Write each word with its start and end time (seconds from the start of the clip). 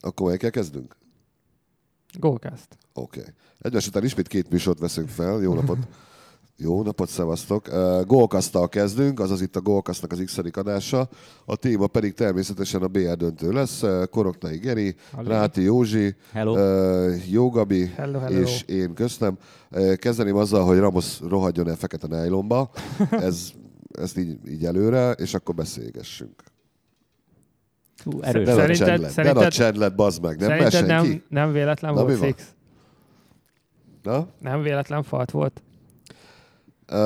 Akkor 0.00 0.26
melyikkel 0.26 0.50
kezdünk? 0.50 0.96
Goalcast. 2.18 2.78
Oké. 2.92 3.20
Okay. 3.20 3.32
Egymás 3.58 3.86
után 3.86 4.04
ismét 4.04 4.28
két 4.28 4.50
műsort 4.50 4.78
veszünk 4.78 5.08
fel. 5.08 5.40
Jó 5.40 5.54
napot! 5.54 5.78
Jó 6.60 6.82
napot, 6.82 7.08
szevasztok! 7.08 7.68
Uh, 7.72 8.04
Golkasztal 8.06 8.68
kezdünk, 8.68 9.20
azaz 9.20 9.40
itt 9.40 9.56
a 9.56 9.60
Golkasznak 9.60 10.12
az 10.12 10.22
x 10.24 10.38
adása. 10.38 11.08
A 11.44 11.56
téma 11.56 11.86
pedig 11.86 12.14
természetesen 12.14 12.82
a 12.82 12.88
BL 12.88 13.12
döntő 13.12 13.52
lesz. 13.52 13.82
Uh, 13.82 14.04
Koroknai 14.04 14.56
Geri, 14.58 14.94
Hello. 15.12 15.28
Ráti 15.28 15.62
Józsi, 15.62 16.14
Hello. 16.32 16.52
uh, 16.52 17.30
Jó 17.30 17.50
Gabi 17.50 17.86
Hello, 17.86 18.18
hello. 18.18 18.40
és 18.40 18.62
én 18.62 18.94
köztem. 18.94 19.38
Kezdeném 19.96 20.36
azzal, 20.36 20.64
hogy 20.64 20.78
Ramos 20.78 21.20
rohadjon 21.20 21.68
el 21.68 21.76
fekete 21.76 22.06
nájlomba. 22.06 22.70
Ez, 23.10 23.50
ezt 23.92 24.18
így, 24.18 24.38
így 24.48 24.64
előre, 24.64 25.12
és 25.12 25.34
akkor 25.34 25.54
beszélgessünk. 25.54 26.42
Hú, 28.04 28.20
erős. 28.22 28.48
A 28.48 28.52
Szerinted- 28.54 29.00
de 29.00 29.08
szerinted- 29.08 29.44
a 29.46 29.50
csend 29.50 29.76
lett, 29.76 29.94
bazd 29.94 30.22
meg. 30.22 30.38
Nem 30.38 30.48
Szerinted 30.48 30.86
nem, 30.86 31.22
nem 31.28 31.52
véletlen 31.52 31.94
Na, 31.94 32.02
volt 32.02 32.18
fix? 32.18 32.54
Na? 34.02 34.26
Nem 34.40 34.62
véletlen 34.62 35.02
falt 35.02 35.30
volt? 35.30 35.62
Uh, 36.92 36.96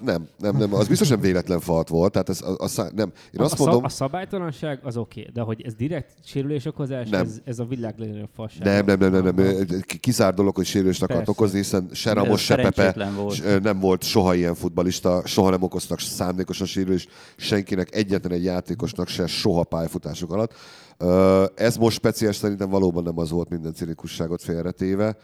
nem, 0.00 0.28
nem, 0.38 0.56
nem. 0.56 0.74
Az 0.74 0.88
biztos 0.88 1.08
nem 1.08 1.20
véletlen 1.20 1.60
falt 1.60 1.88
volt. 1.88 2.12
Tehát 2.12 2.28
ez 2.28 2.42
a, 2.42 2.54
a, 2.58 2.68
szá- 2.68 2.92
nem. 2.92 3.12
Én 3.32 3.40
A, 3.40 3.44
azt 3.44 3.52
a, 3.52 3.56
szab, 3.56 3.66
mondom, 3.66 3.84
a 3.84 3.88
szabálytalanság 3.88 4.80
az 4.82 4.96
oké, 4.96 5.20
okay, 5.20 5.32
de 5.32 5.40
hogy 5.40 5.62
ez 5.62 5.74
direkt 5.74 6.14
sérülés 6.24 6.64
okozás, 6.64 7.08
Nem. 7.08 7.20
ez, 7.20 7.40
ez 7.44 7.58
a 7.58 7.64
világ 7.64 7.98
legnagyobb 7.98 8.28
fasság. 8.34 8.62
Nem, 8.64 8.84
nem, 8.98 9.12
nem, 9.12 9.24
nem, 9.24 9.34
nem. 9.34 9.80
Kizár 10.00 10.34
dolog, 10.34 10.56
hogy 10.56 10.66
sérülést 10.66 11.02
akart 11.02 11.28
okozni, 11.28 11.58
hiszen 11.58 11.88
se 11.92 12.12
Ramos, 12.12 12.44
se 12.44 12.54
Pepe 12.56 13.10
volt. 13.16 13.62
nem 13.62 13.80
volt 13.80 14.02
soha 14.02 14.34
ilyen 14.34 14.54
futbalista, 14.54 15.22
soha 15.26 15.50
nem 15.50 15.62
okoztak 15.62 16.00
szándékosan 16.00 16.66
sérülést 16.66 17.10
senkinek, 17.36 17.94
egyetlen 17.94 18.32
egy 18.32 18.44
játékosnak 18.44 19.08
se 19.08 19.26
soha 19.26 19.64
pályafutásuk 19.64 20.32
alatt. 20.32 20.52
Ö, 20.98 21.44
Ez 21.54 21.76
most 21.76 21.96
speciális 21.96 22.36
szerintem 22.36 22.68
valóban 22.70 23.02
nem 23.02 23.18
az 23.18 23.30
volt 23.30 23.48
minden 23.48 23.74
cinikusságot 23.74 24.42
félretéve. 24.42 25.16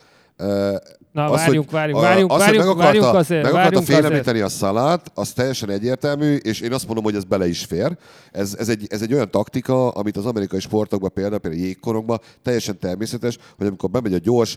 Na, 1.13 1.25
Az, 1.25 1.39
várjunk, 1.39 1.65
hogy 1.65 1.75
várjunk, 1.75 1.99
a- 1.99 2.03
várjünk, 2.03 2.31
az, 2.31 2.37
hogy 2.45 2.57
várjunk, 2.57 2.67
meg 2.67 2.87
akarta, 2.87 3.01
várjunk 3.01 3.15
azért, 3.15 3.43
meg 3.43 3.53
akarta 3.53 3.69
várjunk 3.71 3.87
félemlíteni 3.87 4.41
a 4.41 4.49
szalát, 4.49 5.11
az 5.15 5.33
teljesen 5.33 5.71
egyértelmű, 5.71 6.35
és 6.35 6.61
én 6.61 6.73
azt 6.73 6.85
mondom, 6.87 7.05
hogy 7.05 7.15
ez 7.15 7.25
bele 7.25 7.49
is 7.49 7.65
fér. 7.65 7.97
Ez, 8.33 8.55
ez, 8.59 8.69
egy, 8.69 8.87
ez 8.89 9.03
egy 9.03 9.13
olyan 9.15 9.31
taktika, 9.31 9.89
amit 9.91 10.17
az 10.17 10.27
amerikai 10.27 10.61
sportokban, 10.61 11.11
például, 11.15 11.39
például 11.39 11.63
jégkorongban 11.63 12.21
teljesen 12.43 12.79
természetes, 12.79 13.39
hogy 13.57 13.67
amikor 13.67 13.91
bemegy 13.91 14.15
a 14.15 14.19
gyors, 14.19 14.57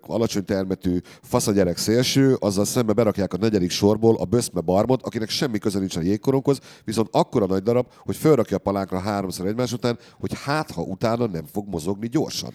alacsony 0.00 0.44
termetű 0.44 0.98
faszagyerek 1.22 1.76
szélső, 1.76 2.36
azzal 2.40 2.64
szembe 2.64 2.92
berakják 2.92 3.32
a 3.32 3.36
negyedik 3.36 3.70
sorból 3.70 4.16
a 4.16 4.24
Böszme 4.24 4.60
Barmot, 4.60 5.02
akinek 5.02 5.28
semmi 5.28 5.58
köze 5.58 5.78
nincs 5.78 5.96
a 5.96 6.00
jégkoronghoz, 6.00 6.58
viszont 6.84 7.08
akkora 7.12 7.46
nagy 7.46 7.62
darab, 7.62 7.86
hogy 7.98 8.16
felrakja 8.16 8.56
a 8.56 8.60
palánkra 8.60 8.98
háromszor 8.98 9.46
egymás 9.46 9.72
után, 9.72 9.98
hogy 10.20 10.30
hát, 10.44 10.70
ha 10.70 10.82
utána 10.82 11.26
nem 11.26 11.44
fog 11.52 11.68
mozogni 11.68 12.08
gyorsan. 12.08 12.54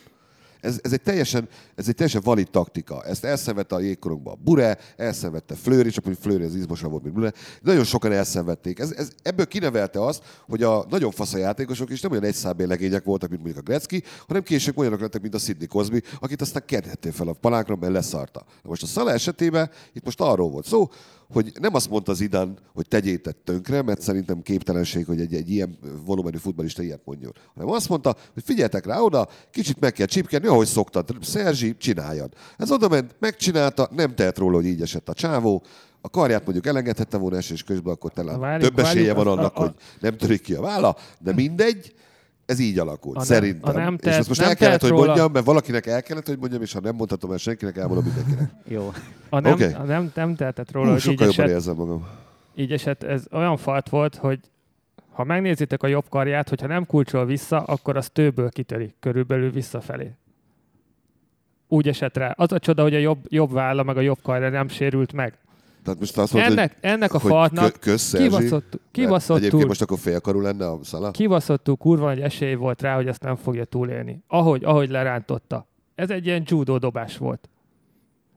Ez, 0.66 0.80
ez, 0.82 0.94
egy 0.94 1.02
teljesen, 1.02 1.48
ez 1.76 1.88
egy 1.88 1.96
teljesen 1.96 2.22
valid 2.24 2.50
taktika. 2.50 3.04
Ezt 3.04 3.24
elszenvedte 3.24 3.76
a 3.76 3.80
jégkorongban 3.80 4.34
a 4.34 4.44
Bure, 4.44 4.78
elszenvedte 4.98 5.56
Flőri, 5.56 5.90
csak 5.90 6.04
mondjuk 6.04 6.26
Flőri 6.26 6.44
az 6.44 6.56
izmosabb 6.56 6.92
volt, 6.92 7.04
mint 7.04 7.16
Bure. 7.16 7.34
Nagyon 7.62 7.84
sokan 7.84 8.12
elszenvedték. 8.12 8.80
Ez, 8.80 8.92
ez, 8.92 9.10
ebből 9.22 9.48
kinevelte 9.48 10.06
azt, 10.06 10.24
hogy 10.48 10.64
a 10.64 10.86
nagyon 10.90 11.12
fasz 11.12 11.34
a 11.34 11.38
játékosok 11.38 11.90
is 11.90 12.02
nem 12.02 12.12
olyan 12.12 12.24
egyszábél 12.24 12.68
legények 12.68 13.04
voltak, 13.04 13.30
mint 13.30 13.44
mondjuk 13.44 13.66
a 13.66 13.70
Gretzky, 13.70 14.04
hanem 14.28 14.44
később 14.44 14.78
olyanok 14.78 15.00
lettek, 15.00 15.22
mint 15.22 15.34
a 15.34 15.40
Sidney 15.40 15.68
Cosby, 15.68 16.02
akit 16.20 16.42
aztán 16.42 16.64
kedhettél 16.66 17.12
fel 17.12 17.28
a 17.28 17.34
palánkra, 17.34 17.76
mert 17.76 17.94
leszarta. 17.94 18.46
Most 18.64 18.84
a 18.84 18.86
Szala 18.86 19.12
esetében 19.12 19.70
itt 19.94 20.06
most 20.06 20.22
arról 20.22 20.50
volt 20.50 20.66
szó, 20.66 20.90
hogy 21.34 21.52
nem 21.59 21.76
azt 21.76 21.90
mondta 21.90 22.14
Zidane, 22.14 22.52
hogy 22.73 22.88
tegyétek 22.88 23.36
tönkre, 23.44 23.81
mert 23.81 24.02
szerintem 24.02 24.42
képtelenség, 24.42 25.06
hogy 25.06 25.20
egy, 25.20 25.34
egy 25.34 25.50
ilyen 25.52 25.78
volumenű 26.06 26.38
futballista 26.38 26.81
ilyet 26.84 27.02
mondjon. 27.06 27.31
Hanem 27.56 27.70
azt 27.72 27.90
mondta, 27.90 28.16
hogy 28.34 28.44
figyeljetek 28.45 28.86
rá 28.86 29.00
oda, 29.00 29.28
kicsit 29.52 29.80
meg 29.80 29.94
kell 29.94 30.06
csípkedni, 30.06 30.48
ahogy 30.48 30.68
szoktad. 30.68 31.09
Szerzsi, 31.22 31.78
csináljad. 31.78 32.34
Ez 32.58 32.72
oda 32.72 32.88
ment, 32.88 33.16
megcsinálta, 33.20 33.90
nem 33.96 34.16
tehet 34.16 34.38
róla, 34.38 34.56
hogy 34.56 34.66
így 34.66 34.81
esett 34.81 35.09
a 35.09 35.14
csávó. 35.14 35.63
A 36.02 36.09
karját 36.09 36.44
mondjuk 36.44 36.66
elengedhette 36.66 37.18
volna 37.18 37.38
esés 37.38 37.63
közben, 37.63 37.94
akkor 37.94 38.12
talán 38.12 38.40
Várjuk, 38.40 38.69
több 38.75 38.86
esélye 38.86 39.13
várjuk, 39.13 39.24
van 39.25 39.28
az- 39.28 39.40
annak, 39.40 39.56
a- 39.56 39.59
a- 39.59 39.63
hogy 39.63 39.74
nem 40.00 40.18
törik 40.18 40.42
ki 40.42 40.53
a 40.53 40.62
válla, 40.62 40.96
de 41.19 41.34
mindegy, 41.34 41.94
ez 42.45 42.59
így 42.59 42.79
alakult, 42.79 43.16
A 43.16 43.19
nem- 43.19 43.28
szerintem. 43.28 43.75
a 43.75 43.78
nem 43.79 43.94
és 43.94 44.00
tehet- 44.00 44.19
ezt 44.19 44.28
most 44.28 44.39
nem 44.39 44.50
el 44.50 44.56
kellett, 44.56 44.81
hogy 44.81 44.89
róla- 44.89 45.06
mondjam, 45.06 45.31
mert 45.31 45.45
valakinek 45.45 45.85
el 45.85 46.03
kellett, 46.03 46.28
hogy 46.28 46.38
mondjam, 46.39 46.61
és 46.61 46.73
ha 46.73 46.79
nem 46.79 46.95
mondhatom 46.95 47.31
el 47.31 47.38
senkinek, 47.38 47.78
elmondom 47.78 48.03
mindenkinek. 48.03 48.50
Jó. 48.75 48.91
A 49.29 49.39
nem, 49.39 49.51
Oké. 49.53 49.73
a 49.73 49.83
nem, 49.83 50.11
nem 50.16 50.35
tehetett 50.35 50.72
róla, 50.72 50.85
Hú, 50.85 50.91
hogy 50.91 51.01
így 51.01 51.06
sokkal 51.09 51.25
jobban 51.28 51.44
esett, 51.45 51.56
érzem 51.56 51.75
magam. 51.75 52.07
így 52.56 52.72
esett. 52.72 53.03
Ez 53.03 53.23
olyan 53.31 53.57
falt 53.57 53.89
volt, 53.89 54.16
hogy 54.16 54.39
ha 55.11 55.23
megnézitek 55.23 55.83
a 55.83 55.88
jobb 55.88 56.06
karját, 56.09 56.50
hogyha 56.50 56.67
nem 56.67 56.85
kulcsol 56.85 57.25
vissza, 57.25 57.63
akkor 57.63 57.97
az 57.97 58.09
tőből 58.13 58.50
kitörik, 58.50 58.95
körülbelül 59.00 59.51
visszafelé. 59.51 60.12
Úgy 61.67 61.88
esett 61.88 62.17
rá. 62.17 62.33
Az 62.38 62.51
a 62.51 62.59
csoda, 62.59 62.81
hogy 62.81 62.95
a 62.95 62.97
jobb, 63.00 63.25
jobb 63.27 63.51
válla 63.51 63.83
meg 63.83 63.97
a 63.97 64.01
jobb 64.01 64.19
karja 64.23 64.50
nem 64.50 64.67
sérült 64.67 65.13
meg. 65.13 65.38
Tehát 65.85 66.00
most 66.00 66.18
azt 66.18 66.34
mondod, 66.34 66.51
Ennek, 66.51 66.78
ennek 66.81 67.13
a 67.13 67.19
hogy, 67.19 67.31
faltnak 67.31 67.63
kö- 67.72 67.79
kösz, 67.79 68.01
Szerzsi, 68.01 68.28
kibaszott, 68.28 68.63
mert 68.72 68.84
kibaszottul, 68.91 69.35
Egyébként 69.38 69.68
most 69.68 69.81
akkor 69.81 69.97
félkarú 70.00 70.40
lenne 70.41 70.69
a 70.69 70.79
szala? 70.84 71.12
kibaszottul 71.12 71.75
kurva 71.75 72.06
nagy 72.06 72.19
esély 72.22 72.53
volt 72.53 72.81
rá, 72.81 72.96
hogy 72.96 73.07
ezt 73.07 73.22
nem 73.22 73.35
fogja 73.35 73.66
túlélni. 73.66 74.24
Ahogy, 74.28 74.63
ahogy 74.63 74.90
lerántotta. 74.90 75.68
Ez 75.95 76.09
egy 76.09 76.25
ilyen 76.25 76.44
judo 76.45 76.78
dobás 76.78 77.18
volt. 77.18 77.50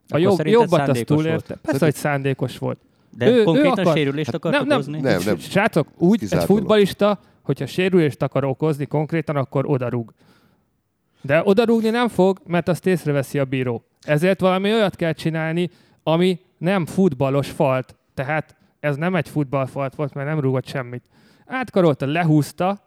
A 0.08 0.16
Akkor 0.16 0.20
jobb, 0.20 0.47
jobbat 0.47 0.72
azt 0.72 0.87
szándékos 0.87 1.16
túlélte. 1.16 1.44
volt? 1.48 1.60
Persze, 1.60 1.84
hogy 1.84 1.94
szándékos 1.94 2.58
volt. 2.58 2.78
De 3.10 3.28
Ő- 3.28 3.38
ő 3.38 3.42
konkrétan 3.44 3.78
akar- 3.78 3.97
sérülést 3.97 4.26
Hát 4.26 4.34
akart 4.34 4.54
nem, 4.54 4.66
nem, 4.66 4.76
okozni? 4.76 5.00
Nem, 5.00 5.20
nem. 5.25 5.38
Srácok, 5.38 5.88
úgy 5.97 6.12
egy 6.12 6.19
kizárt 6.19 6.47
dolog. 6.47 6.62
futbalista, 6.62 7.20
hogyha 7.42 7.66
sérülést 7.66 8.22
akar 8.22 8.44
okozni 8.44 8.87
konkrétan, 8.87 9.37
akkor 9.37 9.66
odarúg. 9.66 10.12
De 11.22 11.42
odarúgni 11.44 11.91
nem 11.91 12.08
fog, 12.08 12.41
mert 12.47 12.69
azt 12.69 12.87
észreveszi 12.87 13.38
a 13.38 13.44
bíró. 13.44 13.82
Ezért 14.00 14.41
valami 14.41 14.72
olyat 14.72 14.97
kell 14.97 15.12
csinálni, 15.12 15.70
ami 16.03 16.38
nem 16.58 16.86
futballos 16.86 17.50
falt. 17.50 17.96
Tehát 18.14 18.56
ez 18.80 18.96
nem 18.96 19.14
egy 19.14 19.28
futballfalt 19.28 19.94
volt, 19.94 20.14
mert 20.14 20.28
nem 20.28 20.41
rúgott 20.41 20.66
semmit. 20.66 21.02
Átkarolta, 21.46 22.06
lehúzta 22.06 22.78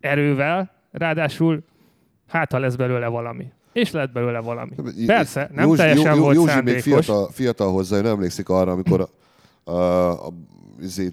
erővel, 0.00 0.70
ráadásul 0.90 1.64
hát 2.26 2.52
ha 2.52 2.58
lesz 2.58 2.74
belőle 2.74 3.06
valami. 3.06 3.52
És 3.72 3.90
lett 3.90 4.12
belőle 4.12 4.40
valami. 4.40 4.70
Persze, 5.06 5.50
nem 5.52 5.64
Józsi, 5.66 5.76
teljesen 5.80 6.14
Jó- 6.14 6.22
volt 6.22 6.34
Józsi 6.34 6.46
még 6.46 6.54
szándékos. 6.54 6.82
fiatal, 6.82 7.30
fiatal 7.30 7.72
hozzá, 7.72 7.96
ő 7.96 8.00
nem 8.00 8.12
emlékszik 8.12 8.48
arra, 8.48 8.72
amikor 8.72 9.08
a, 9.64 9.70
a, 9.70 10.26
a, 10.26 10.32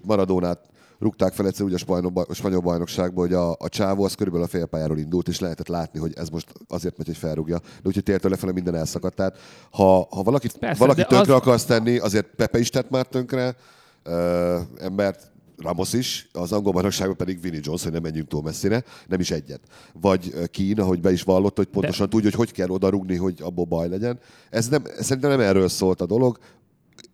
Maradónát 0.04 0.69
rúgták 1.00 1.32
fel 1.32 1.46
egyszer 1.46 1.64
úgy 1.64 1.74
a 1.74 1.78
spanyol, 1.78 2.12
a 2.28 2.34
spanyol 2.34 2.60
bajnokságban, 2.60 3.24
hogy 3.26 3.34
a, 3.34 3.50
a 3.58 3.68
csávó 3.68 4.04
az 4.04 4.14
körülbelül 4.14 4.46
a 4.46 4.50
félpályáról 4.50 4.98
indult, 4.98 5.28
és 5.28 5.38
lehetett 5.40 5.68
látni, 5.68 5.98
hogy 6.00 6.12
ez 6.16 6.28
most 6.28 6.52
azért 6.68 6.96
megy, 6.98 7.06
hogy 7.06 7.16
felrúgja. 7.16 7.58
De 7.58 7.82
úgyhogy 7.88 8.02
tértől 8.02 8.30
lefele 8.30 8.52
minden 8.52 8.74
elszakadt. 8.74 9.16
Tehát 9.16 9.36
ha, 9.70 10.06
ha 10.10 10.22
valakit, 10.22 10.58
Persze, 10.58 10.78
valaki 10.78 11.00
de 11.00 11.06
tönkre 11.06 11.34
az- 11.34 11.40
akarsz 11.40 11.64
tenni, 11.64 11.98
azért 11.98 12.26
Pepe 12.36 12.58
is 12.58 12.70
tett 12.70 12.90
már 12.90 13.06
tönkre, 13.06 13.56
uh, 14.06 14.58
embert, 14.78 15.28
Ramos 15.62 15.92
is, 15.92 16.28
az 16.32 16.52
angol 16.52 16.72
bajnokságban 16.72 17.16
pedig 17.16 17.40
Vinnie 17.40 17.60
Jones, 17.62 17.82
hogy 17.82 17.92
nem 17.92 18.02
menjünk 18.02 18.28
túl 18.28 18.42
messzire, 18.42 18.84
nem 19.08 19.20
is 19.20 19.30
egyet. 19.30 19.60
Vagy 20.00 20.30
ö, 20.34 20.46
Kína, 20.46 20.84
hogy 20.84 21.00
be 21.00 21.12
is 21.12 21.22
vallott, 21.22 21.56
hogy 21.56 21.66
pontosan 21.66 22.10
tudja, 22.10 22.28
hogy 22.30 22.38
hogy 22.38 22.52
kell 22.52 22.68
odarugni, 22.68 23.16
hogy 23.16 23.38
abból 23.42 23.64
baj 23.64 23.88
legyen. 23.88 24.18
Ez 24.50 24.68
nem, 24.68 24.82
szerintem 24.98 25.30
nem 25.30 25.40
erről 25.40 25.68
szólt 25.68 26.00
a 26.00 26.06
dolog. 26.06 26.38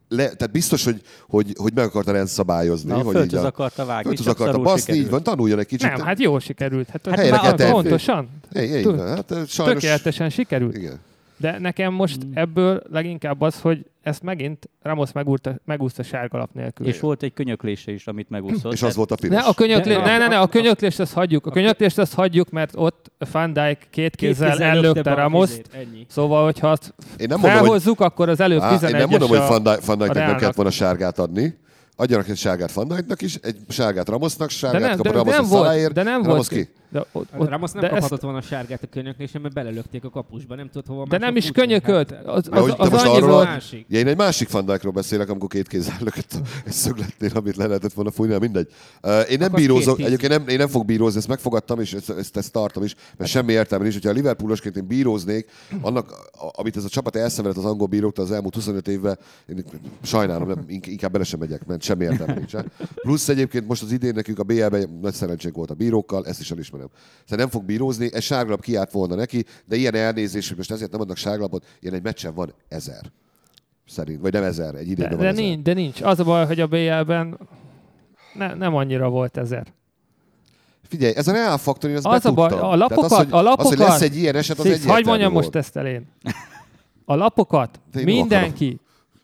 Le, 0.08 0.22
tehát 0.24 0.50
biztos, 0.52 0.84
hogy, 0.84 1.00
hogy, 1.28 1.52
hogy 1.58 1.72
meg 1.74 1.84
akarta 1.84 2.12
rendszabályozni. 2.12 2.90
Na, 2.90 2.94
hogy 2.96 3.14
földhöz 3.14 3.38
így 3.40 3.44
a, 3.44 3.46
akarta 3.46 3.84
vágni, 3.84 4.04
földhöz 4.16 4.26
akarta 4.26 4.58
baszni, 4.58 4.80
sikerült. 4.80 5.04
így 5.04 5.10
van, 5.10 5.22
tanuljon 5.22 5.58
egy 5.58 5.66
kicsit. 5.66 5.88
Nem, 5.96 6.00
hát 6.06 6.20
jól 6.20 6.40
sikerült. 6.40 6.88
Hát, 6.88 7.06
Hát 7.06 7.18
Helyre 7.18 7.36
már 7.36 7.54
kell 7.54 7.70
pontosan. 7.70 8.28
Hát, 8.54 9.34
sajnos, 9.48 9.54
Tökéletesen 9.54 10.30
sikerült. 10.30 10.76
Igen. 10.76 11.00
De 11.36 11.58
nekem 11.58 11.92
most 11.92 12.24
Mm. 12.24 12.30
ebből 12.34 12.82
leginkább 12.90 13.40
az, 13.40 13.60
hogy 13.60 13.86
ezt 14.06 14.22
megint 14.22 14.68
Ramos 14.82 15.12
megúrta, 15.12 15.54
megúszta 15.64 16.02
sárgalap 16.02 16.50
nélkül. 16.52 16.86
És 16.86 17.00
volt 17.00 17.22
egy 17.22 17.32
könyöklése 17.32 17.92
is, 17.92 18.06
amit 18.06 18.30
megúszott. 18.30 18.72
És 18.72 18.82
az 18.82 18.94
volt 18.96 19.10
a 19.10 19.14
piros. 19.14 19.36
ne, 19.36 19.42
a 19.42 19.54
könyöklé... 19.54 19.94
De- 19.94 20.00
ne, 20.00 20.18
ne, 20.18 20.26
ne, 20.28 20.38
a- 20.38 20.46
könyöklést 20.46 21.00
azt 21.00 21.12
hagyjuk. 21.12 21.46
A 21.46 21.50
könyöklést 21.50 21.98
azt 21.98 22.14
hagyjuk, 22.14 22.50
mert 22.50 22.72
ott 22.74 23.10
Van 23.32 23.52
Dijk 23.52 23.86
két 23.90 24.16
kézzel 24.16 24.50
kézzel 24.50 24.68
ellökte 24.68 24.86
lökte 24.86 25.02
be 25.02 25.10
a 25.10 25.14
Ramos. 25.14 25.48
kezét, 25.48 25.68
Ennyi. 25.72 26.06
Szóval, 26.08 26.44
hogyha 26.44 26.70
azt 26.70 26.94
Én 27.18 27.26
nem 27.28 27.40
mondom, 27.40 27.50
hogy, 27.50 27.50
felhozzuk, 27.60 28.00
akkor 28.00 28.28
az 28.28 28.40
előbb 28.40 28.60
á, 28.60 28.70
én 28.72 28.78
11 28.78 29.00
nem 29.00 29.08
mondom, 29.08 29.28
hogy 29.28 29.38
Van 29.38 29.50
a... 29.52 29.58
Dijk- 29.58 29.84
Van 29.84 29.98
Dijknek 29.98 30.26
nem 30.26 30.36
kellett 30.36 30.54
volna 30.54 30.70
sárgát 30.70 31.18
adni. 31.18 31.58
Adjanak 31.96 32.28
egy 32.28 32.36
sárgát 32.36 32.72
Van 32.72 32.88
Dijknak 32.88 33.22
is, 33.22 33.34
egy 33.34 33.56
sárgát 33.68 34.08
Ramosnak, 34.08 34.48
De 34.48 34.54
sárgát 34.54 34.80
nem, 34.80 34.96
kap 34.96 35.04
de, 35.06 35.08
a 35.10 35.12
Ramos 35.12 35.34
nem 35.34 35.44
a 35.44 35.48
volt, 35.48 35.92
de 35.92 36.02
nem 36.02 36.22
Ramos 36.22 36.48
volt. 36.48 36.48
ki? 36.48 36.68
De, 36.96 37.06
ott, 37.12 37.30
Hát 37.30 37.40
ott, 37.40 37.48
Ramos 37.48 37.70
nem 37.72 37.80
de 37.82 37.88
kaphatott 37.88 38.12
ezt, 38.12 38.22
volna 38.22 38.38
a 38.38 38.42
sárgát 38.42 38.82
a 38.82 38.86
könyöklésen, 38.86 39.40
mert 39.40 39.54
belelökték 39.54 40.04
a 40.04 40.10
kapusba, 40.10 40.54
nem 40.54 40.70
tudott 40.70 40.86
hova 40.86 41.06
de 41.08 41.18
nem 41.18 41.36
is 41.36 41.50
könyökölt. 41.50 42.10
Hát, 42.10 42.26
Az, 42.26 42.48
az, 42.50 42.64
te 42.64 42.74
az 42.78 42.90
most 42.90 43.04
annyi 43.04 43.16
arról- 43.16 43.44
másik. 43.44 43.86
Ja, 43.88 43.98
én 43.98 44.06
egy 44.06 44.16
másik 44.16 44.50
Van 44.50 44.66
Dijkról 44.66 44.92
beszélek, 44.92 45.28
amikor 45.28 45.48
két 45.48 45.68
kézzel 45.68 45.96
lökött 46.00 46.32
egy 46.66 46.72
szögletnél, 46.72 47.30
amit 47.34 47.56
le 47.56 47.66
lehetett 47.66 47.92
volna 47.92 48.10
fújni, 48.10 48.38
mindegy. 48.38 48.68
Uh, 49.02 49.30
én 49.30 49.38
nem 49.38 49.54
Akkor 49.54 49.60
tíz. 49.82 49.88
egyébként 50.06 50.28
nem, 50.32 50.48
én 50.48 50.56
nem 50.58 50.68
fog 50.68 50.84
bírózni, 50.84 51.18
ezt 51.18 51.28
megfogadtam, 51.28 51.80
és 51.80 51.92
ezt, 51.92 52.10
ezt, 52.10 52.36
ezt 52.36 52.52
tartom 52.52 52.82
is, 52.82 52.94
mert 53.16 53.30
semmi 53.30 53.52
értelme 53.52 53.82
nincs. 53.84 53.96
Hogyha 53.96 54.10
a 54.10 54.14
Liverpoolosként 54.14 54.76
én 54.76 54.86
bíróznék, 54.86 55.50
annak, 55.80 56.14
amit 56.52 56.76
ez 56.76 56.84
a 56.84 56.88
csapat 56.88 57.16
elszenvedett 57.16 57.58
az 57.58 57.70
angol 57.70 57.86
bíróktól 57.86 58.24
az 58.24 58.30
elmúlt 58.32 58.54
25 58.54 58.88
évben, 58.88 59.18
én 59.48 59.64
sajnálom, 60.02 60.48
nem, 60.48 60.64
ink- 60.68 60.86
inkább 60.86 61.12
bele 61.12 61.24
sem 61.24 61.38
megyek, 61.38 61.66
mert 61.66 61.82
semmi 61.82 62.04
értelme 62.04 62.34
nincsen. 62.34 62.72
Plusz 62.94 63.28
egyébként 63.28 63.66
most 63.68 63.82
az 63.82 63.92
idén 63.92 64.14
nekünk 64.14 64.38
a 64.38 64.42
BL-ben 64.42 64.98
nagy 65.02 65.14
szerencsénk 65.14 65.54
volt 65.56 65.70
a 65.70 65.74
bírókkal, 65.74 66.26
ezt 66.26 66.40
is 66.40 66.50
elismerem. 66.50 66.85
Nem. 66.92 67.00
Szóval 67.24 67.38
nem 67.44 67.48
fog 67.48 67.64
bírózni, 67.64 68.08
egy 68.12 68.22
sárgalap 68.22 68.60
kiállt 68.60 68.90
volna 68.90 69.14
neki, 69.14 69.44
de 69.64 69.76
ilyen 69.76 69.94
elnézés, 69.94 70.48
hogy 70.48 70.56
most 70.56 70.70
ezért 70.70 70.90
nem 70.90 71.00
adnak 71.00 71.16
sárgalapot, 71.16 71.64
ilyen 71.80 71.94
egy 71.94 72.02
meccsen 72.02 72.34
van 72.34 72.52
ezer. 72.68 73.00
Szerint, 73.86 74.20
vagy 74.20 74.32
nem 74.32 74.42
ezer, 74.42 74.74
egy 74.74 74.84
De, 74.84 74.90
idében 74.90 75.10
van 75.10 75.18
de, 75.20 75.26
ezer. 75.28 75.42
nincs, 75.42 75.62
de 75.62 75.72
nincs. 75.72 76.02
Az 76.02 76.20
a 76.20 76.24
baj, 76.24 76.46
hogy 76.46 76.60
a 76.60 76.66
BL-ben 76.66 77.38
ne, 78.34 78.54
nem 78.54 78.74
annyira 78.74 79.08
volt 79.08 79.36
ezer. 79.36 79.66
Figyelj, 80.88 81.12
ez 81.16 81.28
a 81.28 81.32
Real 81.32 81.58
Factory, 81.58 81.94
az, 81.94 82.04
Az 82.04 82.24
a 82.26 82.32
baj, 82.32 82.50
a 82.50 82.76
lapokat- 82.76 82.88
Tehát 82.88 83.04
az, 83.04 83.16
hogy, 83.16 83.26
a 83.30 83.42
lapokat- 83.42 83.58
Az, 83.58 83.68
hogy 83.68 83.78
lesz 83.78 84.00
egy 84.00 84.16
ilyen 84.16 84.36
eset, 84.36 84.58
az 84.58 84.64
egyértelmű 84.64 84.92
hagyd 84.92 85.06
mondjam 85.06 85.32
volt. 85.32 85.44
most 85.44 85.56
ezt 85.56 85.76
elén. 85.76 86.06
A 87.04 87.14
lapokat 87.14 87.80
De 87.92 88.02
mindenki, 88.02 88.80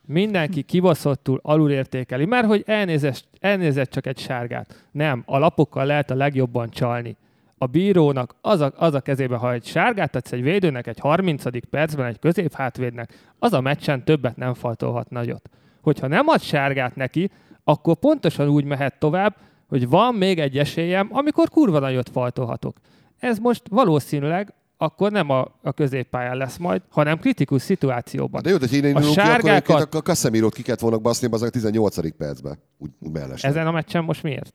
mindenki 0.06 0.62
kibaszottul 0.62 1.40
alulértékeli, 1.42 2.24
mert 2.24 2.46
hogy 2.46 2.62
elnézett, 2.66 3.24
elnézett 3.40 3.90
csak 3.90 4.06
egy 4.06 4.18
sárgát. 4.18 4.86
Nem, 4.92 5.22
a 5.26 5.38
lapokkal 5.38 5.84
lehet 5.86 6.10
a 6.10 6.14
legjobban 6.14 6.70
csalni. 6.70 7.16
A 7.62 7.66
bírónak 7.66 8.34
az 8.40 8.60
a, 8.60 8.72
az 8.76 8.94
a 8.94 9.00
kezébe, 9.00 9.36
ha 9.36 9.52
egy 9.52 9.64
sárgát 9.64 10.16
adsz 10.16 10.32
egy 10.32 10.42
védőnek 10.42 10.86
egy 10.86 10.98
30. 10.98 11.68
percben, 11.70 12.06
egy 12.06 12.18
középhátvédnek, 12.18 13.32
az 13.38 13.52
a 13.52 13.60
meccsen 13.60 14.04
többet 14.04 14.36
nem 14.36 14.54
faltolhat 14.54 15.10
nagyot. 15.10 15.48
Hogyha 15.80 16.06
nem 16.06 16.28
ad 16.28 16.40
sárgát 16.40 16.96
neki, 16.96 17.30
akkor 17.64 17.96
pontosan 17.96 18.48
úgy 18.48 18.64
mehet 18.64 18.98
tovább, 18.98 19.36
hogy 19.68 19.88
van 19.88 20.14
még 20.14 20.38
egy 20.38 20.58
esélyem, 20.58 21.08
amikor 21.12 21.48
kurva 21.48 21.78
nagyot 21.78 22.08
faltolhatok. 22.08 22.76
Ez 23.18 23.38
most 23.38 23.62
valószínűleg 23.70 24.54
akkor 24.76 25.10
nem 25.10 25.30
a, 25.30 25.48
a 25.62 25.72
középpályán 25.72 26.36
lesz 26.36 26.56
majd, 26.56 26.82
hanem 26.90 27.18
kritikus 27.18 27.62
szituációban. 27.62 28.42
De 28.42 28.50
jó, 28.50 28.56
de 28.56 28.66
indulunk 28.72 28.98
ki, 28.98 29.02
akkor 29.02 29.24
sárgákat- 29.24 29.48
egyébként 29.50 29.80
akkor 29.80 30.00
a 30.00 30.02
Casemirót 30.02 30.54
ki 30.54 30.62
kellett 30.62 30.80
volna 30.80 30.98
baszni 30.98 31.28
az 31.30 31.42
a 31.42 31.50
18. 31.50 32.16
percben. 32.16 32.58
Úgy, 32.78 32.90
úgy 32.98 33.12
mellesleg. 33.12 33.50
Ezen 33.50 33.66
a 33.66 33.70
meccsen 33.70 34.04
most 34.04 34.22
miért? 34.22 34.54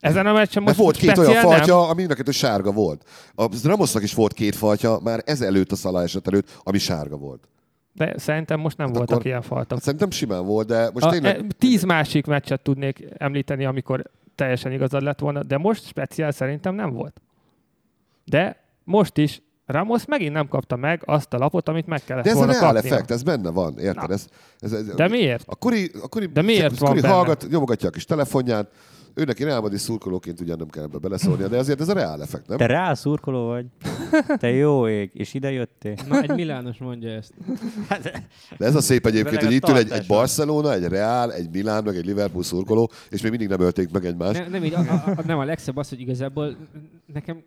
Ezen 0.00 0.26
a 0.26 0.32
meccsen 0.32 0.62
most 0.62 0.76
volt 0.76 0.96
két 0.96 1.18
olyan 1.18 1.32
nem? 1.32 1.42
faltja, 1.42 1.88
ami 1.88 1.94
mind 1.94 2.10
a 2.10 2.14
kettő 2.14 2.30
sárga 2.30 2.72
volt. 2.72 3.08
A 3.34 3.48
Ramosnak 3.64 4.02
is 4.02 4.14
volt 4.14 4.32
két 4.32 4.56
faltja, 4.56 4.98
már 5.02 5.22
ezelőtt 5.24 5.72
a 5.72 5.76
Szalá 5.76 6.02
eset 6.02 6.26
előtt, 6.26 6.60
ami 6.62 6.78
sárga 6.78 7.16
volt. 7.16 7.48
De 7.92 8.14
szerintem 8.18 8.60
most 8.60 8.76
nem 8.76 8.86
Hát 8.86 8.96
voltak 8.96 9.14
akkor- 9.14 9.26
ilyen 9.26 9.42
faltak. 9.42 9.70
Hát 9.70 9.82
szerintem 9.82 10.10
simán 10.10 10.44
volt, 10.46 10.66
de 10.66 10.90
most 10.92 11.06
A, 11.06 11.10
tényleg... 11.10 11.38
e, 11.38 11.46
tíz 11.58 11.82
másik 11.82 12.26
meccset 12.26 12.62
tudnék 12.62 13.04
említeni, 13.16 13.64
amikor 13.64 14.02
teljesen 14.34 14.72
igazad 14.72 15.02
lett 15.02 15.18
volna, 15.18 15.42
de 15.42 15.58
most 15.58 15.86
speciál 15.86 16.30
szerintem 16.30 16.74
nem 16.74 16.92
volt. 16.92 17.20
De 18.24 18.64
most 18.84 19.16
is 19.16 19.42
Ramos 19.66 20.04
megint 20.06 20.32
nem 20.32 20.48
kapta 20.48 20.76
meg 20.76 21.02
azt 21.04 21.32
a 21.32 21.38
lapot, 21.38 21.68
amit 21.68 21.86
meg 21.86 22.04
kellett 22.04 22.24
De 22.24 22.30
ez 22.30 22.36
a 22.36 22.38
volna 22.38 22.58
kapnia. 22.58 22.78
effekt, 22.80 23.10
ez 23.10 23.22
benne 23.22 23.50
van, 23.50 23.78
érted? 23.78 24.10
Ez, 24.10 24.26
ez, 24.60 24.72
ez, 24.72 24.86
De 24.86 25.08
miért? 25.08 25.44
A 25.46 25.54
Kuri, 25.56 25.90
a 26.02 26.08
Kuri, 26.08 26.26
De 26.26 26.42
miért 26.42 26.72
a 26.72 26.74
van 26.78 26.88
Kuri 26.88 27.00
benne? 27.00 27.14
hallgat, 27.14 27.46
nyomogatja 27.50 27.88
a 27.88 27.90
kis 27.92 28.04
telefonját, 28.04 28.70
ő 29.14 29.24
neki 29.24 29.44
Real 29.44 29.60
Madrid 29.60 29.78
szurkolóként 29.78 30.40
ugyan 30.40 30.58
nem 30.58 30.68
kell 30.68 30.82
ebbe 30.82 30.98
beleszólnia, 30.98 31.48
de 31.48 31.58
azért 31.58 31.80
ez 31.80 31.88
a 31.88 31.92
reál 31.92 32.22
effekt, 32.22 32.46
nem? 32.46 32.56
Te 32.56 32.66
rá 32.66 32.94
szurkoló 32.94 33.46
vagy? 33.46 33.66
Te 34.38 34.50
jó 34.50 34.88
ég, 34.88 35.10
és 35.14 35.34
ide 35.34 35.50
jöttél? 35.50 35.94
Na, 36.08 36.20
egy 36.20 36.34
Milános 36.34 36.78
mondja 36.78 37.10
ezt. 37.10 37.32
De 38.58 38.66
ez 38.66 38.74
a 38.74 38.80
szép 38.80 39.06
egyébként, 39.06 39.42
hogy 39.42 39.52
itt 39.52 39.68
ül 39.68 39.76
egy, 39.76 39.90
egy. 39.90 40.06
Barcelona, 40.06 40.72
egy 40.72 40.84
Real, 40.84 41.32
egy 41.32 41.50
Milán, 41.50 41.84
meg 41.84 41.96
egy 41.96 42.06
Liverpool 42.06 42.42
szurkoló, 42.42 42.90
és 43.10 43.22
még 43.22 43.30
mindig 43.30 43.48
nem 43.48 43.60
ölték 43.60 43.90
meg 43.90 44.04
egymást. 44.04 44.38
Ne, 44.38 44.48
nem, 44.48 44.64
így, 44.64 44.74
a, 44.74 44.78
a, 44.78 45.02
a, 45.16 45.22
nem 45.26 45.38
a 45.38 45.44
legszebb 45.44 45.76
az, 45.76 45.88
hogy 45.88 46.00
igazából 46.00 46.56
nekem 47.12 47.42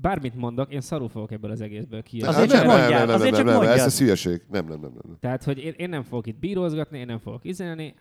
bármit 0.00 0.34
mondok, 0.34 0.72
én 0.72 0.80
szarul 0.80 1.08
fogok 1.08 1.32
ebből 1.32 1.50
az 1.50 1.60
egészből 1.60 2.02
kijönni. 2.02 2.28
Azért 2.28 2.48
nem, 2.48 2.58
csak 2.58 2.66
nem, 2.66 2.78
mondjál, 2.78 3.06
nem, 3.06 3.46
nem, 3.46 3.60
ez, 3.62 3.84
ez 3.84 3.98
hülyeség. 3.98 4.42
Nem, 4.50 4.66
nem, 4.66 4.80
nem, 4.80 4.92
nem. 5.02 5.16
Tehát, 5.20 5.44
hogy 5.44 5.58
én, 5.58 5.74
én 5.76 5.88
nem 5.88 6.02
fogok 6.02 6.26
itt 6.26 6.38
bírózgatni, 6.38 6.98
én 6.98 7.06
nem 7.06 7.18
fogok 7.18 7.44
izelni. 7.44 7.94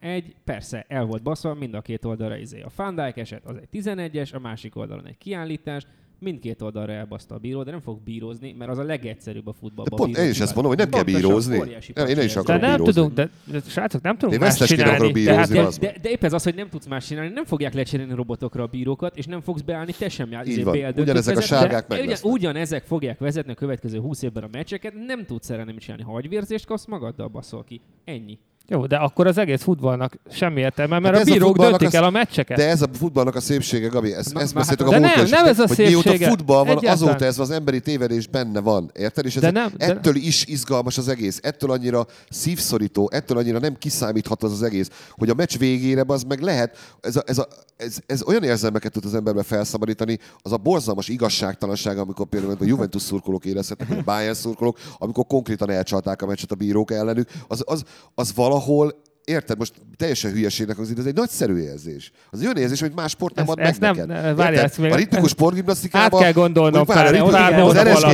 3-1, 0.00 0.24
persze, 0.44 0.84
el 0.88 1.04
volt 1.04 1.22
baszva 1.22 1.54
mind 1.54 1.74
a 1.74 1.80
két 1.80 2.04
oldalra 2.04 2.36
izé. 2.36 2.60
A 2.60 2.68
Van 2.76 2.94
Dijk 2.94 3.16
eset 3.16 3.44
az 3.44 3.56
egy 3.56 3.68
11-es, 3.72 4.34
a 4.34 4.38
másik 4.38 4.76
oldalon 4.76 5.06
egy 5.06 5.18
kiállítás, 5.18 5.86
mindkét 6.18 6.62
oldalra 6.62 6.92
elbaszta 6.92 7.34
a 7.34 7.38
bíró, 7.38 7.62
de 7.62 7.70
nem 7.70 7.80
fog 7.80 8.02
bírózni, 8.02 8.54
mert 8.58 8.70
az 8.70 8.78
a 8.78 8.82
legegyszerűbb 8.82 9.46
a 9.46 9.50
De 9.50 9.56
futballban. 9.60 9.98
pont 9.98 10.16
én 10.18 10.30
is 10.30 10.40
ezt 10.40 10.54
mondom, 10.54 10.72
hogy 10.74 10.80
nem 10.80 10.90
kell 10.90 11.02
bírózni. 11.02 11.56
Nem, 11.94 12.06
én 12.06 12.18
is 12.18 12.24
ez. 12.24 12.32
De 12.34 12.40
akarok 12.40 12.60
nem 12.60 12.70
bírózni. 12.70 12.92
tudunk, 12.92 13.14
de, 13.14 13.30
de 13.44 13.60
srácok, 13.66 14.02
nem 14.02 14.16
tudunk 14.16 14.32
Én 14.32 14.40
más 14.40 14.56
csinálni. 14.56 14.94
akarok 14.94 15.12
bírózni, 15.12 15.54
Tehát, 15.54 15.68
az 15.68 15.78
De, 15.78 15.86
de, 15.92 15.98
de 16.02 16.10
épp 16.10 16.24
ez 16.24 16.32
az, 16.32 16.42
hogy 16.42 16.54
nem 16.54 16.68
tudsz 16.68 16.86
más 16.86 17.06
csinálni, 17.06 17.30
nem 17.34 17.44
fogják 17.44 17.74
lecserélni 17.74 18.14
robotokra 18.14 18.62
a 18.62 18.66
bírókat, 18.66 19.16
és 19.16 19.26
nem 19.26 19.40
fogsz 19.40 19.60
beállni 19.60 19.92
te 19.98 20.08
sem 20.08 20.32
Így 20.32 20.46
izé 20.48 20.62
van. 20.62 20.92
Ugyanezek 20.96 21.36
a 21.36 21.40
sárgák 21.40 21.86
De 21.86 21.94
meg 21.96 22.04
ugyan, 22.04 22.18
ugyanezek 22.22 22.84
fogják 22.84 23.18
vezetni 23.18 23.52
a 23.52 23.54
következő 23.54 23.98
20 24.00 24.22
évben 24.22 24.42
a 24.42 24.48
meccseket, 24.52 24.92
nem 25.06 25.24
tudsz 25.26 25.50
erre 25.50 25.64
nem 25.64 25.78
csinálni. 25.78 26.02
Ha 26.02 26.14
agyvérzést 26.14 26.66
kapsz, 26.66 26.86
magaddal 26.86 27.28
baszol 27.28 27.64
ki. 27.64 27.80
Ennyi. 28.04 28.38
Jó, 28.68 28.86
de 28.86 28.96
akkor 28.96 29.26
az 29.26 29.38
egész 29.38 29.62
futballnak 29.62 30.16
semmi 30.30 30.60
értelme, 30.60 30.98
mert 30.98 31.16
Hát 31.16 31.26
a 31.28 31.30
bírók 31.32 31.58
döntik 31.58 31.86
az- 31.86 31.94
el 31.94 32.04
a 32.04 32.10
meccseket. 32.10 32.56
De 32.56 32.68
ez 32.68 32.82
a 32.82 32.86
futballnak 32.92 33.34
a 33.34 33.40
szépsége, 33.40 33.88
Gabi, 33.88 34.12
ezt, 34.14 34.32
Na, 34.32 34.40
ezt 34.40 34.54
beszéltük 34.54 34.86
hát- 34.86 34.94
a 34.96 35.00
De 35.00 35.06
múltkor 35.06 35.28
nem, 35.28 35.40
nem 35.42 35.46
ez 35.52 35.58
a 35.58 35.66
hogy 35.66 35.76
mióta 35.86 36.08
szépsége. 36.08 36.28
futball 36.28 36.56
van, 36.64 36.66
Egyáltalán. 36.78 36.94
azóta 36.96 37.24
ez 37.24 37.38
az 37.38 37.50
emberi 37.50 37.80
tévedés 37.80 38.26
benne 38.26 38.60
van, 38.60 38.90
érted? 38.94 39.24
És 39.24 39.36
ez 39.36 39.42
De 39.42 39.50
nem- 39.50 39.72
de- 39.76 39.86
ettől 39.86 40.14
is 40.16 40.44
izgalmas 40.44 40.98
az 40.98 41.08
egész, 41.08 41.38
ettől 41.42 41.70
annyira 41.70 42.06
szívszorító, 42.30 43.08
ettől 43.12 43.38
annyira 43.38 43.58
nem 43.58 43.76
kiszámítható 43.78 44.46
az 44.46 44.52
az 44.52 44.62
egész, 44.62 44.90
hogy 45.10 45.30
a 45.30 45.34
meccs 45.34 45.58
végére 45.58 46.02
az 46.06 46.22
meg 46.22 46.40
lehet, 46.40 46.76
ez, 47.00 47.16
a, 47.16 47.22
ez, 47.26 47.38
a, 47.38 47.48
ez, 47.76 47.96
ez 48.06 48.22
olyan 48.22 48.42
érzelmeket 48.44 48.92
tud 48.92 49.04
az 49.04 49.14
emberbe 49.14 49.42
felszabadítani, 49.42 50.18
az 50.42 50.52
a 50.52 50.56
borzalmas 50.56 51.08
igazságtalanság, 51.08 51.98
amikor 51.98 52.26
például 52.26 52.56
a 52.60 52.64
Juventus 52.64 53.02
szurkolók 53.02 53.44
érezhetnek, 53.44 53.88
vagy 53.88 54.04
Bayern 54.04 54.34
szurkolók, 54.34 54.78
amikor 54.98 55.26
konkrétan 55.26 55.70
elcsalták 55.70 56.22
a 56.22 56.26
meccset 56.26 56.50
a 56.50 56.54
bírók 56.54 56.90
ellenük, 56.90 57.28
az, 57.48 57.62
az, 57.66 57.82
az 58.14 58.30
valahol 58.56 58.92
Érted? 59.28 59.58
Most 59.58 59.74
teljesen 59.96 60.30
hülyeségnek 60.32 60.76
hangzik, 60.76 60.94
de 60.94 61.00
ez 61.00 61.06
egy 61.06 61.14
nagyszerű 61.14 61.56
érzés. 61.56 62.10
Az 62.30 62.40
olyan 62.42 62.56
érzés, 62.56 62.82
amit 62.82 62.94
más 62.94 63.10
sport 63.10 63.34
nem 63.34 63.44
Ezt- 63.44 63.52
ad 63.52 63.58
meg 63.58 63.66
ezt 63.68 63.80
nem- 63.80 63.94
neked. 63.96 64.08
várjál, 64.36 64.48
Érted? 64.52 64.64
ezt 64.64 64.78
még- 64.78 64.92
a 64.92 64.96
ritmikus 64.96 65.30
sportgimnasztikában... 65.30 66.18
Át 66.18 66.24
kell 66.24 66.32
gondolnom 66.42 66.84
várj, 66.84 67.00
pár- 67.00 67.10
ritmikus- 67.10 67.32
pár 67.34 67.86
az 67.86 68.08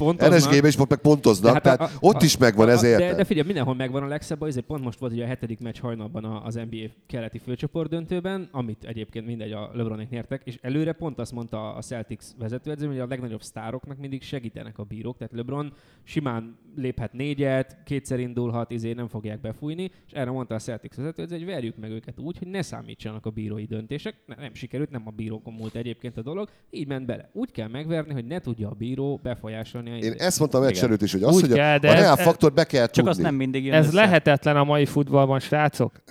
ott 0.00 0.22
is. 0.22 0.36
RSG-be 0.36 0.68
is 0.68 0.76
meg 0.76 0.98
pontoznak, 0.98 1.54
De 1.54 1.60
tehát 1.60 1.80
hát 1.80 1.90
a- 1.94 1.96
ott 2.00 2.22
is 2.22 2.36
megvan 2.36 2.68
ez 2.68 2.80
de, 2.80 2.88
érted. 2.88 3.16
de 3.16 3.24
figyelj, 3.24 3.46
mindenhol 3.46 3.74
megvan 3.74 4.02
a 4.02 4.06
legszebb, 4.06 4.40
azért 4.40 4.66
pont 4.66 4.84
most 4.84 4.98
volt 4.98 5.12
ugye 5.12 5.24
a 5.24 5.26
hetedik 5.26 5.60
meccs 5.60 5.78
hajnalban 5.80 6.24
az 6.24 6.54
NBA 6.54 6.86
keleti 7.06 7.38
főcsoport 7.38 7.90
döntőben, 7.90 8.48
amit 8.52 8.84
egyébként 8.84 9.26
mindegy 9.26 9.52
a 9.52 9.70
LeBronik 9.74 10.08
nyertek, 10.08 10.40
és 10.44 10.58
előre 10.62 10.92
pont 10.92 11.18
azt 11.18 11.32
mondta 11.32 11.74
a 11.74 11.80
Celtics 11.82 12.24
vezetőedző, 12.38 12.86
hogy 12.86 12.98
a 12.98 13.06
legnagyobb 13.08 13.42
sztároknak 13.42 13.98
mindig 13.98 14.22
segítenek 14.22 14.78
a 14.78 14.82
bírók, 14.82 15.16
tehát 15.18 15.32
LeBron 15.34 15.72
simán 16.04 16.56
léphet 16.76 17.12
négyet, 17.12 17.76
kétszer 17.84 18.18
indulhat, 18.18 18.70
izé 18.70 18.92
nem 18.92 19.08
fogják 19.08 19.40
befújni, 19.40 19.82
és 20.06 20.12
erre 20.12 20.30
mondta 20.30 20.54
a 20.56 20.58
Celtics 20.58 20.94
vezetőedző, 20.94 21.36
hogy 21.36 21.44
verjük 21.46 21.76
meg 21.76 21.90
őket 21.90 22.18
úgy, 22.18 22.38
hogy 22.38 22.48
ne 22.48 22.62
számítsanak 22.62 23.26
a 23.26 23.30
bírói 23.30 23.64
döntések. 23.64 24.14
Ne, 24.26 24.34
nem 24.34 24.54
sikerült, 24.54 24.90
nem 24.90 25.02
a 25.04 25.10
bírókon 25.10 25.52
múlt 25.54 25.74
egyébként 25.74 26.16
a 26.16 26.22
dolog, 26.22 26.48
így 26.70 26.86
ment 26.86 27.06
bele. 27.06 27.30
Úgy 27.32 27.50
kell 27.50 27.68
megverni, 27.68 28.12
hogy 28.12 28.24
ne 28.24 28.38
tudja 28.38 28.68
a 28.68 28.74
bíró 28.74 29.20
befolyásolni 29.22 29.90
a 29.90 29.92
Én 29.92 29.98
izét. 29.98 30.20
ezt 30.20 30.38
mondtam 30.38 30.60
a 30.60 30.64
meccs 30.64 30.76
Igen. 30.76 30.88
előtt 30.88 31.02
is, 31.02 31.12
hogy 31.12 31.22
az, 31.22 31.34
Úgy 31.34 31.40
hogy 31.40 31.52
a, 31.52 31.54
kell, 31.54 31.78
de 31.78 31.88
a 31.88 31.92
ez- 31.92 32.00
reál 32.00 32.16
ez- 32.16 32.24
faktor 32.24 32.52
be 32.52 32.64
kell 32.64 32.84
Csak 32.84 32.92
tudni. 32.94 33.10
azt 33.10 33.20
nem 33.20 33.34
mindig 33.34 33.64
jön 33.64 33.74
Ez 33.74 33.86
össze. 33.86 33.94
lehetetlen 33.96 34.56
a 34.56 34.64
mai 34.64 34.84
futballban, 34.86 35.38
srácok. 35.40 36.02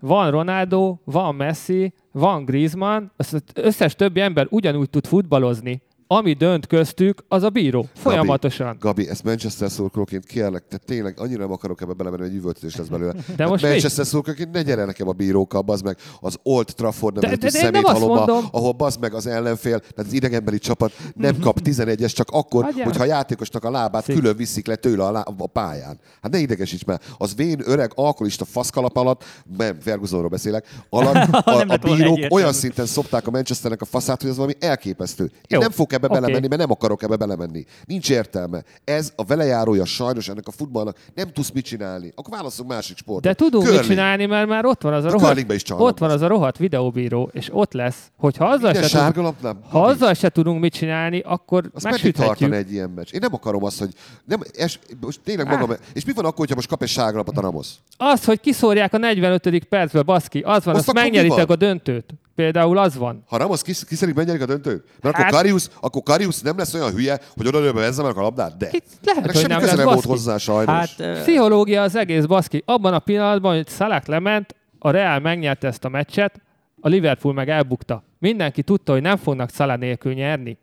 Van 0.00 0.30
Ronaldo, 0.30 0.96
van 1.04 1.34
Messi, 1.34 1.92
van 2.12 2.44
Griezmann, 2.44 3.04
az 3.16 3.42
összes 3.54 3.94
többi 3.94 4.20
ember 4.20 4.46
ugyanúgy 4.50 4.90
tud 4.90 5.06
futballozni. 5.06 5.82
Ami 6.16 6.32
dönt 6.32 6.66
köztük, 6.66 7.24
az 7.28 7.42
a 7.42 7.48
bíró. 7.50 7.86
Folyamatosan. 7.94 8.76
Gabi, 8.80 9.08
ezt 9.08 9.24
Manchester 9.24 9.70
szurkolóként 9.70 10.24
kérlek, 10.24 10.64
te 10.68 10.76
tényleg 10.76 11.20
annyira 11.20 11.40
nem 11.40 11.52
akarok 11.52 11.80
ebbe 11.80 11.92
belemenni, 11.92 12.22
hogy 12.22 12.34
üvöltözés 12.34 12.76
lesz 12.76 12.86
belőle. 12.86 13.12
De 13.36 13.46
most 13.46 13.62
hát 13.62 13.62
mi? 13.62 13.68
Manchester 13.68 14.06
szurkolóként 14.06 14.52
ne 14.52 14.62
gyere 14.62 14.84
nekem 14.84 15.08
a 15.08 15.12
bírókkal, 15.12 15.60
bazd 15.60 15.84
meg, 15.84 15.96
az 16.20 16.38
Old 16.42 16.66
Trafford 16.76 17.14
nevezetű 17.14 17.48
szeméthalomba, 17.48 18.42
ahol 18.50 18.72
bazd 18.72 19.00
meg 19.00 19.14
az 19.14 19.26
ellenfél, 19.26 19.78
tehát 19.78 19.98
az 20.06 20.12
idegenbeli 20.12 20.58
csapat 20.58 20.92
nem 21.14 21.38
kap 21.38 21.58
11-es, 21.68 22.12
csak 22.14 22.30
akkor, 22.30 22.64
Hagyjál. 22.64 22.84
hogyha 22.86 23.02
a 23.02 23.06
játékosnak 23.06 23.64
a 23.64 23.70
lábát 23.70 24.04
Szép. 24.04 24.16
külön 24.16 24.36
viszik 24.36 24.66
le 24.66 24.76
tőle 24.76 25.04
a, 25.04 25.10
lá- 25.10 25.28
a 25.38 25.46
pályán. 25.46 25.98
Hát 26.22 26.32
ne 26.32 26.38
idegesíts 26.38 26.84
már. 26.84 27.00
Az 27.18 27.34
vén, 27.34 27.60
öreg, 27.64 27.92
alkoholista 27.94 28.44
faszkalap 28.44 28.96
alatt, 28.96 29.24
nem, 29.56 29.80
Fergusonról 29.80 30.28
beszélek, 30.28 30.66
alatt 30.88 31.14
a, 31.32 31.38
a 31.44 31.52
volna 31.64 31.76
bírók 31.78 32.18
olyan 32.30 32.52
szinten 32.52 32.86
szopták 32.86 33.26
a 33.26 33.30
Manchesternek 33.30 33.80
a 33.80 33.84
faszát, 33.84 34.20
hogy 34.20 34.30
az 34.30 34.36
valami 34.36 34.54
elképesztő. 34.60 35.24
Én 35.24 35.30
Jó. 35.48 35.60
nem 35.60 35.70
fogok 35.70 35.92
ebbe 36.04 36.12
Oké. 36.12 36.20
belemenni, 36.20 36.46
mert 36.48 36.60
nem 36.60 36.70
akarok 36.70 37.02
ebbe 37.02 37.16
belemenni. 37.16 37.64
Nincs 37.84 38.10
értelme. 38.10 38.62
Ez 38.84 39.12
a 39.16 39.24
velejárója 39.24 39.84
sajnos 39.84 40.28
ennek 40.28 40.46
a 40.46 40.50
futballnak. 40.50 40.96
Nem 41.14 41.32
tudsz 41.32 41.50
mit 41.50 41.64
csinálni. 41.64 42.12
Akkor 42.14 42.34
válaszolunk 42.34 42.72
másik 42.72 42.96
sportot. 42.96 43.22
De 43.22 43.34
tudunk 43.34 43.62
mit 43.62 43.72
Curling. 43.72 43.90
csinálni, 43.90 44.26
mert 44.26 44.48
már 44.48 44.64
ott 44.64 44.82
van 44.82 44.92
az 44.92 45.04
a 45.04 45.08
A 45.08 45.10
rohadt, 45.10 45.52
is 45.52 45.62
ott 45.68 45.98
van 45.98 46.10
az 46.10 46.20
a 46.20 46.26
rohadt 46.26 46.56
videóbíró, 46.56 47.30
és 47.32 47.48
ott 47.52 47.72
lesz, 47.72 48.10
hogyha 48.16 48.44
azzal 48.44 48.72
Minden 48.72 48.88
se, 48.88 49.10
tudunk, 49.12 49.40
nem. 49.40 49.58
ha 49.68 49.82
azzal 49.82 50.14
se 50.14 50.28
tudunk 50.28 50.60
mit 50.60 50.72
csinálni, 50.72 51.20
akkor 51.20 51.70
az 51.74 51.82
meddig 51.82 52.00
tartana 52.00 52.26
megsüthetjük. 52.28 52.66
egy 52.66 52.72
ilyen 52.72 52.90
meccs? 52.90 53.12
Én 53.12 53.20
nem 53.22 53.34
akarom 53.34 53.64
azt, 53.64 53.78
hogy 53.78 53.90
nem, 54.24 54.40
es, 54.58 54.78
most 55.00 55.20
tényleg 55.24 55.46
Á. 55.46 55.50
magam. 55.58 55.76
És 55.92 56.04
mi 56.04 56.12
van 56.12 56.24
akkor, 56.24 56.38
hogyha 56.38 56.54
most 56.54 56.68
kap 56.68 56.82
egy 56.82 56.88
sárgalapot 56.88 57.36
a 57.36 57.40
Ramos? 57.40 57.68
Az, 57.96 58.24
hogy 58.24 58.40
kiszórják 58.40 58.94
a 58.94 58.98
45. 58.98 59.64
percből, 59.64 60.02
baszki, 60.02 60.40
az 60.40 60.64
van, 60.64 60.74
Azt 60.74 60.88
azt 60.88 60.96
megnyeritek 60.96 61.50
a 61.50 61.56
döntőt. 61.56 62.14
Például 62.34 62.78
az 62.78 62.96
van. 62.96 63.22
Ha 63.28 63.36
Ramos 63.36 63.62
kis, 63.62 63.84
kiszerint 63.84 64.16
megnyerik 64.16 64.42
a 64.42 64.46
döntőt? 64.46 64.84
Mert 65.00 65.14
akkor 65.14 65.24
Hát- 65.24 65.32
Karius, 65.34 65.66
akkor 65.80 66.02
Karius 66.02 66.40
nem 66.40 66.58
lesz 66.58 66.74
olyan 66.74 66.92
hülye, 66.92 67.20
hogy 67.36 67.46
oda 67.46 67.60
lőbe 67.60 67.80
vezze 67.80 68.02
meg 68.02 68.16
a 68.16 68.20
labdát? 68.20 68.56
De. 68.56 68.68
Itt 68.72 68.84
lehet, 69.02 69.22
Ennek 69.22 69.24
hogy 69.24 69.34
semmi 69.40 69.46
nem 69.52 69.58
köze 69.60 69.70
lesz 69.74 69.84
nem 69.84 69.94
volt 69.94 70.04
hozzá 70.04 70.36
sajnos. 70.36 70.74
Hát, 70.74 70.90
ö, 70.98 71.20
Pszichológia 71.20 71.82
az 71.82 71.96
egész, 71.96 72.24
baszki. 72.24 72.62
Abban 72.66 72.94
a 72.94 72.98
pillanatban, 72.98 73.54
hogy 73.56 73.68
Salah 73.68 74.02
lement, 74.06 74.54
a 74.78 74.90
Real 74.90 75.18
megnyerte 75.20 75.66
ezt 75.66 75.84
a 75.84 75.88
meccset, 75.88 76.40
a 76.80 76.88
Liverpool 76.88 77.34
meg 77.34 77.48
elbukta. 77.48 78.02
Mindenki 78.18 78.62
tudta, 78.62 78.92
hogy 78.92 79.02
nem 79.02 79.16
fognak 79.16 79.50
Salah 79.50 79.78
nélkül 79.78 80.12
nyerni. 80.12 80.58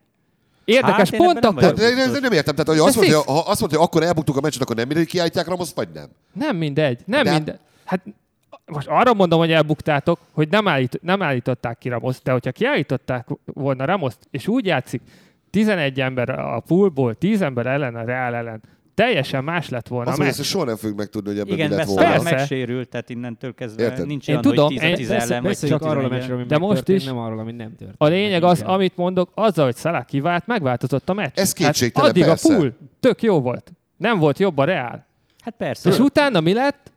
Érdekes, 0.65 0.95
Hát, 0.95 1.11
én 1.13 1.19
pont 1.19 1.39
nem 1.39 1.57
akkor... 1.57 1.73
De, 1.73 1.95
de, 1.95 2.07
de 2.11 2.19
nem 2.19 2.31
értem, 2.31 2.55
tehát 2.55 2.67
hogy 2.79 2.87
azt 2.87 2.95
mondja, 2.95 3.17
fix. 3.17 3.27
ha 3.31 3.39
azt 3.39 3.59
mondja, 3.59 3.77
hogy 3.77 3.87
akkor 3.87 4.03
elbuktuk 4.03 4.37
a 4.37 4.41
meccset, 4.41 4.61
akkor 4.61 4.75
nem 4.75 4.87
mindegy, 4.87 5.07
kiállítják 5.07 5.47
Ramoszt, 5.47 5.75
vagy 5.75 5.87
nem? 5.93 6.07
Nem 6.33 6.55
mindegy, 6.57 6.99
nem 7.05 7.23
De 7.23 7.29
hát- 7.29 7.37
mindegy. 7.37 7.59
Hát 7.85 8.01
most 8.69 8.87
arra 8.87 9.13
mondom, 9.13 9.39
hogy 9.39 9.51
elbuktátok, 9.51 10.19
hogy 10.31 10.49
nem, 10.49 10.67
állít, 10.67 10.99
nem 11.01 11.21
állították 11.21 11.77
ki 11.77 11.89
Ramoszt, 11.89 12.23
de 12.23 12.31
hogyha 12.31 12.51
kiállították 12.51 13.27
volna 13.45 13.85
Ramoszt, 13.85 14.27
és 14.31 14.47
úgy 14.47 14.65
játszik, 14.65 15.01
11 15.49 16.01
ember 16.01 16.29
a 16.29 16.59
poolból, 16.67 17.13
10 17.13 17.41
ember 17.41 17.65
ellen 17.65 17.95
a 17.95 18.03
Real 18.03 18.35
ellen, 18.35 18.61
teljesen 18.93 19.43
más 19.43 19.69
lett 19.69 19.87
volna 19.87 20.09
Azt 20.09 20.19
mondja, 20.19 20.43
soha 20.43 20.65
nem 20.65 20.75
fogjuk 20.75 20.97
megtudni, 20.97 21.29
hogy 21.29 21.39
ebben 21.39 21.53
Igen, 21.53 21.69
mi 21.69 21.75
lett 21.75 21.85
volna. 21.85 22.09
Persze. 22.09 22.35
megsérült, 22.35 22.89
tehát 22.89 23.09
innentől 23.09 23.53
kezdve 23.53 23.83
Érted? 23.83 24.07
nincs 24.07 24.27
Én 24.27 24.35
olyan, 24.35 24.41
tudom, 24.47 24.65
hogy 24.65 24.73
10 24.79 24.83
én- 24.83 24.95
10 24.95 25.07
Beszél- 25.07 25.31
ellen, 25.31 25.43
vagy 25.43 25.57
csak 25.57 25.81
arról 25.81 25.91
a 25.91 25.95
11 25.95 26.11
meccsről, 26.11 26.35
ami 26.37 26.45
De 26.45 26.57
most 26.57 26.87
is 26.87 27.03
nem 27.03 27.17
arról, 27.17 27.39
ami 27.39 27.51
nem 27.51 27.75
történt. 27.75 27.95
A 27.97 28.05
lényeg 28.07 28.43
az, 28.43 28.61
amit 28.61 28.95
mondok, 28.97 29.29
azzal, 29.33 29.65
hogy 29.65 29.75
Salah 29.75 30.05
kivált, 30.05 30.47
megváltozott 30.47 31.09
a 31.09 31.13
meccs. 31.13 31.31
Ez 31.37 31.53
kétségtelen, 31.53 32.07
hát 32.09 32.17
addig 32.17 32.29
persze. 32.29 32.53
a 32.53 32.57
pool 32.57 32.77
tök 32.99 33.21
jó 33.21 33.41
volt. 33.41 33.71
Nem 33.97 34.19
volt 34.19 34.39
jobb 34.39 34.57
a 34.57 34.63
Real. 34.63 35.05
Hát 35.39 35.53
persze. 35.57 35.89
És 35.89 35.99
utána 35.99 36.39
mi 36.39 36.53
lett? 36.53 36.91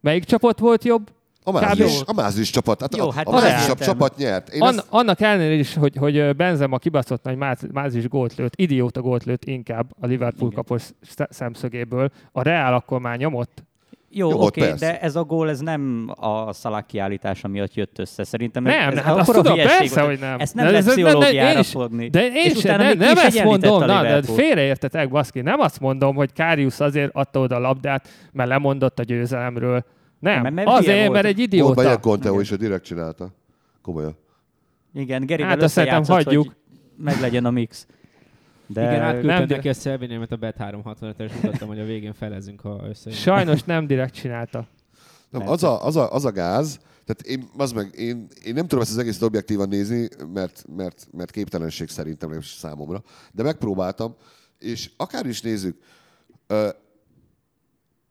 Melyik 0.00 0.24
csapat 0.24 0.58
volt 0.58 0.84
jobb? 0.84 1.10
A 1.48 1.52
Mázlis, 1.52 2.00
a 2.06 2.12
Mázlis 2.12 2.50
csapat. 2.50 2.80
Hát 2.80 2.96
Jó, 2.96 3.08
a, 3.08 3.12
hát 3.12 3.26
a 3.26 3.30
Mázlis 3.30 3.86
csapat 3.86 4.16
nyert. 4.16 4.48
Én 4.48 4.62
An- 4.62 4.76
ezt, 4.78 4.86
annak 4.90 5.20
ellenére 5.20 5.54
is, 5.54 5.74
hogy, 5.74 5.96
hogy 5.96 6.36
Benzema 6.36 6.78
kibaszott 6.78 7.22
nagy 7.24 7.36
Máz- 7.36 7.72
Mázis 7.72 8.08
gólt 8.08 8.34
lőtt, 8.36 8.52
idióta 8.56 9.00
gólt 9.00 9.24
lőtt 9.24 9.44
inkább 9.44 9.86
a 10.00 10.06
Liverpool 10.06 10.50
Igen. 10.50 10.64
kapos 10.64 10.82
sz- 11.02 11.28
szemszögéből. 11.30 12.10
A 12.32 12.42
Real 12.42 12.74
akkor 12.74 13.00
már 13.00 13.16
nyomott. 13.18 13.64
Jó, 14.10 14.30
Jó, 14.30 14.42
oké, 14.44 14.60
okay, 14.62 14.72
de 14.78 15.00
ez 15.00 15.16
a 15.16 15.24
gól 15.24 15.50
ez 15.50 15.60
nem 15.60 16.12
a 16.14 16.52
Szalák 16.52 16.86
kiállítása 16.86 17.48
miatt 17.48 17.74
jött 17.74 17.98
össze. 17.98 18.24
Szerintem 18.24 18.62
Nem, 18.62 18.90
ez, 18.96 18.98
hát 18.98 19.16
azt 19.16 19.28
akkora 19.28 19.42
tudom, 19.42 19.56
hülyeség 19.56 19.78
persze, 19.78 20.00
hogy 20.00 20.18
nem. 20.18 20.40
Ezt 20.40 20.54
nem 20.54 20.64
De 20.64 20.70
lehet 20.70 20.86
ez- 20.86 20.92
pszichológiára 20.92 21.58
is- 21.58 21.68
fogni. 21.70 22.08
De 22.08 22.26
én 22.26 22.32
És 22.50 22.58
sem, 22.60 22.76
nem, 22.76 22.98
nem 22.98 23.16
ezt 23.16 23.42
mondom, 23.44 23.82
a 23.82 23.86
na, 23.86 24.02
de 24.02 24.22
félreértetek, 24.22 25.08
baszki. 25.08 25.40
Nem 25.40 25.60
azt 25.60 25.80
mondom, 25.80 26.14
hogy 26.14 26.32
Kárius 26.32 26.80
azért 26.80 27.10
adta 27.14 27.40
oda 27.40 27.56
a 27.56 27.58
labdát, 27.58 28.08
mert 28.32 28.48
lemondott 28.48 28.98
a 28.98 29.02
győzelemről. 29.02 29.84
Nem, 30.18 30.42
Mert- 30.42 30.54
mert 30.54 30.68
azért, 30.68 30.98
volt. 31.00 31.12
mert 31.12 31.26
egy 31.26 31.36
Volt 31.36 31.46
idióta. 31.52 31.74
Bayern 31.74 32.00
Conteo 32.00 32.30
Igen. 32.30 32.42
is, 32.42 32.48
hogy 32.48 32.58
direkt 32.58 32.84
csinálta. 32.84 33.34
Komolyan. 33.82 34.16
Igen, 34.94 35.26
Gerivel 35.26 35.50
Hát 35.50 35.62
azt 35.62 35.72
szerintem 35.72 36.04
hagyjuk. 36.04 36.46
hogy 36.46 36.56
meglegyen 36.96 37.44
a 37.44 37.50
mix. 37.50 37.86
De 38.66 38.80
Igen, 38.82 39.00
átküldtem 39.02 39.38
nem, 39.38 39.46
de- 39.46 39.54
neki 39.56 39.68
a 39.68 39.74
szelvényemet 39.74 40.32
a 40.32 40.36
Bet 40.36 40.56
365 40.56 41.20
és 41.20 41.32
mutattam, 41.42 41.68
hogy 41.68 41.78
a 41.80 41.84
végén 41.84 42.12
felezünk, 42.12 42.60
ha 42.60 42.80
összejön. 42.88 43.18
Sajnos 43.18 43.62
nem 43.62 43.86
direkt 43.86 44.14
csinálta. 44.14 44.66
Nem, 45.30 45.48
az, 45.48 45.62
a, 45.62 45.84
az, 45.86 45.96
a, 45.96 46.12
az 46.12 46.24
a 46.24 46.32
gáz, 46.32 46.78
tehát 47.04 47.22
én, 47.40 47.48
az 47.56 47.72
meg, 47.72 47.90
én, 47.98 48.26
én 48.44 48.54
nem 48.54 48.62
tudom 48.66 48.80
ezt 48.80 48.90
az 48.90 48.98
egészet 48.98 49.22
objektívan 49.22 49.68
nézni, 49.68 50.08
mert, 50.32 50.64
mert, 50.76 51.06
mert 51.12 51.30
képtelenség 51.30 51.88
szerintem, 51.88 52.30
nem 52.30 52.40
számomra, 52.40 53.02
de 53.32 53.42
megpróbáltam, 53.42 54.14
és 54.58 54.90
akár 54.96 55.26
is 55.26 55.40
nézzük, 55.42 55.76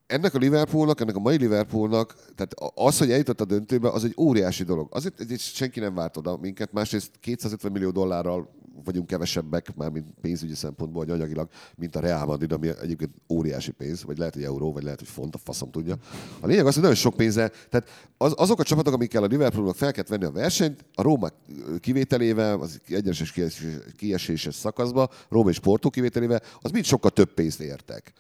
ennek 0.08 0.34
a 0.34 0.38
Liverpoolnak, 0.38 1.02
ennek 1.02 1.16
a 1.16 1.20
mai 1.20 1.38
Liverpoolnak, 1.38 2.16
tehát 2.36 2.54
az, 2.76 2.98
hogy 2.98 3.12
eljutott 3.12 3.42
a 3.42 3.46
döntőbe, 3.46 3.90
az 3.90 4.04
egy 4.04 4.14
óriási 4.18 4.64
dolog. 4.64 4.88
Azért 4.92 5.20
egyrészt 5.20 5.54
senki 5.54 5.80
nem 5.80 5.94
várt 5.94 6.18
oda 6.18 6.38
minket, 6.38 6.72
másrészt 6.72 7.12
250 7.20 7.72
millió 7.72 7.90
dollárral 7.90 8.50
vagyunk 8.84 9.08
kevesebbek, 9.08 9.76
már 9.76 9.90
mint 9.90 10.06
pénzügyi 10.22 10.54
szempontból, 10.54 11.06
vagy 11.06 11.14
anyagilag, 11.14 11.50
mint 11.76 11.96
a 11.96 12.00
Real 12.00 12.26
Madrid, 12.26 12.52
ami 12.52 12.70
egyébként 12.82 13.12
óriási 13.30 13.72
pénz, 13.72 14.04
vagy 14.04 14.18
lehet, 14.18 14.34
hogy 14.34 14.44
euró, 14.44 14.74
vagy 14.74 14.84
lehet, 14.84 15.00
hogy 15.00 15.08
font, 15.08 15.36
a 15.36 15.38
faszom 15.38 15.72
tudja. 15.72 15.96
A 16.40 16.48
lényeg 16.48 16.66
az, 16.66 16.74
hogy 16.74 16.82
nagyon 16.82 16.98
sok 16.98 17.16
pénze, 17.16 17.52
tehát 17.70 17.90
az, 18.18 18.34
azok 18.38 18.60
a 18.60 18.64
csapatok, 18.64 18.94
amikkel 18.94 19.24
a 19.24 19.26
Liverpoolnak 19.26 19.76
fel 19.76 19.92
kellett 19.92 20.10
venni 20.10 20.26
a 20.26 20.32
versenyt, 20.32 20.86
a 20.94 21.02
Róma 21.02 21.30
kivételével, 21.80 22.60
az 22.60 22.80
egyenes 22.88 23.32
kieséses, 23.32 23.78
kieséses 23.98 24.56
szakaszba, 24.56 25.10
Róma 25.30 25.50
és 25.50 25.60
Porto 25.60 25.90
kivételével, 25.90 26.42
az 26.62 26.72
mind 26.72 26.86
sokkal 26.86 27.12
több 27.12 27.34
pénzt 27.34 27.60
értek 27.60 28.14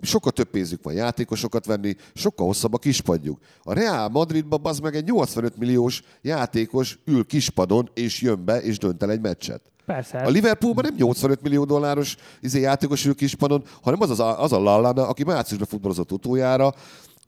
sokkal 0.00 0.32
több 0.32 0.50
pénzük 0.50 0.82
van 0.82 0.94
játékosokat 0.94 1.66
venni, 1.66 1.96
sokkal 2.14 2.46
hosszabb 2.46 2.74
a 2.74 2.78
kispadjuk. 2.78 3.38
A 3.62 3.72
Real 3.72 4.08
Madridban 4.08 4.60
az 4.62 4.78
meg 4.78 4.94
egy 4.94 5.04
85 5.04 5.56
milliós 5.56 6.02
játékos 6.22 6.98
ül 7.04 7.26
kispadon, 7.26 7.90
és 7.94 8.20
jön 8.20 8.44
be, 8.44 8.62
és 8.62 8.78
dönt 8.78 9.02
el 9.02 9.10
egy 9.10 9.20
meccset. 9.20 9.60
Persze. 9.86 10.18
A 10.18 10.28
Liverpoolban 10.28 10.84
nem 10.84 10.94
85 10.96 11.42
millió 11.42 11.64
dolláros 11.64 12.16
izé 12.40 12.60
játékos 12.60 13.04
ül 13.04 13.14
kispadon, 13.14 13.64
hanem 13.82 14.00
az, 14.00 14.10
az, 14.10 14.20
a, 14.20 14.42
az 14.42 14.52
a 14.52 14.58
Lallana, 14.58 15.08
aki 15.08 15.24
márciusban 15.24 15.68
futballozott 15.68 16.12
utoljára, 16.12 16.74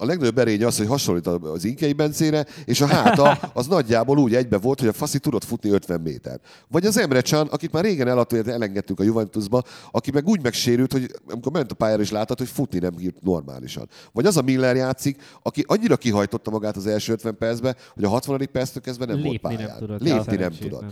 a 0.03 0.05
legnagyobb 0.05 0.37
erény 0.37 0.63
az, 0.63 0.77
hogy 0.77 0.87
hasonlít 0.87 1.27
az 1.27 1.63
Inkei 1.63 1.93
Bencére, 1.93 2.45
és 2.65 2.81
a 2.81 2.87
háta 2.87 3.39
az 3.53 3.67
nagyjából 3.67 4.17
úgy 4.17 4.35
egybe 4.35 4.57
volt, 4.57 4.79
hogy 4.79 4.87
a 4.87 4.93
faszi 4.93 5.19
tudott 5.19 5.43
futni 5.43 5.69
50 5.69 6.01
méter. 6.01 6.39
Vagy 6.67 6.85
az 6.85 6.97
Emre 6.97 7.21
Can, 7.21 7.47
akit 7.47 7.71
már 7.71 7.83
régen 7.83 8.07
eladtunk, 8.07 8.47
elengedtünk 8.47 8.99
a 8.99 9.03
Juventusba, 9.03 9.63
aki 9.91 10.11
meg 10.11 10.27
úgy 10.27 10.41
megsérült, 10.41 10.91
hogy 10.91 11.11
amikor 11.29 11.51
ment 11.51 11.71
a 11.71 11.75
pályára 11.75 12.01
is 12.01 12.11
láttad, 12.11 12.37
hogy 12.37 12.47
futni 12.47 12.79
nem 12.79 12.95
bírt 12.95 13.21
normálisan. 13.21 13.89
Vagy 14.11 14.25
az 14.25 14.37
a 14.37 14.41
Miller 14.41 14.75
játszik, 14.75 15.21
aki 15.41 15.63
annyira 15.67 15.97
kihajtotta 15.97 16.51
magát 16.51 16.75
az 16.75 16.87
első 16.87 17.11
50 17.11 17.37
percbe, 17.37 17.75
hogy 17.93 18.03
a 18.03 18.09
60. 18.09 18.49
perctől 18.51 18.83
kezdve 18.83 19.05
nem 19.05 19.15
volt 19.15 19.29
Lépni 19.29 19.55
pályán. 19.55 19.69
nem 19.69 19.77
tudott. 19.77 20.01
Lépni 20.01 20.35
nem 20.35 20.51
tudott. 20.51 20.83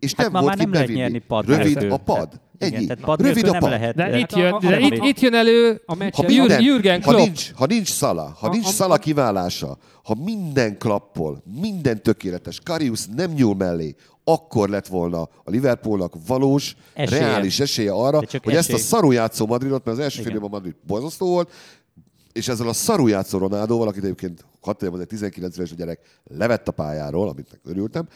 Nem. 0.00 0.08
És 0.08 0.14
Hát 0.14 0.22
nem 0.26 0.32
ma 0.32 0.40
volt 0.40 0.56
már 0.56 0.66
nem 0.66 0.72
lehet 0.72 0.88
nyerni 0.88 1.18
pad 1.18 1.46
Rövid 1.46 1.76
a 1.92 1.96
pad. 1.96 2.28
Ennyi. 2.58 2.72
Igen, 2.74 2.86
tehát 2.86 3.04
pad 3.04 3.20
Rövid 3.20 3.44
a 3.46 3.50
nem 3.50 3.60
pad. 3.60 3.70
lehet. 3.70 3.94
De 3.94 4.18
itt 4.18 4.32
jön, 4.36 4.52
a- 4.52 4.58
de 4.58 4.74
a- 4.74 4.78
itt, 4.78 4.98
a- 5.00 5.06
itt 5.06 5.20
jön 5.20 5.34
elő 5.34 5.82
A 5.86 5.94
meccs 5.94 6.14
Ha 6.14 6.22
minden, 6.26 6.62
Jürgen 6.62 7.02
ha 7.02 7.10
Klopp. 7.10 7.24
nincs, 7.24 7.52
ha 7.54 7.66
nincs 7.66 7.88
szala, 7.90 8.36
ha 8.38 8.46
A- 8.46 8.50
nincs 8.50 8.66
a- 8.66 8.70
szala 8.70 8.96
kiválása, 8.96 9.76
ha 10.04 10.14
minden 10.24 10.78
klappol, 10.78 11.42
minden 11.60 12.02
tökéletes, 12.02 12.60
Karius 12.60 13.06
nem 13.16 13.30
nyúl 13.32 13.54
mellé, 13.54 13.94
akkor 14.24 14.68
lett 14.68 14.86
volna 14.86 15.20
a 15.22 15.50
Liverpoolnak 15.50 16.14
valós, 16.26 16.76
Esélye. 16.94 17.20
reális 17.20 17.60
esélye 17.60 17.92
arra, 17.92 18.16
hogy 18.42 18.54
ezt 18.54 18.68
a 18.70 18.72
esély. 18.72 18.86
szarú 18.86 19.10
játszó 19.10 19.46
Madridot, 19.46 19.84
mert 19.84 19.96
az 19.98 20.02
első 20.04 20.22
fél 20.22 20.38
a 20.42 20.48
Madrid 20.48 20.74
borzasztó 20.86 21.26
volt, 21.26 21.50
és 22.32 22.48
ezzel 22.48 22.68
a 22.68 22.72
szarú 22.72 23.06
játszó 23.06 23.38
Ronaldóval, 23.38 23.88
akit 23.88 24.02
egyébként 24.02 24.44
hat 24.60 24.82
éve, 24.82 24.98
egy 25.00 25.06
19 25.06 25.56
éves 25.56 25.74
gyerek 25.74 26.00
levett 26.24 26.68
a 26.68 26.72
pályáról, 26.72 27.28
amit 27.28 27.48
meg 27.50 27.60
örültem, 27.64 28.08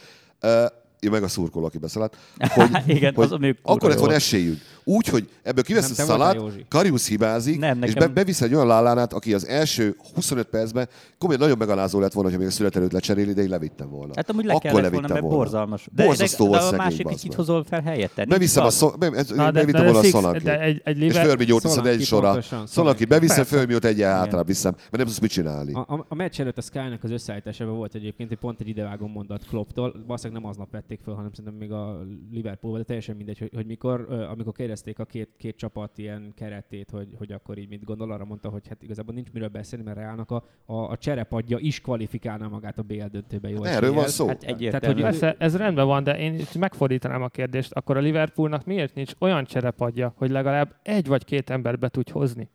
én 1.01 1.11
meg 1.11 1.23
a 1.23 1.27
szurkoló, 1.27 1.65
aki 1.65 1.77
beszállt, 1.77 2.17
hogy, 2.55 2.69
Igen, 2.85 3.13
hogy 3.13 3.27
az 3.31 3.39
még 3.39 3.57
akkor 3.61 3.89
lett 3.89 3.99
volna 3.99 4.13
esélyünk. 4.13 4.57
Úgy, 4.83 5.07
hogy 5.07 5.29
ebből 5.43 5.63
kivesz 5.63 5.89
a 5.89 5.93
szalát. 5.93 6.37
Karius 6.69 7.07
hibázik, 7.07 7.59
Nem, 7.59 7.83
és 7.83 7.93
nekem- 7.93 8.07
be, 8.07 8.13
bevisz 8.13 8.41
egy 8.41 8.53
olyan 8.53 8.67
lálánát, 8.67 9.13
aki 9.13 9.33
az 9.33 9.47
első 9.47 9.95
25 10.13 10.47
percben 10.47 10.87
komolyan 11.17 11.41
nagyon 11.41 11.57
megalázó 11.57 11.99
lett 11.99 12.13
volna, 12.13 12.31
ha 12.31 12.37
még 12.37 12.47
a 12.47 12.51
szület 12.51 12.75
előtt 12.75 12.91
lecseréli, 12.91 13.33
de 13.33 13.41
én 13.41 13.49
levittem 13.49 13.89
volna. 13.89 14.13
Hát 14.15 14.29
amúgy 14.29 14.45
le 14.45 14.53
Akkor 14.53 14.71
kellett 14.71 14.91
volna, 14.91 15.07
mert 15.07 15.21
volna. 15.21 15.35
borzalmas. 15.37 15.87
De, 15.95 16.05
Borzasztó 16.05 16.43
de, 16.43 16.49
volt 16.49 16.69
de 16.69 16.75
a 16.77 16.83
másik 16.83 17.05
meg. 17.05 17.15
hozol 17.35 17.63
fel 17.63 17.81
helyette. 17.81 18.25
Beviszem 18.25 18.65
a, 18.65 18.97
be, 18.99 19.09
Na, 19.09 19.23
de, 19.45 19.51
bevittem 19.51 19.85
de, 19.85 20.09
volna 20.11 20.27
a 20.27 20.39
de 20.39 20.59
egy, 20.59 20.81
egy 20.83 21.01
És 21.01 21.13
viszem 21.13 21.59
Solanki 21.59 21.89
egy 21.89 22.03
sorra. 22.03 22.41
Solanki. 22.67 23.05
beviszem, 23.05 23.35
Persze. 23.35 23.55
fölmiót 23.55 23.85
egyen 23.85 24.11
hátrább 24.11 24.47
viszem, 24.47 24.71
mert 24.77 24.97
nem 24.97 25.05
tudsz 25.05 25.19
mit 25.19 25.31
csinálni. 25.31 25.73
A, 25.73 25.79
a, 25.87 26.05
a 26.07 26.15
meccs 26.15 26.39
előtt 26.39 26.57
a 26.57 26.61
Sky-nak 26.61 27.03
az 27.03 27.11
összeállításában 27.11 27.75
volt 27.75 27.95
egyébként 27.95 28.31
egy 28.31 28.37
pont 28.37 28.59
egy 28.61 28.67
idevágó 28.67 29.07
mondat 29.07 29.45
Klopptól. 29.49 29.93
Valószínűleg 30.07 30.41
nem 30.41 30.51
aznap 30.51 30.71
vették 30.91 31.05
föl, 31.05 31.15
hanem 31.15 31.31
szerintem 31.33 31.59
még 31.59 31.71
a 31.71 32.01
Liverpool, 32.31 32.77
de 32.77 32.83
teljesen 32.83 33.15
mindegy, 33.15 33.37
hogy, 33.37 33.51
hogy 33.53 33.65
mikor, 33.65 34.07
amikor 34.29 34.53
kérdezték 34.53 34.99
a 34.99 35.05
két, 35.05 35.29
két 35.37 35.55
csapat 35.55 35.97
ilyen 35.97 36.31
keretét, 36.35 36.89
hogy, 36.89 37.07
hogy 37.17 37.31
akkor 37.31 37.57
így 37.57 37.69
mit 37.69 37.83
gondol, 37.83 38.11
arra 38.11 38.25
mondta, 38.25 38.49
hogy 38.49 38.67
hát 38.67 38.83
igazából 38.83 39.13
nincs 39.13 39.31
miről 39.31 39.47
beszélni, 39.47 39.85
mert 39.85 39.97
Reálnak 39.97 40.31
a, 40.31 40.43
a, 40.65 40.75
a 40.75 40.97
cserepadja 40.97 41.57
is 41.59 41.81
kvalifikálná 41.81 42.47
magát 42.47 42.79
a 42.79 42.81
BL 42.81 43.05
döntőbe 43.11 43.49
jó 43.49 43.63
Hát 43.63 43.75
erről 43.75 43.93
van 43.93 44.07
szó. 44.07 44.27
Hát 44.27 44.39
Tehát, 44.39 44.85
hogy 44.85 45.01
Persze, 45.01 45.35
ez 45.39 45.57
rendben 45.57 45.85
van, 45.85 46.03
de 46.03 46.19
én 46.19 46.33
itt 46.33 46.55
megfordítanám 46.55 47.21
a 47.21 47.27
kérdést. 47.27 47.71
Akkor 47.73 47.97
a 47.97 47.99
Liverpoolnak 47.99 48.65
miért 48.65 48.95
nincs 48.95 49.13
olyan 49.19 49.45
cserepadja, 49.45 50.13
hogy 50.15 50.29
legalább 50.29 50.75
egy 50.83 51.07
vagy 51.07 51.23
két 51.23 51.49
embert 51.49 51.79
be 51.79 51.89
tudj 51.89 52.11
hozni? 52.11 52.49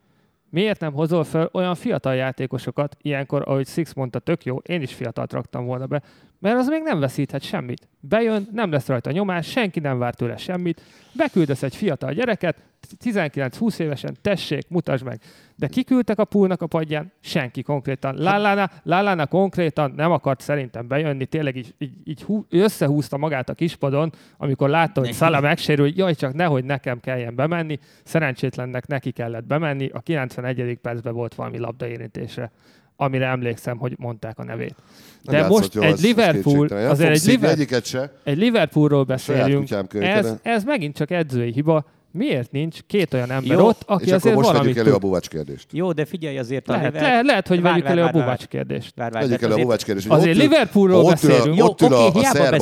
Miért 0.51 0.81
nem 0.81 0.93
hozol 0.93 1.25
fel 1.25 1.49
olyan 1.53 1.75
fiatal 1.75 2.15
játékosokat, 2.15 2.97
ilyenkor, 3.03 3.43
ahogy 3.47 3.67
Six 3.67 3.95
mondta, 3.95 4.19
tök 4.19 4.45
jó, 4.45 4.57
én 4.57 4.83
is 4.83 4.95
fiatalt 4.95 5.33
raktam 5.33 5.65
volna 5.65 5.87
be, 5.87 6.03
mert 6.39 6.59
az 6.59 6.69
még 6.69 6.83
nem 6.83 7.01
veszíthet 7.01 7.43
semmit. 7.43 7.89
Bejön, 8.01 8.49
nem 8.53 8.71
lesz 8.71 8.87
rajta 8.87 9.11
nyomás, 9.11 9.51
senki 9.51 9.81
nem 9.81 9.99
vár 9.99 10.15
tőle 10.15 10.37
semmit, 10.37 10.83
beküldesz 11.13 11.63
egy 11.63 11.77
fiatal 11.77 12.13
gyereket, 12.13 12.57
19-20 13.05 13.79
évesen, 13.79 14.17
tessék, 14.23 14.69
mutasd 14.69 15.05
meg. 15.05 15.21
De 15.57 15.67
kiküldtek 15.67 16.19
a 16.19 16.25
poolnak 16.25 16.63
a 16.63 16.67
padján? 16.67 17.13
Senki 17.21 17.63
konkrétan. 17.63 18.15
Lallana, 18.17 18.71
Lallana 18.83 19.27
konkrétan 19.27 19.93
nem 19.97 20.11
akart 20.11 20.41
szerintem 20.41 20.89
bejönni, 20.89 21.27
tényleg 21.27 21.57
így, 21.57 21.75
így, 21.79 21.93
így 22.05 22.23
hú, 22.23 22.47
összehúzta 22.51 23.17
magát 23.17 23.49
a 23.49 23.55
kispadon, 23.55 24.13
amikor 24.37 24.69
látta, 24.69 25.01
hogy 25.01 25.13
Szala 25.13 25.41
megsérül, 25.41 25.93
jaj, 25.95 26.15
csak 26.15 26.33
nehogy 26.35 26.65
nekem 26.65 27.01
kelljen 27.01 27.35
bemenni. 27.35 27.79
Szerencsétlennek 28.05 28.87
neki 28.87 29.11
kellett 29.11 29.45
bemenni, 29.45 29.89
a 29.93 30.01
91. 30.01 30.79
percben 30.83 31.15
volt 31.15 31.35
valami 31.35 31.59
labdaérintésre 31.59 32.51
amire 32.99 33.27
emlékszem, 33.27 33.79
hogy 33.79 33.95
mondták 33.99 34.39
a 34.39 34.45
nevét. 34.45 34.75
Nem 35.23 35.35
De 35.35 35.37
játszott 35.37 35.59
most 35.59 35.77
egy 35.77 35.85
az- 35.85 35.93
az 35.93 36.03
Liverpool. 36.05 36.67
Nem 36.67 36.91
azért 36.91 37.11
egy, 37.11 37.17
szívni 37.17 37.35
Liver, 37.35 37.51
egyiket 37.51 37.85
se. 37.85 38.13
egy 38.25 38.37
Liverpoolról 38.37 39.05
beszélünk, 39.05 39.71
ez, 39.91 40.35
ez 40.43 40.65
megint 40.65 40.97
csak 40.97 41.11
edzői 41.11 41.53
hiba. 41.53 41.85
Miért 42.17 42.53
nincs 42.53 42.79
két 42.87 43.15
olyan 43.15 43.31
ember 43.31 43.59
Jó, 43.59 43.67
ott, 43.67 43.83
aki 43.87 44.05
És 44.05 44.09
akkor 44.09 44.17
azért 44.21 44.35
most 44.35 44.49
valamit 44.49 44.75
vegyük 44.75 44.87
elő 44.87 44.95
a 44.97 44.99
buvács 44.99 45.29
kérdést. 45.29 45.67
Jó, 45.73 45.93
de 45.93 46.05
figyelj 46.05 46.39
azért 46.39 46.69
a 46.69 46.73
Lehet, 46.73 46.93
Liver- 46.93 47.09
lehet, 47.09 47.25
lehet, 47.27 47.49
hogy 47.49 47.61
Várj, 47.61 47.73
vegyük 47.73 47.87
várj, 47.87 48.01
elő 48.01 48.09
a 48.09 48.21
Buvács 48.21 48.47
kérdést. 48.47 48.93
Várj, 48.97 49.13
várj, 49.13 49.27
Vegyük 49.27 49.43
elő 49.43 49.55
a 49.55 49.57
buvács 49.57 49.85
kérdést. 49.85 50.09
Azért 50.09 50.37
Liverpoolról 50.37 51.05
beszélünk. 51.05 51.65
Ott 51.65 51.81
ül 51.81 51.95
a, 51.95 52.25
szerb 52.25 52.61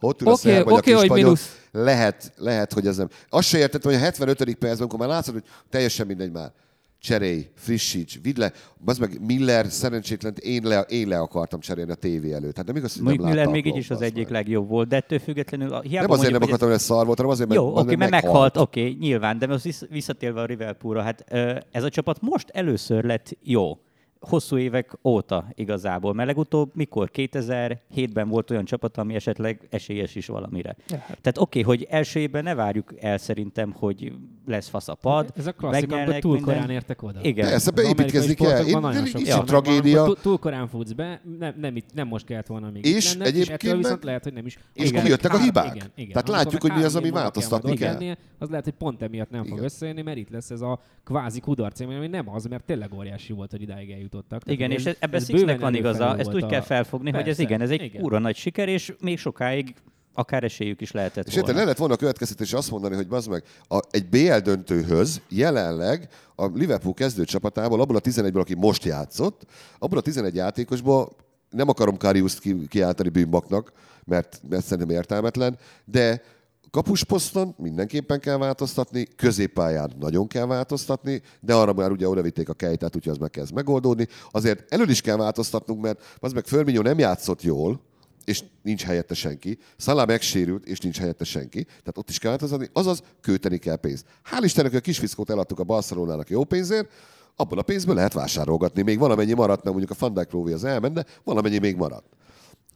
ott 0.00 0.22
ül 0.22 0.28
a 0.28 0.36
szerb 0.36 0.64
vagy 0.64 0.72
a 0.72 0.76
oké, 0.76 0.90
hogy 0.90 1.00
kispanyol, 1.00 1.24
mínusz. 1.24 1.58
lehet, 1.72 2.32
lehet, 2.36 2.72
hogy 2.72 2.86
ez 2.86 2.96
nem. 2.96 3.08
Azt 3.28 3.48
se 3.48 3.58
értettem, 3.58 3.90
hogy 3.90 4.00
a 4.00 4.04
75. 4.04 4.36
percben, 4.36 4.70
amikor 4.78 4.98
már 4.98 5.08
látszott, 5.08 5.34
hogy 5.34 5.44
teljesen 5.70 6.06
mindegy 6.06 6.30
már. 6.30 6.52
Cserélj, 7.00 7.46
frissíts, 7.54 8.18
vidd 8.22 8.38
le. 8.38 8.52
Az 8.84 8.98
meg 8.98 9.20
Miller 9.26 9.66
szerencsétlen, 9.66 10.34
én 10.42 10.62
le, 10.64 10.80
én 10.80 11.08
le 11.08 11.18
akartam 11.18 11.60
cserélni 11.60 11.90
a 11.90 11.94
tévé 11.94 12.32
előtt. 12.32 12.56
Hát 12.56 12.66
nem 12.66 12.76
igaz, 12.76 12.94
hogy 12.94 13.02
nem 13.02 13.14
Müller 13.14 13.34
látta 13.34 13.48
a 13.48 13.52
még 13.52 13.66
így 13.66 13.76
is 13.76 13.90
az 13.90 14.00
egyik 14.02 14.22
meg. 14.24 14.32
legjobb 14.32 14.68
volt, 14.68 14.88
de 14.88 14.96
ettől 14.96 15.18
függetlenül 15.18 15.72
a- 15.72 15.80
hiába 15.80 16.06
Nem 16.06 16.10
azért 16.18 16.30
mondjuk, 16.30 16.32
nem 16.32 16.42
akartam, 16.42 16.68
hogy 16.68 16.76
ez 16.76 16.82
szar 16.82 17.04
volt, 17.06 17.16
hanem 17.18 17.32
azért, 17.32 17.48
mert, 17.48 17.60
Jó, 17.60 17.76
oké, 17.78 17.94
mert 17.94 18.10
meghalt. 18.10 18.56
oké, 18.56 18.88
nyilván, 19.00 19.38
de 19.38 19.46
most 19.46 19.64
vissza- 19.64 19.86
visszatérve 19.90 20.40
a 20.40 20.44
Liverpoolra, 20.44 21.02
hát 21.02 21.24
ez 21.70 21.82
a 21.82 21.88
csapat 21.88 22.20
most 22.20 22.48
először 22.48 23.04
lett 23.04 23.36
jó. 23.42 23.78
Hosszú 24.20 24.56
évek 24.58 24.98
óta 25.04 25.46
igazából, 25.54 26.14
mert 26.14 26.28
legutóbb 26.28 26.70
mikor? 26.74 27.10
2007-ben 27.14 28.28
volt 28.28 28.50
olyan 28.50 28.64
csapat, 28.64 28.96
ami 28.96 29.14
esetleg 29.14 29.66
esélyes 29.70 30.14
is 30.14 30.26
valamire. 30.26 30.76
Tehát 30.86 31.38
oké, 31.38 31.60
hogy 31.60 31.86
első 31.90 32.20
évben 32.20 32.42
ne 32.42 32.54
várjuk 32.54 32.94
el 33.00 33.18
szerintem, 33.18 33.72
hogy 33.72 34.12
lesz 34.46 34.68
fasz 34.68 34.88
a 34.88 34.94
pad, 34.94 35.32
Ez 35.36 35.46
a 35.46 35.52
klasszik, 35.52 35.92
amikor 35.92 36.14
túl 36.18 36.34
minden. 36.34 36.54
korán 36.54 36.70
értek 36.70 37.02
oda. 37.02 37.20
Igen. 37.22 37.48
Persze, 37.48 37.70
beépítkezni 37.70 38.34
kell. 38.34 38.64
Én, 38.66 38.78
nagyon 38.78 39.06
sok 39.06 39.26
van, 39.26 39.44
tragédia. 39.44 40.02
amikor 40.02 40.18
túl, 40.20 40.38
korán 40.38 40.68
futsz 40.68 40.92
be, 40.92 41.20
nem, 41.38 41.54
nem, 41.60 41.76
itt, 41.76 41.94
nem 41.94 42.08
most 42.08 42.24
kellett 42.26 42.46
volna 42.46 42.70
még 42.70 42.84
És 42.84 43.06
itt 43.12 43.18
lenned, 43.18 43.26
egyébként 43.34 43.62
ettől 43.62 43.76
viszont 43.76 44.04
lehet, 44.04 44.24
hogy 44.24 44.32
nem 44.32 44.46
is. 44.46 44.58
és 44.72 44.88
Igen. 44.88 45.04
kijöttek 45.04 45.32
a 45.32 45.38
Három- 45.38 45.46
hibák. 45.46 45.74
Igen, 45.74 45.88
igen. 45.94 46.12
Tehát 46.12 46.28
látjuk, 46.28 46.62
hogy 46.62 46.72
mi 46.72 46.82
az, 46.82 46.96
ami 46.96 47.10
változtatni 47.10 47.76
kell. 47.76 48.16
Az 48.38 48.48
lehet, 48.48 48.64
hogy 48.64 48.74
pont 48.74 49.02
emiatt 49.02 49.30
nem 49.30 49.44
fog 49.44 49.58
összejönni, 49.58 50.02
mert 50.02 50.16
itt 50.16 50.30
lesz 50.30 50.50
ez 50.50 50.60
a 50.60 50.80
kvázi 51.04 51.40
kudarc, 51.40 51.80
ami 51.80 52.06
nem 52.06 52.28
az, 52.30 52.44
mert 52.46 52.64
tényleg 52.64 52.92
óriási 52.94 53.32
volt, 53.32 53.50
hogy 53.50 53.62
idáig 53.62 53.90
eljutottak. 54.12 54.42
Tehát 54.42 54.58
Igen, 54.60 54.70
ez- 54.70 54.78
és 54.78 54.84
ez- 54.84 54.96
ebben 54.98 55.20
ez 55.20 55.26
Sixnek 55.26 55.60
van 55.60 55.74
igaza, 55.74 56.16
ezt 56.18 56.34
úgy 56.34 56.46
kell 56.46 56.60
a- 56.60 56.64
felfogni, 56.64 57.10
hogy 57.10 57.18
ez 57.20 57.26
Persze, 57.26 57.42
igen, 57.42 57.60
ez 57.60 57.70
egy 57.70 57.82
igen. 57.82 58.02
kurva 58.02 58.18
nagy 58.18 58.36
siker, 58.36 58.68
és 58.68 58.92
még 59.00 59.18
sokáig 59.18 59.74
akár 60.14 60.44
esélyük 60.44 60.80
is 60.80 60.90
lehetett 60.92 61.26
És 61.26 61.34
volna. 61.34 61.52
le 61.54 61.60
lehet 61.62 61.78
volna 61.78 61.94
a 61.94 61.96
következtetés 61.96 62.52
azt 62.52 62.70
mondani, 62.70 62.94
hogy 62.94 63.08
bazd 63.08 63.28
meg, 63.30 63.42
a, 63.68 63.80
egy 63.90 64.06
BL 64.08 64.36
döntőhöz 64.36 65.20
jelenleg 65.28 66.08
a 66.34 66.46
Liverpool 66.54 66.94
kezdő 66.94 67.24
csapatából, 67.24 67.80
abból 67.80 67.96
a 67.96 68.00
11-ből, 68.00 68.40
aki 68.40 68.54
most 68.54 68.84
játszott, 68.84 69.42
abból 69.78 69.98
a 69.98 70.02
11 70.02 70.34
játékosból 70.34 71.08
nem 71.50 71.68
akarom 71.68 71.96
Kariuszt 71.96 72.38
ki, 72.40 72.66
kiáltani 72.68 73.08
bűnbaknak, 73.08 73.72
mert, 74.04 74.40
mert 74.48 74.64
szerintem 74.64 74.96
értelmetlen, 74.96 75.58
de 75.84 76.22
kapusposzton 76.70 77.54
mindenképpen 77.58 78.20
kell 78.20 78.36
változtatni, 78.36 79.06
középpályán 79.16 79.92
nagyon 79.98 80.26
kell 80.26 80.46
változtatni, 80.46 81.22
de 81.40 81.54
arra 81.54 81.72
már 81.72 81.90
ugye 81.90 82.08
oda 82.08 82.22
vitték 82.22 82.48
a 82.48 82.54
kejtát, 82.54 82.96
úgyhogy 82.96 83.12
az 83.12 83.18
meg 83.18 83.30
kezd 83.30 83.52
megoldódni. 83.52 84.06
Azért 84.30 84.72
elől 84.72 84.88
is 84.88 85.00
kell 85.00 85.16
változtatnunk, 85.16 85.80
mert 85.80 86.16
az 86.18 86.32
meg 86.32 86.46
Förminyó 86.46 86.82
nem 86.82 86.98
játszott 86.98 87.42
jól, 87.42 87.80
és 88.24 88.42
nincs 88.62 88.84
helyette 88.84 89.14
senki. 89.14 89.58
Szalá 89.76 90.04
megsérült, 90.04 90.66
és 90.66 90.78
nincs 90.78 90.98
helyette 90.98 91.24
senki. 91.24 91.64
Tehát 91.64 91.98
ott 91.98 92.08
is 92.08 92.18
kell 92.18 92.30
változtatni, 92.30 92.68
azaz 92.72 93.02
költeni 93.20 93.58
kell 93.58 93.76
pénzt. 93.76 94.06
Hál' 94.30 94.42
Istennek, 94.42 94.70
hogy 94.70 94.80
a 94.80 94.82
kisfiszkót 94.82 95.30
eladtuk 95.30 95.58
a 95.58 95.64
Barcelonának 95.64 96.30
jó 96.30 96.44
pénzért, 96.44 96.90
abból 97.36 97.58
a 97.58 97.62
pénzből 97.62 97.94
lehet 97.94 98.12
vásárolgatni. 98.12 98.82
Még 98.82 98.98
valamennyi 98.98 99.32
maradt, 99.32 99.64
mert 99.64 99.76
mondjuk 99.76 100.00
a 100.00 100.26
Lóvé 100.30 100.52
az 100.52 100.62
de 100.62 101.04
valamennyi 101.24 101.58
még 101.58 101.76
maradt. 101.76 102.06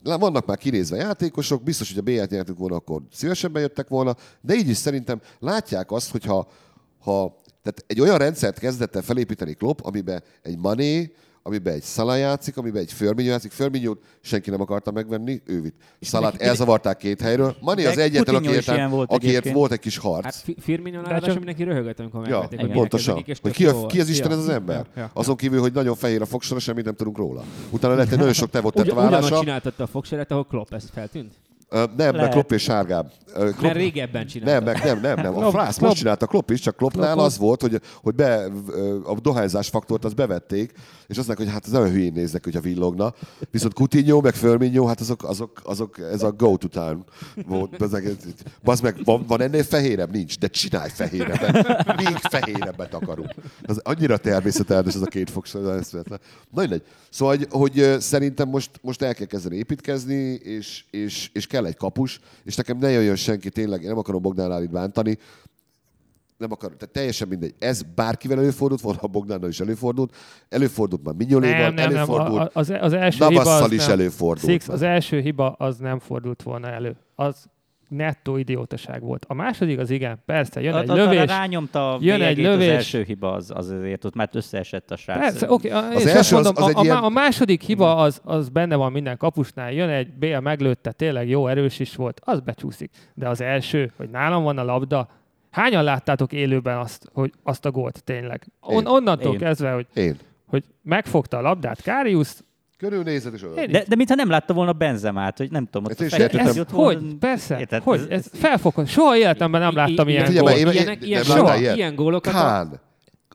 Vannak 0.02 0.46
már 0.46 0.56
kinézve 0.56 0.96
játékosok, 0.96 1.62
biztos, 1.62 1.94
hogy 1.94 1.98
a 1.98 2.22
B-t 2.22 2.30
nyertük 2.30 2.58
volna, 2.58 2.76
akkor 2.76 3.02
szívesebben 3.12 3.62
jöttek 3.62 3.88
volna, 3.88 4.16
de 4.40 4.54
így 4.54 4.68
is 4.68 4.76
szerintem 4.76 5.20
látják 5.38 5.90
azt, 5.90 6.10
hogy 6.10 6.24
ha, 6.24 6.48
ha 6.98 7.40
tehát 7.62 7.84
egy 7.86 8.00
olyan 8.00 8.18
rendszert 8.18 8.58
kezdett 8.58 8.96
el 8.96 9.02
felépíteni 9.02 9.54
Klopp, 9.54 9.78
amiben 9.82 10.22
egy 10.42 10.58
Mané, 10.58 11.12
amiben 11.42 11.74
egy 11.74 11.82
Salah 11.82 12.18
játszik, 12.18 12.56
amiben 12.56 12.82
egy 12.82 12.92
Firmino 12.92 13.28
játszik. 13.28 13.50
Firmino 13.52 13.94
senki 14.20 14.50
nem 14.50 14.60
akarta 14.60 14.90
megvenni, 14.90 15.42
ő 15.46 15.60
vitt. 15.60 15.74
Salát 16.00 16.40
elzavarták 16.40 16.96
két 16.96 17.20
helyről. 17.20 17.56
Mané 17.60 17.82
De 17.82 17.88
az 17.88 17.98
egyetlen, 17.98 18.34
akiért, 18.34 18.66
ilyen 18.66 18.90
volt 18.90 19.10
akiért 19.10 19.30
egyébként. 19.30 19.54
volt 19.54 19.72
egy 19.72 19.78
kis 19.78 19.96
harc. 19.96 20.24
Hát 20.24 20.34
Fi- 20.34 20.56
Firmino 20.60 20.96
De 20.96 21.02
ráadásul 21.08 21.26
csak- 21.26 21.36
mindenki 21.36 21.62
röhögött, 21.62 22.00
amikor 22.00 22.28
Ja, 22.28 22.30
megvették, 22.38 22.60
hogy 22.60 22.70
pontosan. 22.70 23.14
Hogy 23.42 23.52
ki, 23.52 23.66
a, 23.66 23.86
ki 23.86 24.00
az 24.00 24.08
Isten 24.08 24.30
Ja. 24.30 24.36
ez 24.36 24.42
az 24.42 24.48
ember? 24.48 24.76
Ja, 24.76 25.02
ja. 25.02 25.10
Azon 25.14 25.36
kívül, 25.36 25.60
hogy 25.60 25.72
nagyon 25.72 25.94
fehér 25.94 26.20
a 26.22 26.26
fogsora, 26.26 26.60
semmit 26.60 26.84
nem 26.84 26.94
tudunk 26.94 27.16
róla. 27.16 27.44
Utána 27.70 27.94
lett 27.94 28.10
egy 28.12 28.18
nagyon 28.18 28.32
sok 28.32 28.50
tevott 28.50 28.78
Ugy, 28.78 28.80
ugyanazt 28.86 29.04
tetoválása. 29.10 29.38
csináltatta 29.38 29.82
a 29.82 29.86
fogseret, 29.86 30.30
ahol 30.30 30.44
Klopp, 30.46 30.72
ez 30.72 30.84
feltűnt? 30.92 31.32
Nem, 31.96 32.14
mert. 32.16 32.32
Klopp 32.32 32.50
és 32.52 32.62
sárgább. 32.62 33.12
Ö, 33.34 33.38
Klopp, 33.50 33.60
Mert 33.60 33.74
régebben 33.76 34.26
csinálta. 34.26 34.52
nem, 34.52 34.64
meg 34.74 34.84
nem, 34.84 35.00
nem, 35.00 35.20
nem. 35.32 35.44
A 35.44 35.50
Frász 35.50 35.78
most 35.78 35.96
csinálta, 35.96 36.26
Klopp 36.26 36.50
is, 36.50 36.60
csak 36.60 36.76
Kloppnál 36.76 37.12
Klopp- 37.12 37.26
az 37.26 37.38
volt, 37.38 37.60
hogy, 37.60 37.80
hogy 38.02 38.14
be, 38.14 38.44
a 39.04 39.20
dohányzás 39.20 39.68
faktort 39.68 40.04
azt 40.04 40.14
bevették, 40.14 40.72
és 41.06 41.18
azt 41.18 41.26
mondják, 41.26 41.38
hogy 41.38 41.48
hát 41.48 41.66
ez 41.66 41.72
nem 41.72 41.92
hülyén 41.92 42.12
néznek, 42.12 42.44
hogyha 42.44 42.60
villogna. 42.60 43.14
Viszont 43.50 43.72
Coutinho, 43.74 44.20
meg 44.20 44.34
Firmino, 44.34 44.86
hát 44.86 45.00
azok, 45.00 45.24
azok, 45.24 45.60
azok 45.64 45.98
ez 45.98 46.22
a 46.22 46.32
go-to 46.32 46.68
time 46.68 46.98
volt. 47.46 47.76
Bazd 48.62 48.82
meg, 48.82 48.96
van, 49.04 49.24
van 49.26 49.40
ennél 49.40 49.62
fehérebb? 49.64 50.12
Nincs, 50.12 50.38
de 50.38 50.46
csinálj 50.46 50.90
fehérebbet. 50.94 51.96
Még 51.96 52.16
fehérebbet 52.16 52.94
akarunk. 52.94 53.34
Az 53.62 53.80
annyira 53.84 54.16
természetelmes 54.16 54.94
ez 54.94 55.02
a 55.02 55.06
két 55.06 55.30
fog. 55.30 55.44
Na 55.52 56.60
mindegy. 56.60 56.82
Szóval, 57.10 57.36
hogy, 57.36 57.46
hogy 57.50 58.00
szerintem 58.00 58.48
most, 58.48 58.70
most 58.80 59.02
el 59.02 59.14
kell 59.14 59.26
kezdeni 59.26 59.56
építkezni, 59.56 60.14
és, 60.32 60.84
és, 60.90 61.30
és 61.32 61.46
kell 61.46 61.61
egy 61.66 61.76
kapus, 61.76 62.20
és 62.44 62.56
nekem 62.56 62.78
ne 62.78 62.90
jöjjön 62.90 63.16
senki, 63.16 63.48
tényleg, 63.50 63.82
én 63.82 63.88
nem 63.88 63.98
akarom 63.98 64.22
Bogdán 64.22 64.52
Álit 64.52 64.70
bántani, 64.70 65.18
nem 66.36 66.52
akarom, 66.52 66.76
tehát 66.76 66.94
teljesen 66.94 67.28
mindegy. 67.28 67.54
Ez 67.58 67.82
bárkivel 67.94 68.38
előfordult, 68.38 68.80
volna 68.80 68.98
a 69.00 69.06
Bogdánnal 69.06 69.48
is 69.48 69.60
előfordult, 69.60 70.16
előfordult 70.48 71.02
már 71.04 71.14
Mignoléval, 71.14 71.58
Nem, 71.60 71.74
nem, 71.74 71.88
nem. 71.88 71.96
előfordult, 71.96 72.40
A- 72.54 72.58
Az, 72.58 72.72
az 72.80 72.92
első 72.92 73.26
hiba 73.26 73.28
Navasszal 73.42 73.62
az 73.64 73.72
is 73.72 73.82
nem. 73.86 73.90
előfordult. 73.90 74.50
Six, 74.52 74.68
az 74.68 74.82
első 74.82 75.20
hiba 75.20 75.50
az 75.52 75.76
nem 75.78 75.98
fordult 75.98 76.42
volna 76.42 76.68
elő. 76.68 76.96
Az 77.14 77.46
nettó 77.92 78.36
idiótaság 78.36 79.02
volt. 79.02 79.24
A 79.28 79.34
második 79.34 79.78
az 79.78 79.90
igen, 79.90 80.22
persze, 80.26 80.60
jön 80.60 80.74
egy 80.76 80.88
lövés. 80.88 81.26
rányomta 81.26 81.94
a 81.94 81.98
jön 82.00 82.22
egy 82.22 82.38
lövés. 82.38 82.68
Az 82.68 82.74
első 82.74 83.02
hiba 83.02 83.32
az, 83.32 83.50
az 83.54 83.70
azért 83.70 84.04
ott, 84.04 84.14
mert 84.14 84.34
összeesett 84.34 84.90
a 84.90 84.96
srác. 84.96 85.18
Persze, 85.18 85.52
oké, 85.52 85.72
okay, 85.72 85.94
Az 85.94 86.06
első 86.06 86.34
mondom, 86.34 86.52
az- 86.56 86.62
az 86.68 86.74
a, 86.74 86.82
ilyen- 86.82 86.96
a 86.96 87.08
második 87.08 87.62
hiba 87.62 87.96
az, 87.96 88.20
az 88.24 88.48
benne 88.48 88.76
van 88.76 88.92
minden 88.92 89.16
kapusnál. 89.16 89.72
Jön 89.72 89.88
egy 89.88 90.12
bél 90.12 90.40
meglőtte, 90.40 90.92
tényleg 90.92 91.28
jó, 91.28 91.46
erős 91.46 91.78
is 91.78 91.96
volt, 91.96 92.20
az 92.24 92.40
becsúszik. 92.40 92.90
De 93.14 93.28
az 93.28 93.40
első, 93.40 93.92
hogy 93.96 94.08
nálam 94.10 94.42
van 94.42 94.58
a 94.58 94.64
labda, 94.64 95.08
hányan 95.50 95.84
láttátok 95.84 96.32
élőben 96.32 96.78
azt, 96.78 97.08
hogy 97.12 97.32
azt 97.42 97.64
a 97.64 97.70
gólt 97.70 98.04
tényleg? 98.04 98.46
On, 98.60 98.86
onnantól 98.86 99.32
Én. 99.32 99.38
kezdve, 99.38 99.72
hogy, 99.72 99.86
Én. 99.94 100.16
hogy 100.46 100.64
megfogta 100.82 101.36
a 101.36 101.40
labdát 101.40 101.82
Káriusz, 101.82 102.44
Körülnézed, 102.88 103.34
és. 103.34 103.42
Én- 103.56 103.70
De, 103.70 103.84
de 103.88 103.96
mintha 103.96 104.14
nem 104.14 104.30
látta 104.30 104.54
volna 104.54 104.72
Benzemát, 104.72 105.38
hogy 105.38 105.50
nem 105.50 105.64
tudom, 105.64 105.84
ott 105.84 105.98
Hát 105.98 106.12
a 106.12 106.16
értettem. 106.16 106.46
ez, 106.46 106.58
ott 106.58 106.70
hogy? 106.70 106.76
volt- 107.00 107.18
Persze, 107.18 107.58
Érted? 107.58 107.82
hogy? 107.82 108.00
Ez- 108.00 108.06
Ez 108.08 108.24
felfogott. 108.32 108.86
Soha 108.86 109.16
életemben 109.16 109.60
nem 109.60 109.74
láttam 109.74 110.08
ilyen 110.08 110.32
nem 110.32 110.96
ilyen- 111.00 111.24
soha. 111.24 111.56
Ilyen 111.56 111.94
gólokat 111.94 112.32
Kán. 112.32 112.80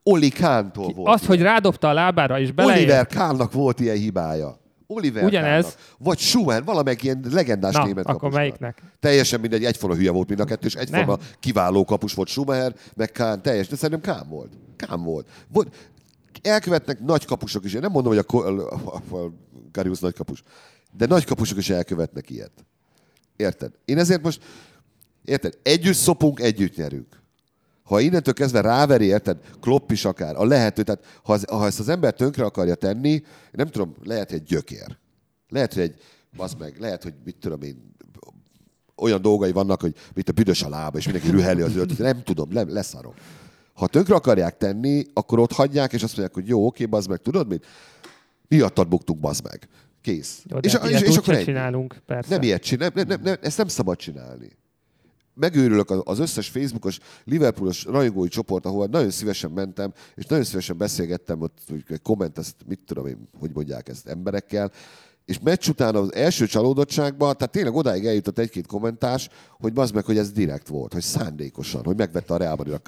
Oli 0.04 0.30
Kántól 0.30 0.94
volt. 0.94 1.14
Az, 1.14 1.26
hogy 1.26 1.42
rádobta 1.42 1.90
a 1.90 1.94
lábára 1.94 2.40
és 2.40 2.52
beleért. 2.52 2.78
Oliver 2.80 3.08
Kánnak 3.08 3.52
volt 3.54 3.80
ilyen 3.80 3.96
hibája. 3.98 4.58
Oliver 4.88 5.24
Ugyanez. 5.24 5.64
Kánnak. 5.64 5.80
Vagy 5.98 6.18
Schumann, 6.18 6.64
valamelyik 6.66 7.04
ilyen 7.04 7.24
legendás 7.32 7.74
Na, 7.74 7.84
német 7.84 7.98
akkor 8.06 8.14
kapusnak. 8.16 8.40
melyiknek? 8.40 8.82
Teljesen 9.00 9.40
mindegy, 9.40 9.64
egyforma 9.66 9.96
hülye 9.96 10.12
volt 10.12 10.28
mind 10.28 10.40
a 10.40 10.44
kettő, 10.46 10.68
és 10.68 10.74
egyforma 10.74 11.16
Nem. 11.16 11.26
kiváló 11.40 11.86
kapus 11.86 12.14
volt 12.14 12.28
Schumacher, 12.28 12.74
meg 12.96 13.12
Kán, 13.12 13.42
teljes, 13.42 13.68
de 13.68 13.76
szerintem 13.76 14.14
Kán 14.16 14.30
volt. 14.30 14.50
Kán 14.76 15.04
volt. 15.04 15.28
volt. 15.54 15.68
Elkövetnek 16.42 17.00
nagy 17.00 17.26
kapusok 17.26 17.66
is, 17.66 17.74
én 17.74 17.82
nem 17.82 17.92
mondom, 17.92 18.14
hogy 18.16 18.26
a, 18.28 18.38
a, 18.38 18.96
a, 18.96 19.32
Karius 19.72 20.00
nagy 20.00 20.14
kapus, 20.14 20.44
de 20.98 21.06
nagy 21.06 21.26
kapusok 21.26 21.58
is 21.58 21.70
elkövetnek 21.70 22.30
ilyet. 22.30 22.66
Érted? 23.36 23.72
Én 23.86 23.98
ezért 23.98 24.22
most, 24.22 24.42
érted, 25.26 25.58
együtt 25.64 25.96
szopunk, 25.96 26.40
együtt 26.40 26.76
nyerünk. 26.76 27.22
Ha 27.84 28.00
innentől 28.00 28.34
kezdve 28.34 28.62
ráveri, 28.62 29.06
érted, 29.06 29.38
Klopp 29.62 29.92
is 29.92 30.06
akár, 30.06 30.36
a 30.36 30.46
lehető, 30.46 30.84
tehát 30.84 31.06
ha, 31.24 31.40
ha 31.48 31.66
ezt 31.66 31.80
az 31.80 31.90
ember 31.90 32.14
tönkre 32.14 32.46
akarja 32.46 32.76
tenni, 32.76 33.24
nem 33.52 33.68
tudom, 33.68 33.96
lehet, 34.04 34.32
egy 34.32 34.44
gyökér. 34.44 34.98
Lehet, 35.50 35.74
hogy 35.74 35.84
egy, 35.84 36.02
az 36.38 36.54
meg, 36.54 36.80
lehet, 36.80 37.04
hogy 37.04 37.14
mit 37.24 37.36
tudom 37.40 37.62
én, 37.62 37.96
olyan 38.96 39.22
dolgai 39.22 39.52
vannak, 39.52 39.82
hogy 39.82 39.96
mit 40.14 40.30
a 40.30 40.32
büdös 40.32 40.64
a 40.64 40.70
lába, 40.70 40.98
és 40.98 41.06
mindenki 41.06 41.32
rüheli 41.32 41.62
az 41.62 41.76
öltöt, 41.76 41.98
nem 41.98 42.24
tudom, 42.24 42.54
le, 42.54 42.64
leszarom. 42.64 43.14
Ha 43.78 43.88
tönkre 43.88 44.16
akarják 44.16 44.58
tenni, 44.58 45.04
akkor 45.14 45.40
ott 45.40 45.52
hagyják, 45.52 45.94
és 45.94 46.04
azt 46.04 46.18
mondják, 46.18 46.34
hogy 46.34 46.48
jó, 46.48 46.66
oké, 46.66 46.86
bazd 46.86 47.10
meg, 47.10 47.22
tudod 47.22 47.48
mit? 47.48 47.66
Miattad 48.48 48.88
buktuk, 48.88 49.20
bazd 49.20 49.44
meg. 49.44 49.68
Kész. 50.02 50.42
Jó, 50.46 50.60
de 50.60 50.68
és, 50.68 50.92
és, 50.92 51.02
és, 51.02 51.18
akkor 51.18 51.34
egy. 51.34 51.44
csinálunk, 51.44 51.96
persze. 52.06 52.30
Nem 52.30 52.42
ilyet 52.42 52.62
csinál, 52.62 52.92
nem, 52.94 53.08
nem, 53.08 53.22
nem, 53.22 53.36
ezt 53.42 53.58
nem 53.58 53.68
szabad 53.68 53.98
csinálni. 53.98 54.58
Megőrülök 55.34 55.90
az- 55.90 56.20
összes 56.20 56.48
Facebookos, 56.50 57.00
Liverpoolos 57.24 57.84
rajongói 57.86 58.28
csoport, 58.28 58.66
ahol 58.66 58.88
nagyon 58.88 59.10
szívesen 59.10 59.52
mentem, 59.52 59.94
és 60.16 60.26
nagyon 60.26 60.46
szívesen 60.46 60.78
beszélgettem, 60.78 61.42
ott 61.42 61.58
úgy 61.72 61.84
komment, 62.02 62.38
ezt, 62.38 62.56
mit 62.68 62.80
tudom 62.86 63.06
én, 63.08 63.28
hogy 63.40 63.52
mondják 63.54 63.90
ezt 63.90 64.08
emberekkel, 64.08 64.72
és 65.28 65.40
meccs 65.40 65.68
után 65.70 65.96
az 65.96 66.14
első 66.14 66.46
csalódottságban, 66.46 67.38
tehát 67.38 67.52
tényleg 67.54 67.74
odáig 67.76 68.06
eljutott 68.06 68.38
egy-két 68.40 68.66
kommentás, 68.68 69.30
hogy 69.60 69.74
bazd 69.74 69.94
meg, 69.94 70.06
hogy 70.06 70.18
ez 70.18 70.32
direkt 70.32 70.68
volt, 70.68 70.94
hogy 70.94 71.02
szándékosan, 71.02 71.84
hogy 71.84 71.98
megvette 71.98 72.34
a 72.34 72.38
Real 72.38 72.56
Madrid. 72.56 72.80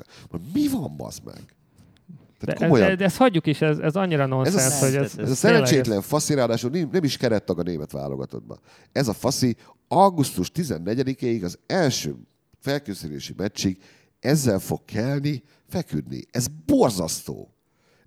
Mi 0.54 0.68
van, 0.68 0.96
bazd 0.98 1.24
meg? 1.26 1.36
De, 1.36 2.46
Tehát 2.46 2.62
ez, 2.62 2.68
komolyan. 2.68 2.88
de, 2.88 2.96
de 2.96 3.04
ezt 3.04 3.18
hagyjuk 3.18 3.48
is, 3.48 3.62
ez, 3.62 3.78
ez 3.78 3.96
annyira 3.96 4.26
nonsens, 4.26 4.56
Ez 4.56 4.82
a- 4.82 4.86
hogy 4.86 4.96
ez, 4.96 5.02
ez- 5.04 5.06
Ez 5.06 5.12
a 5.12 5.16
tényleg 5.18 5.36
szerencsétlen 5.36 6.02
faszi, 6.02 6.34
ráadásul 6.34 6.70
nem, 6.70 6.90
nem 6.92 7.04
is 7.04 7.18
kerettag 7.18 7.60
a 7.60 7.64
német 7.64 7.92
válogatottban. 7.92 8.60
Ez 8.92 9.08
a 9.08 9.14
faszi 9.14 9.56
augusztus 9.88 10.52
14-ig 10.56 11.44
az 11.44 11.58
első 11.68 12.16
felkészülési 12.60 13.34
meccsig 13.38 13.78
ezzel 14.20 14.60
fog 14.60 14.86
kelni, 14.86 15.44
feküdni. 15.70 16.26
Ez 16.32 16.46
borzasztó. 16.66 17.54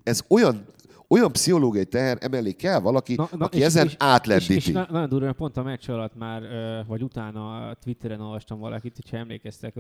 Ez 0.03 0.21
olyan, 0.29 0.65
olyan 1.13 1.33
pszichológiai 1.33 1.85
teher, 1.85 2.19
emellé 2.21 2.53
kell 2.53 2.81
valaki, 2.81 3.15
na, 3.15 3.29
na, 3.39 3.45
aki 3.45 3.59
és, 3.59 3.65
ezen 3.65 3.87
és, 3.87 3.95
átlendíti. 3.99 4.55
És, 4.55 4.67
és 4.67 4.73
na- 4.73 4.87
nagyon 4.91 5.09
durva, 5.09 5.33
pont 5.33 5.57
a 5.57 5.63
meccs 5.63 5.91
alatt 5.91 6.17
már, 6.17 6.43
vagy 6.87 7.03
utána 7.03 7.75
Twitteren 7.85 8.21
olvastam 8.21 8.59
valakit, 8.59 8.95
hogyha 8.95 9.17
emlékeztek 9.17 9.75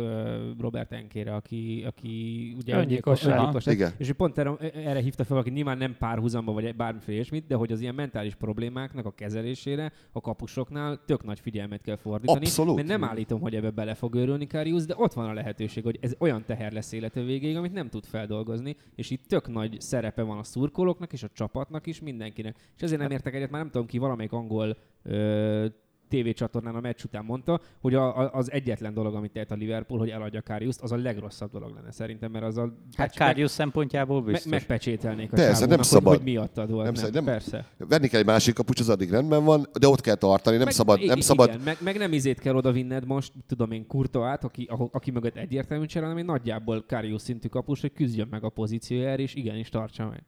Robert 0.58 0.92
Enkére, 0.92 1.34
aki, 1.34 1.84
aki 1.86 2.54
ugye 2.58 2.76
Öngyilkos. 2.76 3.24
öngyilkos 3.24 3.66
Igen. 3.66 3.92
és 3.98 4.08
ő 4.08 4.12
pont 4.12 4.38
erre, 4.38 4.56
erre 4.74 5.00
hívta 5.00 5.24
fel, 5.24 5.36
aki 5.36 5.50
nyilván 5.50 5.78
nem 5.78 5.96
párhuzamba, 5.98 6.52
vagy 6.52 6.76
bármiféle 6.76 7.14
ilyesmit, 7.14 7.46
de 7.46 7.54
hogy 7.54 7.72
az 7.72 7.80
ilyen 7.80 7.94
mentális 7.94 8.34
problémáknak 8.34 9.06
a 9.06 9.10
kezelésére 9.10 9.92
a 10.12 10.20
kapusoknál 10.20 11.00
tök 11.06 11.24
nagy 11.24 11.40
figyelmet 11.40 11.82
kell 11.82 11.96
fordítani. 11.96 12.38
Abszolút. 12.38 12.76
Mert 12.76 12.88
nem 12.88 13.04
állítom, 13.04 13.40
hogy 13.40 13.54
ebbe 13.54 13.70
bele 13.70 13.94
fog 13.94 14.14
őrülni 14.14 14.46
Karius, 14.46 14.84
de 14.84 14.94
ott 14.96 15.12
van 15.12 15.28
a 15.28 15.32
lehetőség, 15.32 15.82
hogy 15.82 15.98
ez 16.00 16.14
olyan 16.18 16.44
teher 16.46 16.72
lesz 16.72 16.92
élete 16.92 17.20
végéig, 17.22 17.56
amit 17.56 17.72
nem 17.72 17.88
tud 17.88 18.04
feldolgozni, 18.04 18.76
és 18.94 19.10
itt 19.10 19.26
tök 19.28 19.52
nagy 19.52 19.80
szerepe 19.80 20.22
van 20.22 20.38
a 20.38 20.42
szurkolóknak 20.44 21.12
és 21.12 21.21
a 21.22 21.28
csapatnak 21.32 21.86
is, 21.86 22.00
mindenkinek. 22.00 22.56
És 22.76 22.82
ezért 22.82 23.00
nem 23.00 23.10
értek 23.10 23.34
egyet, 23.34 23.50
már 23.50 23.60
nem 23.60 23.70
tudom 23.70 23.86
ki, 23.86 23.98
valamelyik 23.98 24.32
angol 24.32 24.76
ö, 25.02 25.66
tévécsatornán 26.08 26.74
a 26.74 26.80
meccs 26.80 27.04
után 27.04 27.24
mondta, 27.24 27.60
hogy 27.80 27.94
a, 27.94 28.18
a, 28.18 28.30
az 28.34 28.50
egyetlen 28.52 28.94
dolog, 28.94 29.14
amit 29.14 29.32
tehet 29.32 29.50
a 29.50 29.54
Liverpool, 29.54 29.98
hogy 29.98 30.10
eladja 30.10 30.42
Kariuszt, 30.42 30.82
az 30.82 30.92
a 30.92 30.96
legrosszabb 30.96 31.50
dolog 31.52 31.74
lenne 31.74 31.90
szerintem, 31.92 32.30
mert 32.30 32.44
az 32.44 32.56
a 32.56 32.74
Hát 32.96 33.14
Kárdius 33.14 33.50
szempontjából 33.50 34.22
me, 34.22 34.30
biztos. 34.30 34.50
megpecsételnék 34.50 35.32
a 35.32 35.34
Persze, 35.36 35.50
csávónak, 35.52 35.68
nem 35.74 35.82
szabad. 35.82 36.08
Hogy, 36.08 36.16
hogy 36.22 36.32
miattad 36.32 36.70
volt. 36.70 36.84
Nem 36.84 36.92
Nem, 36.92 36.94
szabad, 36.94 37.14
nem, 37.14 37.24
persze. 37.24 37.66
Venni 37.78 38.08
kell 38.08 38.20
egy 38.20 38.26
másik 38.26 38.54
kapucs, 38.54 38.80
az 38.80 38.88
addig 38.88 39.10
rendben 39.10 39.44
van, 39.44 39.66
de 39.80 39.88
ott 39.88 40.00
kell 40.00 40.14
tartani, 40.14 40.56
nem 40.56 40.64
Meg- 40.64 40.74
szabad, 40.74 41.04
nem 41.04 41.18
i- 41.18 41.22
szabad 41.22 41.48
Igen, 41.48 41.60
meg, 41.60 41.76
meg, 41.80 41.98
nem 41.98 42.12
izét 42.12 42.38
kell 42.40 42.54
oda 42.54 42.72
vinned 42.72 43.06
most, 43.06 43.32
tudom 43.46 43.70
én, 43.70 43.86
Kurtoát, 43.86 44.44
aki, 44.44 44.66
ahol- 44.70 44.94
aki 44.94 45.10
mögött 45.10 45.36
egyértelmű 45.36 45.86
csere, 45.86 46.04
hanem 46.04 46.20
egy 46.20 46.24
nagyjából 46.26 46.84
Karius 46.88 47.22
szintű 47.22 47.48
kapus, 47.48 47.80
hogy 47.80 47.92
küzdjön 47.92 48.28
meg 48.30 48.44
a 48.44 48.48
pozíciójára, 48.48 49.22
és 49.22 49.34
igenis 49.34 49.68
tartsa 49.68 50.08
meg. 50.08 50.22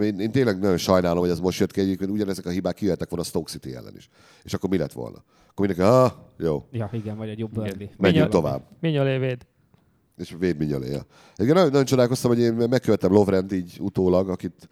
Én, 0.00 0.18
én 0.20 0.30
tényleg 0.32 0.58
nagyon 0.58 0.76
sajnálom, 0.76 1.18
hogy 1.18 1.30
ez 1.30 1.40
most 1.40 1.60
jött 1.60 1.72
ki, 1.72 1.80
egyébként 1.80 2.10
ugyanezek 2.10 2.46
a 2.46 2.50
hibák 2.50 2.74
kijöhettek 2.74 3.08
volna 3.08 3.24
a 3.24 3.28
Stoke 3.28 3.50
City 3.50 3.74
ellen 3.74 3.96
is. 3.96 4.08
És 4.42 4.54
akkor 4.54 4.70
mi 4.70 4.76
lett 4.76 4.92
volna? 4.92 5.24
Akkor 5.50 5.66
mindenki, 5.66 5.92
ah, 5.92 6.12
jó, 6.38 6.66
Ja, 6.70 6.90
igen, 6.92 7.16
vagy 7.16 7.28
egy 7.28 7.38
jobb 7.38 7.52
Burnley. 7.52 7.88
menjünk 7.98 8.28
tovább. 8.28 8.62
Minyolé 8.80 9.18
véd. 9.18 9.46
És 10.16 10.34
véd 10.38 10.56
Minyaléja. 10.58 11.06
Egyébként 11.32 11.54
nagyon, 11.54 11.70
nagyon 11.70 11.84
csodálkoztam, 11.84 12.30
hogy 12.30 12.40
én 12.40 12.52
megkövettem 12.52 13.12
Lovrent 13.12 13.52
így 13.52 13.76
utólag, 13.80 14.28
akit, 14.28 14.68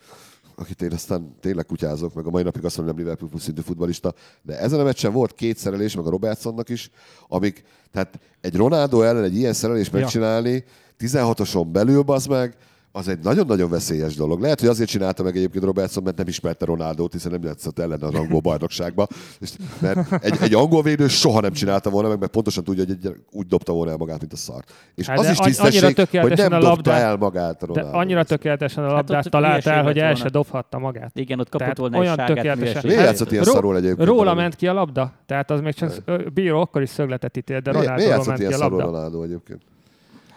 akit 0.54 0.82
én 0.82 0.92
aztán 0.92 1.34
tényleg 1.40 1.66
kutyázok, 1.66 2.14
meg 2.14 2.26
a 2.26 2.30
mai 2.30 2.42
napig 2.42 2.64
azt 2.64 2.76
mondom, 2.76 2.96
nem 2.96 3.04
Liverpool 3.04 3.40
szintű 3.40 3.60
futbalista, 3.60 4.14
de 4.42 4.58
ezen 4.58 4.80
a 4.80 4.84
meccsen 4.84 5.12
volt 5.12 5.34
két 5.34 5.56
szerelés, 5.56 5.96
meg 5.96 6.06
a 6.06 6.10
Robertsonnak 6.10 6.68
is, 6.68 6.90
amik, 7.28 7.64
tehát 7.92 8.20
egy 8.40 8.56
Ronaldo 8.56 9.02
ellen 9.02 9.22
egy 9.24 9.36
ilyen 9.36 9.52
szerelést 9.52 9.92
Ja. 9.92 9.98
megcsinálni, 9.98 10.64
16-oson 10.98 11.72
belül, 11.72 12.02
bazd 12.02 12.28
meg, 12.28 12.56
az 12.92 13.08
egy 13.08 13.18
nagyon-nagyon 13.18 13.70
veszélyes 13.70 14.14
dolog. 14.14 14.40
Lehet, 14.40 14.60
hogy 14.60 14.68
azért 14.68 14.88
csinálta 14.88 15.22
meg 15.22 15.36
egyébként 15.36 15.64
Robertson, 15.64 16.02
mert 16.02 16.16
nem 16.16 16.26
ismerte 16.28 16.64
Ronaldót, 16.64 17.12
hiszen 17.12 17.30
nem 17.32 17.42
játszott 17.42 17.78
ellen 17.78 18.02
az 18.02 18.14
angol 18.14 18.40
bajnokságba. 18.40 19.06
És, 19.40 19.50
mert 19.78 20.24
egy, 20.24 20.36
egy 20.40 20.54
angol 20.54 20.82
védő 20.82 21.08
soha 21.08 21.40
nem 21.40 21.52
csinálta 21.52 21.90
volna 21.90 22.08
meg, 22.08 22.18
mert 22.18 22.30
pontosan 22.32 22.64
tudja, 22.64 22.84
hogy 22.84 22.96
egy, 23.02 23.14
úgy 23.30 23.46
dobta 23.46 23.72
volna 23.72 23.90
el 23.90 23.96
magát, 23.96 24.20
mint 24.20 24.32
a 24.32 24.36
szart. 24.36 24.72
És 24.94 25.06
Hát 25.06 25.18
az 25.18 25.30
is 25.30 25.36
tisztesség, 25.38 25.96
hogy 26.20 26.36
nem 26.36 26.52
a 26.52 26.58
dobta 26.58 26.68
labdát- 26.68 27.00
el 27.02 27.16
magát 27.16 27.62
a 27.62 27.66
De 27.66 27.72
Ronaldo. 27.80 27.98
annyira 27.98 28.24
tökéletesen 28.24 28.84
a 28.84 28.92
labdát 28.92 29.24
ott 29.24 29.30
talált 29.32 29.66
el, 29.66 29.82
hogy 29.82 29.98
el 29.98 30.14
se 30.14 30.28
dobhatta 30.28 30.78
magát. 30.78 31.10
Igen, 31.18 31.38
ott 31.40 31.48
kapott 31.48 31.58
Tehát 31.60 31.78
volna 31.78 31.98
olyan 31.98 32.16
tökéletesen-. 32.16 32.82
Miért 32.86 33.00
játszott 33.02 33.32
ilyen 33.32 33.44
szarul 33.44 33.76
egyébként? 33.76 34.08
Róla 34.08 34.18
Ronaldo? 34.18 34.40
ment 34.40 34.54
ki 34.56 34.66
a 34.66 34.72
labda, 34.72 35.12
tehát 35.26 35.50
az 35.50 35.60
még 35.60 35.74
csak 35.74 35.92
bíró 36.34 36.60
akkor 36.60 36.82
is 36.82 36.88
szögletet 36.88 37.36
ítél, 37.36 37.60
de 37.60 37.70
Ronaldo 37.72 38.24
ment 38.24 38.38
ki 38.38 38.44
a 38.44 38.58
labda. 38.58 38.84
Ronaldo 38.84 39.22
egyébként? 39.22 39.62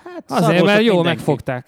Hát 0.03 0.41
Azért, 0.41 0.63
mert 0.65 0.83
jó 0.83 1.03
megfogták. 1.03 1.65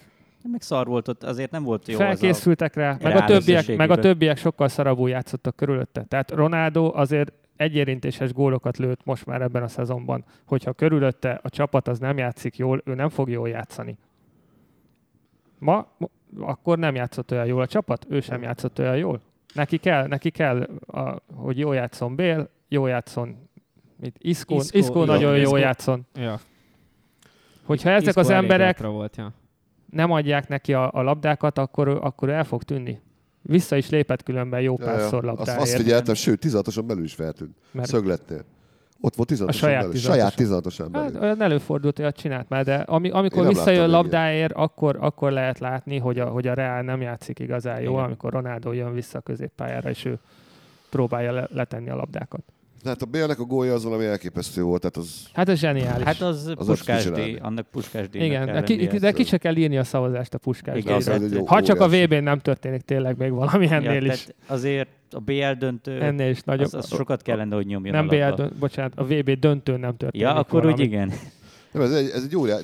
Meg 0.50 0.62
szar 0.62 0.86
volt 0.86 1.08
ott, 1.08 1.22
azért 1.22 1.50
nem 1.50 1.62
volt 1.62 1.88
jó 1.88 1.94
az 1.94 2.00
a... 2.00 2.04
Felkészültek 2.04 2.74
rá, 2.74 2.96
meg 3.02 3.16
a, 3.16 3.24
többiek, 3.24 3.76
meg 3.76 3.90
a 3.90 3.98
többiek 3.98 4.36
sokkal 4.36 4.68
szarabul 4.68 5.08
játszottak 5.08 5.56
körülötte. 5.56 6.04
Tehát 6.08 6.30
Ronaldo 6.30 6.92
azért 6.94 7.32
egyérintéses 7.56 8.32
gólokat 8.32 8.76
lőtt 8.76 9.04
most 9.04 9.26
már 9.26 9.42
ebben 9.42 9.62
a 9.62 9.68
szezonban. 9.68 10.24
Hogyha 10.46 10.72
körülötte 10.72 11.40
a 11.42 11.48
csapat 11.48 11.88
az 11.88 11.98
nem 11.98 12.18
játszik 12.18 12.56
jól, 12.56 12.82
ő 12.84 12.94
nem 12.94 13.08
fog 13.08 13.30
jól 13.30 13.48
játszani. 13.48 13.98
Ma, 15.58 15.96
akkor 16.40 16.78
nem 16.78 16.94
játszott 16.94 17.32
olyan 17.32 17.46
jól 17.46 17.60
a 17.60 17.66
csapat, 17.66 18.06
ő 18.08 18.20
sem 18.20 18.42
játszott 18.42 18.78
olyan 18.78 18.96
jól. 18.96 19.20
Neki 19.54 19.76
kell, 19.76 20.06
neki 20.06 20.30
kell 20.30 20.68
a, 20.86 21.22
hogy 21.34 21.58
jól 21.58 21.74
játszon 21.74 22.14
Bél, 22.14 22.48
jól 22.68 22.88
játszon 22.88 23.48
mit, 24.00 24.16
Iszkó, 24.18 24.56
Iszkó, 24.70 25.02
igen, 25.02 25.14
nagyon 25.14 25.36
Isco. 25.36 25.48
jól 25.48 25.58
játszon. 25.58 26.06
Ja. 26.14 26.40
Hogyha 27.64 27.90
ezek 27.90 28.08
Isco 28.08 28.20
az 28.20 28.30
emberek 28.30 28.80
Volt, 28.80 29.16
ja. 29.16 29.32
Nem 29.96 30.10
adják 30.10 30.48
neki 30.48 30.74
a, 30.74 30.90
a 30.92 31.02
labdákat, 31.02 31.58
akkor, 31.58 31.88
akkor 31.88 32.28
el 32.30 32.44
fog 32.44 32.62
tűnni. 32.62 33.00
Vissza 33.42 33.76
is 33.76 33.90
lépett 33.90 34.22
különben 34.22 34.60
jó 34.60 34.76
Ja, 34.78 34.84
ja. 34.84 34.90
párszor 34.90 35.14
Azt, 35.28 35.36
labdáért. 35.36 35.60
azt 35.60 35.74
figyeltem, 35.76 36.14
sőt, 36.14 36.44
16-oson 36.46 36.86
belül 36.86 37.04
is 37.04 37.14
feltűnt. 37.14 37.56
Mert- 37.70 37.88
Szögletnél. 37.88 38.44
Ott 39.00 39.14
volt 39.14 39.28
16 39.28 39.54
A 39.54 39.56
saját 39.58 39.80
belül. 39.80 39.94
16-oson. 39.96 40.02
Saját 40.12 40.34
16-osan 40.36 40.78
Hát, 40.78 40.90
belül. 40.90 41.20
olyan 41.20 41.42
előfordult, 41.42 41.98
olyat 41.98 42.16
csinált 42.16 42.48
már, 42.48 42.64
de 42.64 42.74
ami, 42.74 43.10
amikor 43.10 43.46
visszajön 43.46 43.90
labdáért, 43.90 44.52
akkor, 44.52 44.96
akkor 45.00 45.32
lehet 45.32 45.58
látni, 45.58 45.98
hogy 45.98 46.18
a, 46.18 46.26
hogy 46.26 46.46
a 46.46 46.54
Real 46.54 46.82
nem 46.82 47.00
játszik 47.00 47.38
igazán 47.38 47.80
jól, 47.80 48.02
amikor 48.02 48.32
Ronaldo 48.32 48.72
jön 48.72 48.94
vissza 48.94 49.18
a 49.18 49.20
középpályára, 49.20 49.90
és 49.90 50.04
ő 50.04 50.18
próbálja 50.90 51.32
le, 51.32 51.48
letenni 51.52 51.90
a 51.90 51.96
labdákat. 51.96 52.40
Tehát 52.82 53.02
a 53.02 53.06
Bélnek 53.06 53.38
a 53.40 53.44
gólja 53.44 53.74
az 53.74 53.84
valami 53.84 54.04
elképesztő 54.04 54.62
volt. 54.62 54.80
Tehát 54.80 54.96
az, 54.96 55.26
Hát 55.32 55.48
ez 55.48 55.58
zseniális. 55.58 56.04
Hát 56.04 56.20
az, 56.20 56.52
az 56.56 56.66
puskás 56.66 57.02
csinálni. 57.02 57.36
annak 57.40 57.66
puskás 57.70 58.06
Igen, 58.12 58.44
kell 58.46 58.54
de, 58.54 58.62
ki, 58.62 58.86
de 58.98 59.12
ki 59.12 59.24
se 59.24 59.38
kell 59.38 59.56
írni 59.56 59.78
a 59.78 59.84
szavazást 59.84 60.34
a 60.34 60.38
puskás 60.38 60.76
Igen, 60.76 60.94
az 60.94 61.08
egy 61.08 61.32
jó- 61.32 61.46
Ha 61.46 61.62
csak 61.62 61.80
a 61.80 61.86
óriási. 61.86 62.06
VB-n 62.06 62.22
nem 62.22 62.38
történik 62.38 62.80
tényleg 62.80 63.16
még 63.16 63.30
valami 63.30 63.66
ennél 63.70 63.90
ja, 64.04 64.12
is. 64.12 64.20
tehát 64.20 64.34
azért 64.46 64.88
a 65.10 65.20
BL 65.20 65.50
döntő, 65.58 66.00
Ennél 66.02 66.30
is 66.30 66.40
nagyobb. 66.42 66.66
az, 66.66 66.74
az 66.74 66.88
sokat 66.88 67.22
kellene, 67.22 67.54
hogy 67.54 67.66
nyomjon 67.66 67.94
nem 67.94 68.06
BL, 68.06 68.14
labda. 68.16 68.34
dönt, 68.36 68.54
bocsánat, 68.58 68.92
a 68.96 69.04
VB 69.04 69.30
döntőn 69.30 69.80
nem 69.80 69.96
történik 69.96 70.26
Ja, 70.26 70.34
akkor 70.34 70.62
valami. 70.62 70.72
úgy 70.82 70.86
igen. 70.86 71.12
nem, 71.72 71.82
ez, 71.82 71.92
egy, 71.92 72.10
ez 72.14 72.22
egy 72.22 72.30
jó, 72.32 72.46
de 72.46 72.56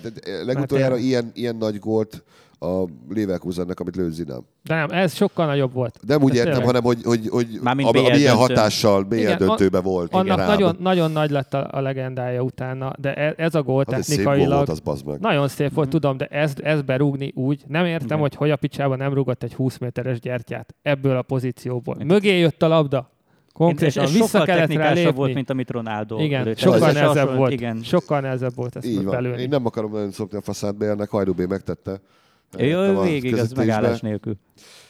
legutoljára 0.44 0.96
ilyen, 0.96 1.31
ilyen 1.35 1.57
nagy 1.57 1.79
gólt 1.79 2.22
a 2.62 2.85
Leverkusennek, 3.14 3.81
amit 3.81 3.96
lőtt 3.96 4.12
Zidane. 4.12 4.40
De 4.62 4.75
nem, 4.75 4.88
ez 4.90 5.14
sokkal 5.14 5.46
nagyobb 5.46 5.72
volt. 5.72 5.98
Nem 6.07 6.22
úgy 6.22 6.37
Ez 6.37 6.46
értem, 6.46 6.62
hanem 6.62 6.83
hogy, 6.83 7.03
hogy, 7.05 7.29
hogy 7.29 7.46
Mármint 7.62 7.88
ami, 7.88 7.98
BL 8.01 8.07
ami 8.07 8.18
ilyen 8.18 8.37
döntőn. 8.37 8.57
hatással 8.57 9.03
BL 9.03 9.14
Igen, 9.16 9.38
döntőbe 9.38 9.81
volt. 9.81 10.12
Annak 10.14 10.37
rám. 10.38 10.46
nagyon, 10.46 10.77
nagyon 10.81 11.11
nagy 11.11 11.31
lett 11.31 11.55
a, 11.55 11.68
a 11.70 11.81
legendája 11.81 12.42
utána, 12.42 12.92
de 12.98 13.14
ez, 13.14 13.33
ez 13.37 13.55
a 13.55 13.62
gól 13.62 13.83
az 13.87 13.94
egy 13.94 14.03
szép 14.03 14.16
gól 14.16 14.25
technikailag 14.25 14.57
volt, 14.57 14.68
az 14.68 14.81
bazd 14.81 15.07
meg. 15.07 15.20
nagyon 15.20 15.48
szép 15.48 15.75
volt, 15.75 15.88
tudom, 15.88 16.16
de 16.16 16.27
ezt, 16.27 16.59
ezt 16.59 16.85
berúgni 16.85 17.33
úgy, 17.37 17.62
nem 17.68 17.85
értem, 17.85 18.07
Igen. 18.07 18.18
hogy 18.18 18.35
hogy 18.35 18.51
a 18.51 18.57
picsában 18.57 18.98
nem 18.98 19.14
rúgott 19.14 19.42
egy 19.42 19.55
20 19.55 19.79
méteres 19.79 20.20
gyertyát 20.20 20.75
ebből 20.83 21.16
a 21.16 21.22
pozícióból. 21.22 21.96
Mögé 22.05 22.38
jött 22.38 22.62
a 22.62 22.68
labda. 22.68 23.11
Konkrétan 23.53 24.03
ez, 24.03 24.09
ez 24.11 24.16
vissza 24.16 24.27
sokkal 24.27 24.44
kellett 24.46 24.72
rá 24.72 24.92
lépni. 24.92 25.12
volt, 25.12 25.35
mint 25.35 25.51
amit 25.51 25.70
Ronaldo 25.70 26.18
Igen, 26.18 26.44
lőtt. 26.44 26.59
sokkal 26.59 26.88
Ez 26.88 26.94
nehezebb 26.94 27.37
volt. 27.37 27.53
Igen. 27.53 27.81
Sokkal 27.83 28.20
nehezebb 28.20 28.55
volt 28.55 28.77
ezt 28.77 28.87
Így 28.87 29.03
van. 29.05 29.14
belőni. 29.14 29.42
Én 29.42 29.48
nem 29.48 29.66
akarom 29.66 29.92
nagyon 29.92 30.11
szokni 30.11 30.37
a 30.38 30.40
faszát 30.40 30.77
Bélnek, 30.77 31.09
Hajdubé 31.09 31.44
megtette. 31.46 32.01
A 32.58 33.02
végig, 33.02 33.34
az 33.38 33.52
megállás 33.52 34.00
nélkül. 34.00 34.36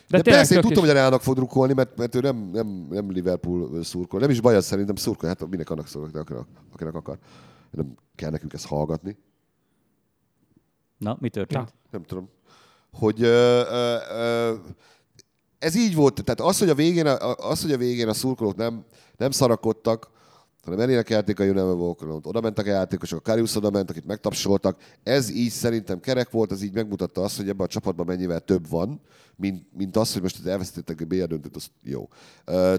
De, 0.09 0.17
De, 0.21 0.31
persze, 0.31 0.55
én 0.55 0.61
tudtam, 0.61 0.73
is- 0.85 0.89
hogy 0.89 0.97
a 0.99 1.01
Reálnak 1.01 1.23
fog 1.23 1.35
drukkolni, 1.35 1.73
mert, 1.73 1.97
mert 1.97 2.15
ő 2.15 2.21
nem, 2.21 2.51
nem, 2.53 2.87
nem 2.91 3.11
Liverpool 3.11 3.83
szurkol. 3.85 4.21
Nem 4.21 4.31
is 4.31 4.41
baj, 4.41 4.55
az 4.57 4.65
szerintem 4.65 4.95
szurkol. 4.95 5.29
Hát 5.29 5.49
minek 5.49 5.71
annak 5.71 5.87
szurkol, 5.87 6.21
akinek, 6.21 6.43
akinek 6.73 6.95
akar. 6.95 7.19
Nem 7.71 7.95
kell 8.15 8.31
nekünk 8.31 8.53
ezt 8.53 8.67
hallgatni. 8.67 9.17
Na, 10.99 11.17
mi 11.21 11.29
történt? 11.29 11.65
Na. 11.65 11.71
Nem 11.91 12.03
tudom. 12.03 12.29
Hogy 12.93 13.23
ö, 13.23 13.61
ö, 13.71 13.97
ö, 14.11 14.55
ez 15.59 15.75
így 15.75 15.95
volt. 15.95 16.25
Tehát 16.25 16.41
az, 16.41 16.59
hogy 16.59 16.69
a 16.69 16.75
végén 16.75 17.07
a, 17.07 17.35
az, 17.35 17.63
hogy 17.63 17.73
a, 17.73 17.77
végén 17.77 18.09
a 18.09 18.13
szurkolók 18.15 18.57
nem, 18.57 18.85
nem 19.17 19.31
szarakodtak, 19.31 20.11
hanem 20.63 20.81
elénekelték 20.81 21.41
a 21.41 21.45
Junelme 21.45 21.73
Volkanot. 21.73 22.27
Oda 22.27 22.41
mentek 22.41 22.67
a 22.67 22.71
játékosok, 22.71 23.19
a 23.19 23.23
Karius 23.23 23.57
oda 23.57 23.71
ment, 23.71 23.91
akit 23.91 24.07
megtapsoltak. 24.07 24.81
Ez 25.03 25.31
így 25.31 25.51
szerintem 25.51 26.01
kerek 26.01 26.31
volt, 26.31 26.53
ez 26.53 26.63
így 26.63 26.73
megmutatta 26.73 27.23
azt, 27.23 27.37
hogy 27.37 27.49
ebben 27.49 27.67
a 27.67 27.69
csapatban 27.69 28.07
mennyivel 28.07 28.41
több 28.41 28.69
van, 28.69 29.01
mint, 29.37 29.67
mint 29.77 29.97
az, 29.97 30.13
hogy 30.13 30.23
most 30.23 30.47
elveszítettek 30.47 31.01
a 31.01 31.05
BL 31.05 31.25
döntőt, 31.25 31.57
az 31.57 31.71
jó. 31.83 32.09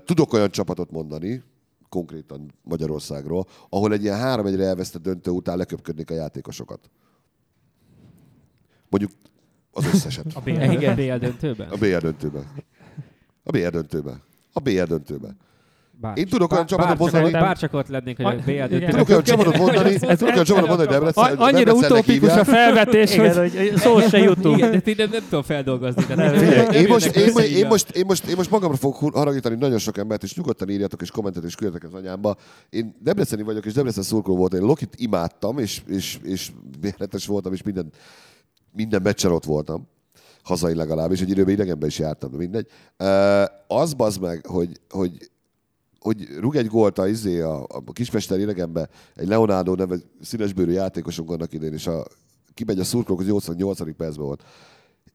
Tudok 0.06 0.34
olyan 0.34 0.50
csapatot 0.50 0.92
mondani, 0.92 1.44
konkrétan 1.90 2.54
Magyarországról, 2.62 3.48
ahol 3.70 3.94
egy 3.94 4.04
ilyen 4.04 4.18
három 4.18 4.46
egyre 4.46 4.64
elvesztett 4.64 5.02
döntő 5.02 5.32
után 5.32 5.58
leköpködnék 5.58 6.12
a 6.12 6.14
játékosokat. 6.14 6.90
Mondjuk 8.90 9.12
az 9.72 9.86
összeset. 9.86 10.26
A 10.34 10.42
BL, 10.42 10.50
Igen. 10.50 10.96
BL 10.96 11.26
döntőben? 11.26 11.70
A 11.70 11.78
BL 11.78 11.98
döntőben. 11.98 12.46
A 13.44 13.52
BL 13.52 13.68
döntőben. 13.68 14.22
A 14.54 14.60
BL 14.60 14.84
döntőben. 14.84 15.38
Bár, 16.02 16.18
Én 16.18 16.28
tudok 16.28 16.52
olyan 16.52 16.66
csapatot 16.66 16.98
mondani- 16.98 17.32
Bár 17.32 17.58
csak 17.58 17.74
ott 17.74 17.88
lennénk, 17.88 18.18
hogy 18.18 18.26
a 18.26 18.36
BL 18.46 18.52
döntőben- 18.52 18.90
Tudok 18.90 19.10
olyan 19.10 19.24
csapatot 19.24 19.58
mondani, 19.58 20.00
tudok 20.00 20.22
olyan 20.22 20.44
csapatot 20.44 20.68
mondani, 20.68 20.78
hogy 20.78 20.88
Debrecen, 20.88 21.38
Annyira 21.38 21.74
utópikus 21.74 22.30
a 22.30 22.44
felvetés, 22.44 23.16
hogy 23.16 23.74
szó 23.76 24.00
se 24.00 24.18
jutunk. 24.18 24.58
Igen, 24.58 24.72
de 24.72 24.92
én 24.92 24.96
nem, 25.12 25.22
tudom 25.30 25.44
feldolgozni. 25.44 26.04
Én, 27.54 27.66
most, 28.36 28.50
magamra 28.50 28.78
fogok 28.78 29.14
haragítani 29.16 29.56
nagyon 29.56 29.78
sok 29.78 29.98
embert, 29.98 30.24
és 30.24 30.36
nyugodtan 30.36 30.70
írjatok 30.70 31.02
és 31.02 31.12
kommentet 31.12 31.44
és 31.44 31.56
küldjetek 31.56 31.88
az 31.90 31.94
anyámba. 31.94 32.36
Én 32.70 32.96
Debreceni 33.00 33.44
vagyok, 33.44 33.66
és 33.66 33.74
Debrecen 33.74 34.04
szurkoló 34.04 34.38
voltam. 34.38 34.60
Én 34.60 34.66
Lokit 34.66 34.94
imádtam, 34.98 35.58
és, 35.58 35.82
és, 35.88 36.20
voltam, 37.26 37.54
és 37.54 37.62
minden, 37.64 37.90
minden 38.72 39.02
meccsen 39.02 39.32
ott 39.32 39.46
voltam. 39.46 39.88
Hazai 40.44 40.76
legalábbis, 40.76 41.22
egy 41.22 41.30
időben 41.30 41.54
idegenben 41.54 41.90
is 41.90 42.00
jártam, 42.00 42.32
de 42.32 42.38
mindegy. 42.38 42.68
Az 43.68 43.94
bazd 43.94 44.22
meg, 44.22 44.46
hogy, 44.46 44.70
hogy 44.90 45.32
hogy 46.04 46.28
rúg 46.40 46.56
egy 46.56 46.68
gólt 46.68 46.98
a, 46.98 47.08
izé, 47.08 47.40
a, 47.40 47.64
a 47.64 47.92
Kispester 47.94 48.40
idegenbe, 48.40 48.90
egy 49.16 49.28
Leonardo 49.28 49.76
neve 49.76 49.96
színesbőrű 50.22 50.72
játékosunk 50.72 51.32
annak 51.32 51.54
idén, 51.54 51.74
és 51.74 51.88
a, 51.88 52.06
kimegy 52.54 52.80
a 52.80 52.84
szurkolók, 52.84 53.20
az 53.22 53.28
88. 53.28 53.96
percben 53.96 54.26
volt 54.26 54.44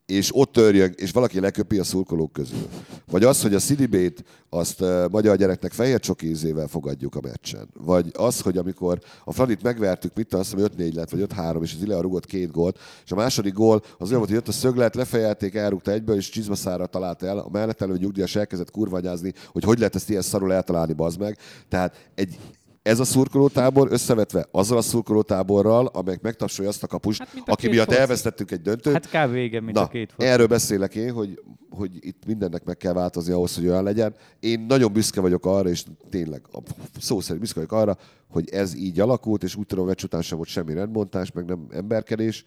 és 0.09 0.37
ott 0.37 0.53
törjön, 0.53 0.93
és 0.97 1.11
valaki 1.11 1.41
leköpi 1.41 1.79
a 1.79 1.85
szurkolók 1.85 2.33
közül. 2.33 2.69
Vagy 3.11 3.25
az, 3.25 3.43
hogy 3.43 3.55
a 3.55 3.59
Sidibét 3.59 4.25
azt 4.49 4.85
magyar 5.11 5.37
gyereknek 5.37 5.73
fehér 5.73 6.01
csoki 6.01 6.29
ízével 6.29 6.67
fogadjuk 6.67 7.15
a 7.15 7.21
meccsen. 7.23 7.69
Vagy 7.85 8.11
az, 8.13 8.41
hogy 8.41 8.59
amikor 8.59 8.99
a 9.25 9.33
Fradit 9.33 9.63
megvertük, 9.63 10.15
mit 10.15 10.35
azt 10.35 10.55
hiszem 10.55 10.69
5-4 10.79 10.95
lett, 10.95 11.11
vagy 11.11 11.27
5-3, 11.37 11.63
és 11.63 11.75
az 11.75 11.83
Ilea 11.83 12.01
rugott 12.01 12.27
két 12.27 12.51
gólt, 12.51 12.79
és 13.05 13.13
a 13.13 13.15
második 13.15 13.53
gól 13.53 13.83
az 13.99 14.07
olyan 14.07 14.19
volt, 14.19 14.29
hogy 14.29 14.39
jött 14.39 14.49
a 14.49 14.53
szöglet, 14.53 14.95
lefejelték, 14.95 15.55
elrúgta 15.55 15.91
egyből, 15.91 16.17
és 16.17 16.29
csizmaszára 16.29 16.87
találta 16.87 17.27
el. 17.27 17.39
A 17.39 17.49
mellettelő 17.51 17.97
nyugdíjas 17.97 18.37
elkezdett 18.37 18.71
kurvanyázni, 18.71 19.33
hogy 19.53 19.65
hogy 19.65 19.79
lehet 19.79 19.95
ezt 19.95 20.11
ilyen 20.11 20.23
szarul 20.23 20.53
eltalálni, 20.53 20.93
bazd 20.93 21.21
meg. 21.21 21.39
Tehát 21.69 22.11
egy, 22.15 22.39
ez 22.83 23.01
a 23.01 23.05
szurkolótábor 23.05 23.89
összevetve 23.93 24.47
azzal 24.51 24.79
a 24.79 24.81
szurkolótáborral, 24.83 25.87
amelyek 25.87 26.21
megtapsolja 26.21 26.71
azt 26.71 26.83
a 26.83 26.87
kapust, 26.87 27.19
Hát, 27.19 27.35
a 27.37 27.53
aki 27.53 27.69
miatt 27.69 27.87
foci. 27.87 27.99
elvesztettük 27.99 28.51
egy 28.51 28.63
döntőt. 28.63 28.93
Hát 28.93 29.27
kb. 29.29 29.35
igen, 29.35 29.63
mint 29.63 29.77
Na, 29.77 29.83
a 29.83 29.89
két 29.89 30.13
fot. 30.13 30.25
erről 30.27 30.47
beszélek 30.47 30.95
én, 30.95 31.13
hogy, 31.13 31.43
hogy 31.71 32.07
itt 32.07 32.27
mindennek 32.27 32.65
meg 32.65 32.77
kell 32.77 32.93
változni 32.93 33.33
ahhoz, 33.33 33.55
hogy 33.55 33.67
olyan 33.67 33.83
legyen. 33.83 34.15
Én 34.41 34.61
nagyon 34.61 34.93
büszke 34.93 35.21
vagyok 35.21 35.47
arra, 35.47 35.69
és 35.69 35.85
tényleg 36.11 36.43
a 36.53 36.59
szó 37.01 37.21
szerint 37.21 37.41
büszke 37.41 37.55
vagyok 37.55 37.73
arra, 37.73 37.97
hogy 38.29 38.49
ez 38.51 38.75
így 38.75 39.01
alakult, 39.01 39.43
és 39.43 39.55
úgy 39.55 39.67
tudom, 39.67 39.87
hogy 39.87 40.01
után 40.05 40.23
sem 40.23 40.37
volt 40.37 40.49
semmi 40.49 40.75
rendbontás, 40.75 41.33
meg 41.33 41.45
nem 41.45 41.67
emberkedés, 41.71 42.45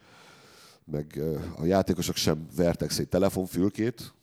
meg 0.85 1.19
a 1.59 1.65
játékosok 1.65 2.15
sem 2.15 2.47
vertek 2.55 2.89
szét 2.89 3.07
telefonfülkét. 3.09 4.13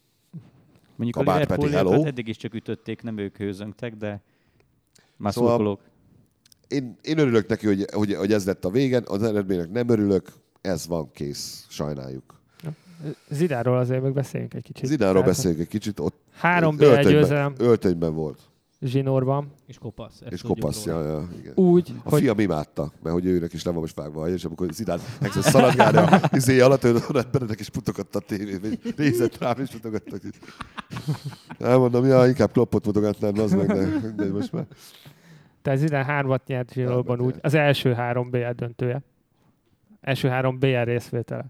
Mondjuk 0.96 1.16
a 1.16 1.24
Kabát 1.30 1.46
Peti, 1.46 1.50
Liverpooliakat 1.64 1.92
hello. 1.92 2.06
eddig 2.06 2.28
is 2.28 2.36
csak 2.36 2.54
ütötték, 2.54 3.02
nem 3.02 3.18
ők 3.18 3.36
hőzöngtek, 3.36 3.94
de 3.94 4.22
már 5.16 5.32
Szóval- 5.32 5.50
szurkolók. 5.50 5.80
Én, 6.68 6.96
én 7.02 7.18
örülök 7.18 7.48
neki, 7.48 7.66
hogy, 7.66 7.86
hogy, 7.92 8.14
hogy 8.14 8.32
ez 8.32 8.46
lett 8.46 8.64
a 8.64 8.70
végen, 8.70 9.04
az 9.06 9.22
eredménynek 9.22 9.70
nem 9.70 9.88
örülök, 9.88 10.32
ez 10.60 10.86
van, 10.86 11.10
kész, 11.12 11.66
sajnáljuk. 11.68 12.36
Zidánról 13.30 13.78
azért 13.78 14.02
meg 14.02 14.12
beszéljünk 14.12 14.54
egy 14.54 14.62
kicsit. 14.62 14.86
Zidánról 14.86 15.22
Tehát 15.22 15.36
beszéljünk 15.36 15.62
egy 15.62 15.68
kicsit, 15.68 16.00
ott 16.00 16.16
Három 16.32 16.76
BL 16.76 16.84
öltönyben, 16.84 17.12
győzelem 17.12 17.54
öltönyben 17.58 18.14
volt, 18.14 18.40
zsinórban. 18.80 19.52
És 19.66 19.78
kopasz. 19.78 20.20
ezt 20.20 20.32
és 20.32 20.42
kopasz, 20.42 20.84
ja, 20.84 21.02
ja, 21.02 21.28
igen. 21.38 21.52
Úgy, 21.54 21.92
A 22.04 22.10
hogy 22.10 22.20
fiam 22.20 22.38
imádta, 22.38 22.92
mert 23.02 23.14
hogy 23.14 23.26
őnek 23.26 23.52
is 23.52 23.64
le 23.64 23.70
van 23.70 23.80
most 23.80 23.96
vágva 23.96 24.28
és 24.28 24.44
amikor 24.44 24.72
Zidán 24.72 25.00
elkezdett 25.20 25.52
szaladgálni 25.52 25.98
a 25.98 26.20
izé 26.32 26.60
alatt, 26.60 26.84
ő 26.84 26.96
Benedek 27.32 27.60
is 27.60 27.70
mutogatta 27.74 28.18
a 28.18 28.22
tévébe, 28.22 28.68
és 28.68 28.92
nézett 28.96 29.38
rám, 29.38 29.60
és 29.60 29.72
mutogatta. 29.72 30.16
Elmondom, 31.58 32.04
ja, 32.04 32.26
inkább 32.26 32.52
kloppot 32.52 32.86
mutogatnám, 32.86 33.38
az 33.38 33.52
meg, 33.52 33.66
de 33.66 33.86
mindegy 33.86 34.32
most 34.32 34.52
már. 34.52 34.66
Tehát 35.68 35.82
Zidán 35.82 36.04
hármat 36.04 36.46
nyert 36.46 36.72
zsinórban 36.72 37.20
úgy. 37.20 37.34
Az 37.40 37.54
első 37.54 37.92
három 37.92 38.30
BL 38.30 38.50
döntője. 38.56 39.02
Első 40.00 40.28
három 40.28 40.58
BL 40.58 40.82
részvétele. 40.82 41.44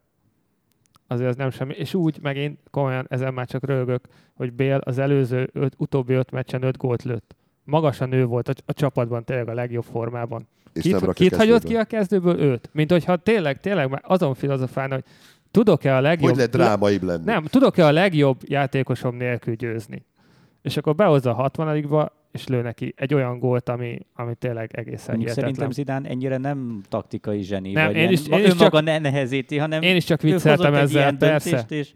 Azért 1.07 1.29
az 1.29 1.37
nem 1.37 1.51
semmi. 1.51 1.75
És 1.75 1.95
úgy, 1.95 2.19
meg 2.23 2.37
én 2.37 2.59
komolyan 2.71 3.07
ezen 3.09 3.35
már 3.35 3.47
csak 3.47 3.67
rögök, 3.67 4.05
hogy 4.35 4.53
Bél 4.53 4.77
az 4.85 4.99
előző 4.99 5.51
öt, 5.53 5.75
utóbbi 5.77 6.15
öt 6.15 6.31
meccsen 6.31 6.63
öt 6.63 6.77
gólt 6.77 7.03
lőtt. 7.03 7.35
Magasan 7.65 8.13
ő 8.13 8.25
volt 8.25 8.49
a, 8.49 8.53
a 8.67 8.73
csapatban 8.73 9.25
tényleg 9.25 9.49
a 9.49 9.55
legjobb 9.55 9.85
formában. 9.85 10.49
És 10.73 10.83
Kit, 10.83 11.13
kit 11.13 11.37
hagyott 11.37 11.65
ki 11.65 11.77
a 11.77 11.85
kezdőből? 11.85 12.41
Őt. 12.41 12.71
Mint 12.73 12.91
hogyha 12.91 13.17
tényleg, 13.17 13.61
tényleg 13.61 13.91
már 13.91 14.03
azon 14.05 14.35
filozofálna, 14.35 14.95
hogy 14.95 15.05
tudok-e 15.51 15.97
a 15.97 16.01
legjobb... 16.01 16.29
Hogy 16.29 16.37
lehet 16.37 16.51
drámaibb 16.51 17.03
lenni? 17.03 17.25
Nem, 17.25 17.45
tudok-e 17.45 17.87
a 17.87 17.93
legjobb 17.93 18.41
játékosom 18.45 19.17
nélkül 19.17 19.55
győzni? 19.55 20.07
És 20.69 20.77
akkor 20.77 20.95
behozza 20.95 21.31
a 21.31 21.35
60 21.35 22.11
és 22.33 22.47
lő 22.47 22.63
neki 22.63 22.95
egy 22.97 23.15
olyan 23.15 23.39
gólt, 23.39 23.69
ami, 23.69 23.99
ami 24.15 24.35
tényleg 24.35 24.71
egészen 24.77 25.15
Mondjuk 25.17 25.35
hihetetlen. 25.35 25.35
szerintem 25.35 25.71
Zidán 25.71 26.07
ennyire 26.07 26.37
nem 26.37 26.81
taktikai 26.89 27.43
zseni, 27.43 27.73
Nem, 27.73 27.87
vagy 27.87 27.95
én 27.95 28.01
ilyen, 28.01 28.13
is- 28.13 28.27
én 28.29 28.39
is 28.45 28.51
önmaga 28.51 28.71
csak- 28.71 28.85
ne 28.85 28.99
nehezíti, 28.99 29.59
hanem 29.59 29.83
Én 29.83 29.97
is 29.97 30.05
csak 30.05 30.21
vicceltem 30.21 30.75
ezzel, 30.75 31.01
ilyen 31.01 31.19
persze. 31.19 31.51
döntést, 31.51 31.95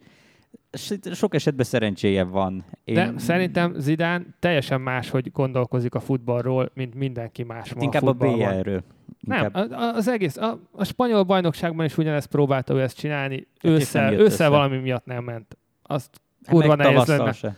és 0.70 0.94
sok 1.12 1.34
esetben 1.34 1.64
szerencséje 1.64 2.22
van. 2.24 2.64
Én 2.84 2.94
De 2.94 3.12
szerintem 3.16 3.74
Zidán 3.78 4.34
teljesen 4.38 4.80
más, 4.80 5.10
hogy 5.10 5.32
gondolkozik 5.32 5.94
a 5.94 6.00
futballról, 6.00 6.70
mint 6.74 6.94
mindenki 6.94 7.42
más 7.42 7.74
ma 7.74 7.82
inkább 7.82 8.02
a 8.02 8.06
a 8.06 8.08
futballban. 8.10 8.60
BL-ről. 8.60 8.82
Nem, 9.20 9.44
Inkább, 9.44 9.70
a- 9.70 9.74
a- 9.74 9.94
az 9.94 10.08
egész, 10.08 10.36
a, 10.36 10.58
a 10.72 10.84
spanyol 10.84 11.22
bajnokságban 11.22 11.84
is 11.84 11.98
ugyanezt 11.98 12.26
próbálta 12.28 12.74
ő 12.74 12.80
ezt 12.80 12.96
csinálni, 12.96 13.34
Hát 13.34 13.72
ősszel, 13.72 14.12
ősszel 14.12 14.50
valami 14.50 14.78
miatt 14.78 15.04
nem 15.04 15.24
ment. 15.24 15.56
Azt 15.82 16.20
Hát 16.44 16.54
kurva 16.54 16.74
nehéz 16.74 17.06
lenne. 17.06 17.32
se. 17.32 17.56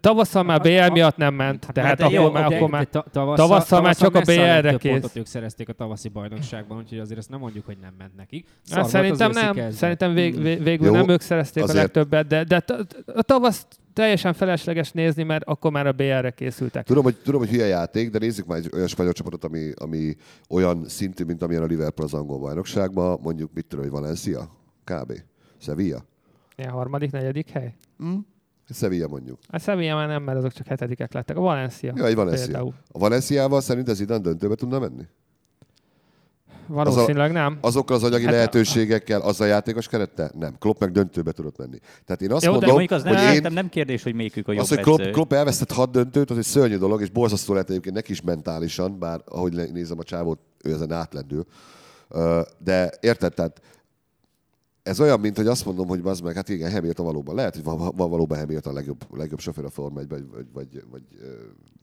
Tavasszal 0.00 0.42
már 0.42 0.60
BL 0.60 0.92
miatt 0.92 1.16
nem 1.16 1.34
ment, 1.34 1.64
Hát 1.64 1.74
tehát 1.74 1.96
de 1.96 2.04
akkor, 2.04 2.14
jó, 2.16 2.30
már, 2.30 2.48
de- 2.48 2.56
akkor 2.56 2.70
már... 2.70 2.84
ta- 2.86 3.06
tavasszal, 3.10 3.46
tavasszal 3.46 3.80
már 3.82 3.96
csak 3.96 4.14
a 4.14 4.20
BL-re 4.20 4.76
kész. 4.76 4.90
pontot 4.92 5.16
ők 5.16 5.26
szerezték 5.26 5.68
a 5.68 5.72
tavaszi 5.72 6.08
bajnokságban, 6.08 6.78
úgyhogy 6.78 6.98
azért 6.98 7.18
ezt 7.18 7.28
nem 7.30 7.38
mondjuk, 7.38 7.64
hogy 7.66 7.76
nem 7.80 7.92
ment 7.98 8.16
nekik. 8.16 8.46
Hát 8.70 8.88
szerintem 8.88 9.30
nem, 9.30 9.70
szerintem 9.70 10.14
vég, 10.14 10.42
vég, 10.42 10.62
végül 10.62 10.86
Jó, 10.86 10.92
nem 10.92 11.08
ők 11.08 11.20
szerezték 11.20 11.62
azért- 11.62 11.78
a 11.78 11.82
legtöbbet, 11.82 12.26
de, 12.26 12.44
de 12.44 12.64
a 13.06 13.22
tavaszt 13.22 13.66
teljesen 13.92 14.32
felesleges 14.32 14.90
nézni, 14.92 15.22
mert 15.22 15.44
akkor 15.44 15.70
már 15.70 15.86
a 15.86 15.92
BL-re 15.92 16.30
készültek. 16.30 16.86
Tudom, 16.86 17.02
hogy, 17.04 17.16
tudom, 17.24 17.40
hogy 17.40 17.50
hülye 17.50 17.66
játék, 17.66 18.10
de 18.10 18.18
nézzük 18.18 18.46
már 18.46 18.58
egy 18.58 18.70
olyan 18.74 18.86
spanyol 18.86 19.12
csapatot, 19.12 19.44
ami, 19.44 19.70
ami 19.74 20.16
olyan 20.48 20.84
szintű, 20.88 21.24
mint 21.24 21.42
amilyen 21.42 21.62
a 21.62 21.66
Liverpool 21.66 22.08
az 22.08 22.14
angol 22.14 22.38
bajnokságban, 22.38 23.18
mondjuk 23.22 23.50
mit 23.54 23.64
tudom, 23.66 23.84
hogy 23.84 23.94
Valencia, 23.94 24.48
kb. 24.84 25.12
Sevilla. 25.58 26.04
Ilyen 26.56 26.70
harmadik, 26.70 27.10
negyedik 27.10 27.48
hely? 27.50 27.74
Sevilla 28.72 29.08
mondjuk. 29.08 29.38
A 29.48 29.58
Sevilla 29.58 29.94
már 29.94 30.08
nem, 30.08 30.22
mert 30.22 30.38
azok 30.38 30.52
csak 30.52 30.66
hetedikek 30.66 31.12
lettek. 31.12 31.36
A 31.36 31.40
Valencia. 31.40 31.92
Ja, 31.96 32.06
egy 32.06 32.14
Valencia. 32.14 32.44
Például. 32.44 32.72
A 32.92 32.98
Valenciával 32.98 33.60
szerinted 33.60 33.94
Zidane 33.94 34.20
döntőbe 34.20 34.54
tudna 34.54 34.78
menni? 34.78 35.02
Valószínűleg 36.66 37.32
nem. 37.32 37.58
Azokkal 37.60 37.96
az 37.96 38.02
anyagi 38.02 38.24
Hát- 38.24 38.32
lehetőségekkel, 38.32 39.20
az 39.20 39.40
a 39.40 39.44
játékos 39.44 39.88
kerettel? 39.88 40.30
Nem. 40.38 40.54
Klopp 40.58 40.80
meg 40.80 40.90
döntőbe 40.92 41.32
tudott 41.32 41.56
menni. 41.58 41.78
Tehát 42.04 42.22
én 42.22 42.32
azt 42.32 42.44
Jó, 42.44 42.50
mondom, 42.50 42.70
az 42.88 43.02
nem, 43.02 43.14
hogy 43.14 43.24
hogy 43.24 43.34
én, 43.34 43.52
nem 43.52 43.68
kérdés, 43.68 44.02
hogy 44.02 44.14
melyikük 44.14 44.48
a 44.48 44.52
jobb 44.52 44.62
az, 44.62 44.68
hogy 44.68 44.80
Klopp. 44.80 45.00
Klopp 45.00 45.32
elvesztett 45.32 45.72
hat 45.72 45.90
döntőt, 45.90 46.30
az 46.30 46.36
egy 46.38 46.44
szörnyű 46.44 46.76
dolog, 46.76 47.00
és 47.00 47.10
borzasztó 47.10 47.52
lehet 47.52 47.70
egyébként 47.70 47.94
neki 47.94 48.12
is 48.12 48.20
mentálisan, 48.22 48.98
bár 48.98 49.20
ahogy 49.26 49.52
nézem 49.72 49.98
a 49.98 50.02
csávót, 50.02 50.38
ő 50.64 50.72
ezen 50.72 50.92
átlendül. 50.92 51.46
Ö, 52.08 52.40
De 52.58 52.92
érted, 53.00 53.34
tehát 53.34 53.60
ez 54.82 55.00
olyan, 55.00 55.20
mint 55.20 55.36
hogy 55.36 55.46
azt 55.46 55.64
mondom, 55.64 55.88
hogy 55.88 56.00
az 56.04 56.20
meg, 56.20 56.34
hát 56.34 56.48
igen, 56.48 56.72
Hamilton 56.72 57.06
valóban, 57.06 57.34
lehet, 57.34 57.54
hogy 57.54 57.64
van, 57.64 57.78
van 57.96 58.10
valóban 58.10 58.38
Hamilton 58.38 58.72
a 58.72 58.74
legjobb, 58.74 59.16
legjobb 59.16 59.40
sofőr 59.40 59.64
a 59.64 59.70
Forma 59.70 60.00
1 60.00 60.08
vagy, 60.08 60.24
vagy, 60.30 60.46
vagy, 60.52 60.84
vagy 60.90 61.02
ö, 61.20 61.26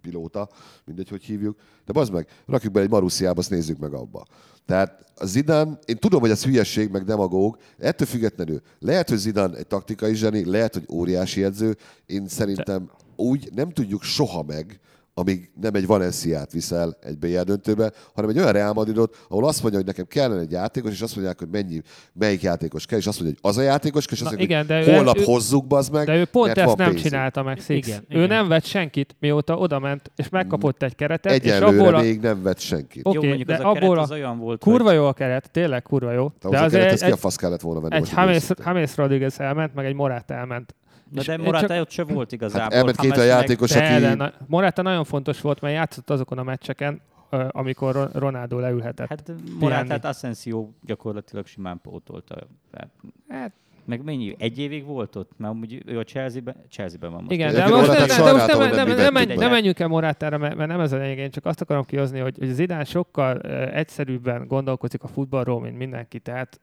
pilóta, 0.01 0.49
mindegy, 0.85 1.09
hogy 1.09 1.23
hívjuk. 1.23 1.59
De 1.85 1.93
bazd 1.93 2.13
meg, 2.13 2.27
rakjuk 2.45 2.73
be 2.73 2.81
egy 2.81 2.89
Marussziába, 2.89 3.39
azt 3.39 3.49
nézzük 3.49 3.77
meg 3.77 3.93
abba. 3.93 4.25
Tehát 4.65 5.11
a 5.15 5.25
Zidane, 5.25 5.79
én 5.85 5.97
tudom, 5.97 6.19
hogy 6.19 6.29
ez 6.29 6.43
hülyesség, 6.43 6.89
meg 6.91 7.03
demagóg, 7.03 7.57
ettől 7.77 8.07
függetlenül 8.07 8.61
lehet, 8.79 9.09
hogy 9.09 9.17
Zidane 9.17 9.57
egy 9.57 9.67
taktikai 9.67 10.15
zseni, 10.15 10.45
lehet, 10.45 10.73
hogy 10.73 10.85
óriási 10.91 11.43
edző, 11.43 11.75
én 12.05 12.27
szerintem 12.27 12.91
úgy 13.15 13.49
nem 13.53 13.69
tudjuk 13.69 14.03
soha 14.03 14.43
meg, 14.43 14.79
amíg 15.19 15.51
nem 15.61 15.73
egy 15.75 15.85
Valenciát 15.87 16.51
viszel 16.51 16.97
egy 17.01 17.17
BL 17.17 17.39
döntőbe, 17.41 17.91
hanem 18.15 18.29
egy 18.29 18.37
olyan 18.37 18.51
Real 18.51 18.73
Madridot, 18.73 19.17
ahol 19.29 19.45
azt 19.47 19.61
mondja, 19.61 19.79
hogy 19.79 19.87
nekem 19.87 20.05
kellene 20.07 20.41
egy 20.41 20.51
játékos, 20.51 20.91
és 20.91 21.01
azt 21.01 21.15
mondják, 21.15 21.39
hogy 21.39 21.47
mennyi, 21.51 21.81
melyik 22.13 22.41
játékos 22.41 22.85
kell, 22.85 22.97
és 22.99 23.07
azt 23.07 23.19
mondja, 23.21 23.37
hogy 23.41 23.51
az 23.51 23.57
a 23.57 23.61
játékos, 23.61 24.05
és 24.11 24.21
azt 24.21 24.33
igen, 24.37 24.57
hogy 24.57 24.67
de 24.67 24.81
ő- 24.87 24.93
holnap 24.95 25.17
ő- 25.17 25.23
hozzuk, 25.23 25.67
bazd 25.67 25.93
meg, 25.93 26.05
De 26.05 26.15
ő 26.15 26.25
pont 26.25 26.57
ezt 26.57 26.75
nem 26.77 26.87
pénzünk. 26.87 26.97
csinálta 27.09 27.43
meg 27.43 27.59
Six. 27.59 27.87
Igen, 27.87 28.05
ő 28.09 28.15
igen. 28.15 28.27
nem 28.27 28.47
vett 28.47 28.63
senkit, 28.65 29.15
mióta 29.19 29.57
odament, 29.57 30.11
és 30.15 30.29
megkapott 30.29 30.83
egy 30.83 30.95
keretet, 30.95 31.31
és 31.31 31.37
Egyelőre 31.51 31.81
abból 31.81 31.95
a... 31.95 32.01
még 32.01 32.19
nem 32.19 32.41
vett 32.41 32.59
senkit. 32.59 33.05
Oké, 33.05 33.17
Jó, 33.17 33.23
mondjuk 33.27 33.47
de 33.47 33.53
az 33.53 33.59
a 33.59 33.63
keret 33.63 33.83
abból 33.83 33.97
a- 33.97 34.01
az 34.01 34.11
olyan 34.11 34.37
volt, 34.39 34.61
Kurva 34.61 34.91
jó 34.91 35.05
a 35.05 35.13
keret, 35.13 35.51
tényleg 35.51 35.81
kurva 35.81 36.11
jó. 36.11 36.27
De 36.41 36.49
De 36.49 36.55
az 36.55 36.61
a 36.61 36.65
azért 36.65 36.71
kerethez 36.81 37.01
egy, 37.01 37.07
ki 37.07 37.13
a 37.13 37.17
fasz 37.17 37.35
kellett 37.35 37.61
volna 37.61 37.79
venni? 37.79 37.95
egy 37.95 38.11
James, 38.65 38.95
Rodriguez 38.97 39.39
elment, 39.39 39.73
meg 39.75 39.85
egy 39.85 39.93
Morata 39.95 40.33
elment. 40.33 40.75
Na 41.11 41.21
de 41.21 41.37
Morata 41.37 41.67
csak- 41.67 41.79
ott 41.81 41.89
se 41.89 42.03
volt 42.03 42.31
igazából. 42.31 42.61
Hát 42.63 42.73
elment 42.73 42.97
két 42.97 43.15
meg- 43.15 43.25
játékos, 43.25 43.71
De, 43.71 43.91
aki... 43.93 44.01
de, 44.01 44.13
na, 44.15 44.31
Morata 44.47 44.81
nagyon 44.81 45.03
fontos 45.03 45.41
volt, 45.41 45.61
mert 45.61 45.73
játszott 45.73 46.09
azokon 46.09 46.37
a 46.37 46.43
meccseken, 46.43 47.01
amikor 47.49 47.93
Ro- 47.93 48.13
Ronaldo 48.13 48.59
leülhetett. 48.59 49.07
Hát. 49.07 49.31
Morátát 49.59 50.05
Asensio 50.05 50.69
gyakorlatilag 50.85 51.45
simán 51.47 51.79
pótolta. 51.81 52.35
Hát, 53.29 53.51
Meg 53.85 54.03
mennyi? 54.03 54.35
Egy 54.39 54.59
évig 54.59 54.85
volt 54.85 55.15
ott? 55.15 55.31
Mert 55.37 55.53
amúgy 55.53 55.83
ő 55.85 55.99
a 55.99 56.03
Chelsea-ben, 56.03 56.55
Chelsea-ben 56.69 57.11
van 57.11 57.19
most. 57.19 57.31
Igen, 57.33 57.53
de 57.53 57.67
most, 57.67 57.87
de, 57.87 58.05
de 58.05 58.31
most 58.31 58.47
nem, 58.47 58.57
nem 58.57 58.87
nem, 58.97 59.27
mi 59.27 59.33
nem, 59.35 59.51
menjünk 59.51 59.79
el 59.79 59.87
Morátára, 59.87 60.37
mert, 60.37 60.55
mert 60.55 60.69
nem 60.69 60.79
ez 60.79 60.91
a 60.91 60.97
lényeg. 60.97 61.17
Én 61.17 61.31
csak 61.31 61.45
azt 61.45 61.61
akarom 61.61 61.83
kihozni, 61.85 62.19
hogy, 62.19 62.35
hogy 62.37 62.47
Zidane 62.47 62.83
sokkal 62.83 63.41
uh, 63.43 63.75
egyszerűbben 63.77 64.47
gondolkozik 64.47 65.03
a 65.03 65.07
futballról, 65.07 65.61
mint 65.61 65.77
mindenki. 65.77 66.19
Tehát 66.19 66.59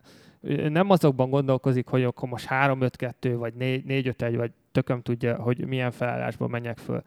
nem 0.68 0.90
azokban 0.90 1.30
gondolkozik, 1.30 1.88
hogy 1.88 2.04
akkor 2.04 2.28
most 2.28 2.46
3-5-2, 2.50 3.34
vagy 3.38 3.52
4-5-1, 3.58 4.34
vagy 4.36 4.50
tököm 4.72 5.02
tudja, 5.02 5.36
hogy 5.36 5.66
milyen 5.66 5.90
felállásban 5.90 6.50
menjek 6.50 6.78
föl. 6.78 7.02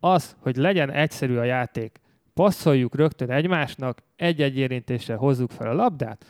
Az, 0.00 0.36
hogy 0.38 0.56
legyen 0.56 0.90
egyszerű 0.90 1.36
a 1.36 1.44
játék, 1.44 2.00
passzoljuk 2.34 2.94
rögtön 2.94 3.30
egymásnak, 3.30 4.02
egy-egy 4.16 4.56
érintéssel 4.56 5.16
hozzuk 5.16 5.50
fel 5.50 5.68
a 5.68 5.74
labdát, 5.74 6.24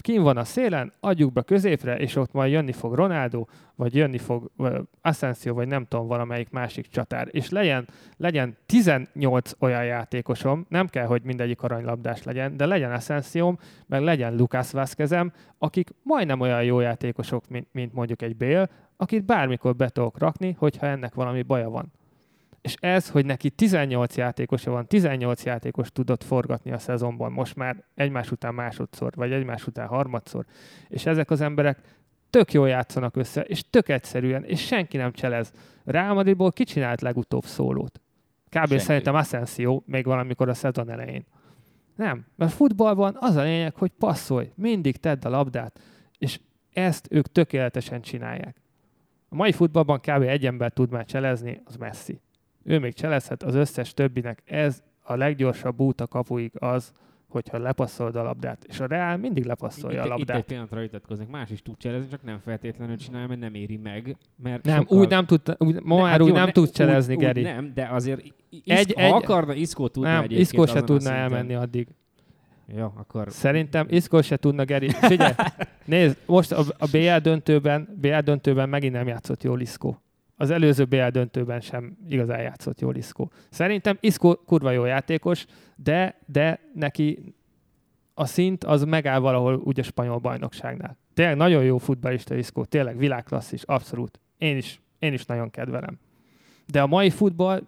Kim 0.00 0.22
van 0.22 0.36
a 0.36 0.44
szélen, 0.44 0.92
adjuk 1.00 1.32
be 1.32 1.42
középre, 1.42 1.96
és 1.96 2.16
ott 2.16 2.32
majd 2.32 2.52
jönni 2.52 2.72
fog 2.72 2.94
Ronaldo, 2.94 3.44
vagy 3.74 3.94
jönni 3.94 4.18
fog 4.18 4.50
uh, 4.56 4.78
Asensio, 5.00 5.54
vagy 5.54 5.66
nem 5.66 5.84
tudom, 5.84 6.06
valamelyik 6.06 6.50
másik 6.50 6.86
csatár. 6.86 7.28
És 7.30 7.50
legyen, 7.50 7.88
legyen 8.16 8.56
18 8.66 9.52
olyan 9.58 9.84
játékosom, 9.84 10.66
nem 10.68 10.86
kell, 10.86 11.06
hogy 11.06 11.22
mindegyik 11.22 11.62
aranylabdás 11.62 12.22
legyen, 12.22 12.56
de 12.56 12.66
legyen 12.66 12.92
Asensio, 12.92 13.54
meg 13.86 14.02
legyen 14.02 14.36
Lucas 14.36 14.70
Vázquezem, 14.70 15.32
akik 15.58 15.90
majdnem 16.02 16.40
olyan 16.40 16.64
jó 16.64 16.80
játékosok, 16.80 17.48
mint, 17.48 17.66
mint 17.72 17.92
mondjuk 17.92 18.22
egy 18.22 18.36
Bél, 18.36 18.68
akit 18.96 19.24
bármikor 19.24 19.76
be 19.76 19.88
tudok 19.88 20.18
rakni, 20.18 20.56
hogyha 20.58 20.86
ennek 20.86 21.14
valami 21.14 21.42
baja 21.42 21.70
van. 21.70 21.92
És 22.62 22.74
ez, 22.80 23.10
hogy 23.10 23.26
neki 23.26 23.50
18 23.50 24.16
játékosa 24.16 24.70
van, 24.70 24.86
18 24.86 25.44
játékos 25.44 25.90
tudott 25.92 26.24
forgatni 26.24 26.72
a 26.72 26.78
szezonban, 26.78 27.32
most 27.32 27.56
már 27.56 27.84
egymás 27.94 28.30
után 28.30 28.54
másodszor, 28.54 29.12
vagy 29.14 29.32
egymás 29.32 29.66
után 29.66 29.86
harmadszor, 29.86 30.44
és 30.88 31.06
ezek 31.06 31.30
az 31.30 31.40
emberek 31.40 31.78
tök 32.30 32.52
jól 32.52 32.68
játszanak 32.68 33.16
össze, 33.16 33.40
és 33.40 33.70
tök 33.70 33.88
egyszerűen, 33.88 34.44
és 34.44 34.66
senki 34.66 34.96
nem 34.96 35.12
cselez. 35.12 35.52
Real 35.84 36.14
Madridból 36.14 36.52
ki 36.52 36.64
csinált 36.64 37.00
legutóbb 37.00 37.44
szólót? 37.44 38.00
Kb. 38.48 38.68
Senki. 38.68 38.78
szerintem 38.78 39.14
Asensio, 39.14 39.82
még 39.86 40.04
valamikor 40.04 40.48
a 40.48 40.54
szezon 40.54 40.90
elején. 40.90 41.24
Nem, 41.96 42.26
mert 42.36 42.52
futballban 42.52 43.16
az 43.20 43.36
a 43.36 43.42
lényeg, 43.42 43.74
hogy 43.74 43.90
passzolj, 43.90 44.52
mindig 44.54 44.96
tedd 44.96 45.26
a 45.26 45.28
labdát, 45.28 45.80
és 46.18 46.40
ezt 46.72 47.06
ők 47.10 47.32
tökéletesen 47.32 48.00
csinálják. 48.00 48.60
A 49.28 49.34
mai 49.34 49.52
futballban 49.52 50.00
kb. 50.00 50.22
egy 50.22 50.46
ember 50.46 50.72
tud 50.72 50.90
már 50.90 51.04
cselezni, 51.04 51.60
az 51.64 51.76
Messi. 51.76 52.20
Ő 52.64 52.78
még 52.78 52.94
cselezhet, 52.94 53.42
az 53.42 53.54
összes 53.54 53.94
többinek 53.94 54.42
ez 54.44 54.82
a 55.02 55.14
leggyorsabb 55.14 55.80
út 55.80 56.00
a 56.00 56.06
kapuig 56.06 56.52
az, 56.58 56.92
hogyha 57.28 57.58
lepasszolod 57.58 58.16
a 58.16 58.22
labdát. 58.22 58.64
És 58.68 58.80
a 58.80 58.86
Real 58.86 59.16
mindig 59.16 59.44
lepasszolja 59.44 60.04
itt, 60.04 60.10
a 60.10 60.14
Itt 60.14 60.20
egy 60.20 60.26
labdát. 60.28 60.44
pillanatra 60.46 60.80
vitatkoznék. 60.80 61.28
Más 61.28 61.50
is 61.50 61.62
tud 61.62 61.76
cselezni, 61.76 62.08
csak 62.10 62.22
nem 62.22 62.38
feltétlenül 62.44 62.96
csinálja, 62.96 63.26
mert 63.26 63.40
nem 63.40 63.54
éri 63.54 63.76
meg. 63.76 64.16
Mert 64.42 64.64
Nem, 64.64 64.78
sokkal... 64.78 64.98
úgy 64.98 65.08
nem 65.08 65.26
tud, 65.26 65.40
úgy, 65.58 65.82
ma 65.82 65.96
már 66.00 66.10
hát 66.10 66.20
úgy 66.22 66.32
nem 66.32 66.44
ne- 66.44 66.52
tud 66.52 66.70
cselezni, 66.70 67.14
úgy, 67.14 67.20
Geri. 67.20 67.40
Úgy 67.40 67.46
nem, 67.46 67.72
de 67.74 67.86
azért 67.90 68.22
is, 68.50 68.62
Egy- 68.64 68.92
ha 68.94 69.00
egy- 69.02 69.12
akarna, 69.12 69.54
Iszkó 69.54 69.88
tudna 69.88 70.08
nem, 70.08 70.18
egyébként 70.22 70.40
Iszkó 70.40 70.66
se 70.66 70.82
tudna 70.82 71.10
elmenni 71.12 71.54
addig. 71.54 71.88
Jó, 72.76 72.92
akkor 72.96 73.26
Szerintem 73.30 73.86
Iszkó 73.90 74.20
se 74.22 74.36
tudna, 74.36 74.64
Geri. 74.64 74.88
Figyelj, 74.88 75.32
nézd, 75.84 76.16
most 76.26 76.52
a, 76.52 76.60
a 76.78 76.86
BL 76.92 77.16
döntőben, 77.22 77.88
BL 78.00 78.18
döntőben 78.18 78.68
megint 78.68 78.92
nem 78.92 79.06
játszott 79.06 79.42
jól 79.42 79.60
Iszkó. 79.60 80.02
Az 80.42 80.50
előző 80.50 80.84
BL 80.84 81.06
döntőben 81.06 81.60
sem 81.60 81.96
igazán 82.08 82.40
játszott 82.40 82.80
jól 82.80 82.96
Iszkó. 82.96 83.30
Szerintem 83.50 83.96
Iszkó 84.00 84.34
kurva 84.34 84.70
jó 84.70 84.84
játékos, 84.84 85.44
de, 85.76 86.18
de 86.26 86.60
neki 86.74 87.34
a 88.14 88.26
szint 88.26 88.64
az 88.64 88.84
megáll 88.84 89.18
valahol 89.18 89.60
úgy 89.64 89.80
a 89.80 89.82
spanyol 89.82 90.18
bajnokságnál. 90.18 90.96
Tényleg 91.14 91.36
nagyon 91.36 91.64
jó 91.64 91.78
futballista 91.78 92.34
Iszkó, 92.34 92.64
tényleg 92.64 92.96
világklasszis, 92.96 93.62
abszolút. 93.62 94.20
Én 94.38 94.56
is, 94.56 94.80
én 94.98 95.12
is 95.12 95.24
nagyon 95.24 95.50
kedvelem. 95.50 95.98
De 96.66 96.82
a 96.82 96.86
mai 96.86 97.10
futball 97.10 97.62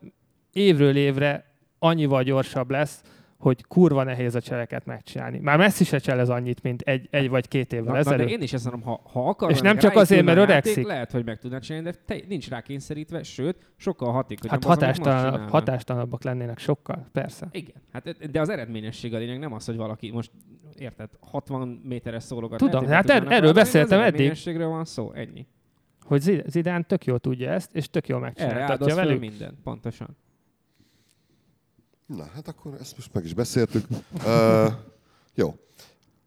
évről 0.52 0.96
évre 0.96 1.54
annyival 1.78 2.22
gyorsabb 2.22 2.70
lesz, 2.70 3.02
hogy 3.44 3.64
kurva 3.64 4.02
nehéz 4.02 4.34
a 4.34 4.40
cseleket 4.40 4.84
megcsinálni. 4.86 5.38
Már 5.38 5.58
Messi 5.58 5.84
se 5.84 5.98
cselez 5.98 6.28
annyit, 6.28 6.62
mint 6.62 6.80
egy, 6.82 7.08
egy 7.10 7.28
vagy 7.28 7.48
két 7.48 7.72
évvel 7.72 7.84
Na, 7.86 7.92
na, 7.92 7.98
ezelőtt. 7.98 8.26
de 8.26 8.32
én 8.32 8.42
is 8.42 8.52
ezt 8.52 8.64
mondom, 8.64 8.82
ha, 8.82 9.00
ha 9.12 9.28
akarnak 9.28 9.56
És 9.56 9.62
nem 9.62 9.78
csak 9.78 9.96
azért, 9.96 10.24
mert 10.24 10.38
öregszik. 10.38 10.86
Lehet, 10.86 11.10
hogy 11.10 11.24
meg 11.24 11.38
tudnak 11.38 11.60
csinálni, 11.60 11.90
de 11.90 11.96
te, 12.06 12.16
nincs 12.28 12.48
rá 12.48 12.60
kényszerítve, 12.62 13.22
sőt, 13.22 13.72
sokkal 13.76 14.12
hatékonyabb 14.12 14.50
Hát 14.62 14.64
az, 14.64 14.78
hatástalan, 14.78 15.48
hatástalanabbak 15.48 16.22
lennének 16.22 16.58
sokkal, 16.58 17.08
persze. 17.12 17.48
Igen, 17.50 17.74
hát, 17.92 18.30
de 18.30 18.40
az 18.40 18.48
eredményesség 18.48 19.14
a 19.14 19.18
lényeg, 19.18 19.38
nem 19.38 19.52
az, 19.52 19.64
hogy 19.66 19.76
valaki 19.76 20.10
most, 20.10 20.30
érted, 20.78 21.08
60 21.20 21.80
méteres 21.84 22.22
szólogat. 22.22 22.58
Tudom, 22.58 22.84
lehet, 22.84 23.10
hát 23.10 23.22
er- 23.22 23.30
erről 23.32 23.52
de 23.52 23.60
beszéltem 23.60 23.98
az 23.98 24.04
eddig. 24.04 24.14
eredményességről 24.14 24.68
van 24.68 24.84
szó, 24.84 25.12
ennyi. 25.12 25.46
Hogy 26.00 26.20
Zi- 26.20 26.42
Zidane 26.46 26.82
tök 26.82 27.04
jól 27.04 27.18
tudja 27.18 27.50
ezt, 27.50 27.74
és 27.76 27.88
tök 27.90 28.08
jól 28.08 28.20
megcsináltatja 28.20 28.94
velük. 28.94 29.20
minden, 29.20 29.58
pontosan. 29.62 30.16
Na, 32.06 32.24
hát 32.34 32.48
akkor 32.48 32.72
ezt 32.80 32.96
most 32.96 33.10
meg 33.12 33.24
is 33.24 33.34
beszéltük. 33.34 33.86
uh, 34.26 34.72
jó. 35.34 35.54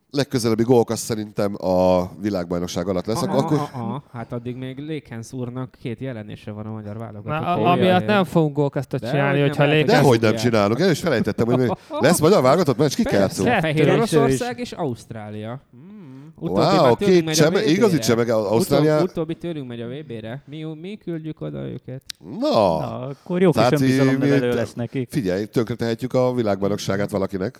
Legközelebbi 0.09 0.63
gólk 0.63 0.89
az 0.89 0.99
szerintem 0.99 1.55
a 1.65 2.09
világbajnokság 2.19 2.87
alatt 2.87 3.05
lesz. 3.05 3.21
Aha, 3.21 3.37
Akkor, 3.37 3.57
aha, 3.57 3.79
aha, 3.83 4.03
hát 4.11 4.31
addig 4.31 4.55
még 4.55 4.77
Lékens 4.77 5.33
úrnak 5.33 5.77
két 5.81 5.99
jelenése 5.99 6.51
van 6.51 6.65
a 6.65 6.71
magyar 6.71 6.97
válogatott. 6.97 7.65
amiatt 7.65 8.05
nem 8.05 8.23
fogunk 8.23 8.55
gólkasztot 8.55 9.09
csinálni, 9.09 9.39
hogy 9.39 9.49
hogyha 9.49 9.65
Lakers... 9.65 9.85
Dehogy 9.85 10.21
nem 10.21 10.35
csinálunk. 10.35 10.79
El 10.79 10.89
is 10.91 10.99
felejtettem, 10.99 11.45
hogy 11.45 11.57
még 11.57 11.71
lesz 11.89 12.19
magyar 12.19 12.41
válogatott 12.41 12.77
meccs, 12.77 12.95
ki 12.95 13.03
kell. 13.03 13.27
Fehér 13.27 13.89
Oroszország 13.89 14.59
és 14.59 14.71
Ausztrália. 14.71 15.61
Mm. 15.77 16.06
Utóbbi 16.35 16.59
Wow, 16.59 16.95
tőlünk 16.95 16.97
két 16.97 17.25
megy 17.25 17.39
a 17.39 17.43
cseme, 17.43 17.59
VB-re. 17.59 17.69
igazi 17.71 17.97
csemege 17.99 18.33
Ausztrália. 18.33 18.93
Utóbbi, 18.95 19.11
utóbbi 19.11 19.35
tőlünk 19.35 19.67
megy 19.67 19.81
a 19.81 19.87
VB-re. 19.87 20.43
Mi, 20.45 20.63
mi 20.63 20.97
küldjük 21.03 21.41
oda 21.41 21.59
őket. 21.67 22.01
Na, 22.39 22.49
Na, 22.49 22.99
akkor 23.07 23.41
jó 23.41 23.51
kis 23.51 23.61
Tehát 23.61 23.81
önbizalomnevelő 23.81 24.53
lesz 24.53 24.73
neki. 24.73 25.07
figyelj, 25.09 25.45
tönkretehetjük 25.45 26.13
a 26.13 26.33
világbajnokságát 26.33 27.11
valakinek. 27.11 27.59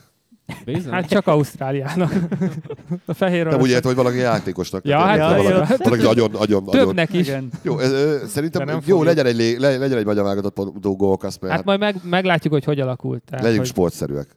Bizony. 0.66 0.92
Hát 0.92 1.08
csak 1.08 1.28
Ausztráliának. 1.28 2.12
a 3.06 3.14
fehér 3.14 3.46
Nem 3.46 3.60
úgy 3.60 3.70
értem, 3.70 3.94
hogy 3.94 4.04
valaki 4.04 4.18
játékosnak. 4.18 4.86
Ja, 4.86 4.98
hát 5.00 5.18
valaki, 5.20 5.44
ja, 5.44 5.50
ja. 5.50 5.66
valaki 5.78 6.04
nagyon, 6.04 6.32
nagyon, 6.32 6.64
nagyon. 6.64 6.86
Többnek 6.86 7.14
is. 7.14 7.28
Igen. 7.28 7.50
Jó, 7.62 7.80
ez, 7.80 7.92
ö, 7.92 8.18
De 8.20 8.28
szerintem 8.28 8.66
nem 8.66 8.76
jó, 8.76 8.82
fogjuk. 8.82 9.04
legyen 9.04 9.26
egy, 9.26 9.60
le, 9.60 9.78
legyen 9.78 9.98
egy 9.98 10.06
magyar 10.06 10.24
válogatott 10.24 10.56
mert 11.22 11.40
Hát 11.42 11.52
hát, 11.52 11.66
majd 11.66 11.80
meg, 11.80 11.96
meglátjuk, 12.04 12.54
hogy 12.54 12.64
hogy 12.64 12.80
alakult. 12.80 13.24
Tehát, 13.26 13.44
legyünk 13.44 13.62
hogy 13.62 13.70
sportszerűek. 13.70 14.28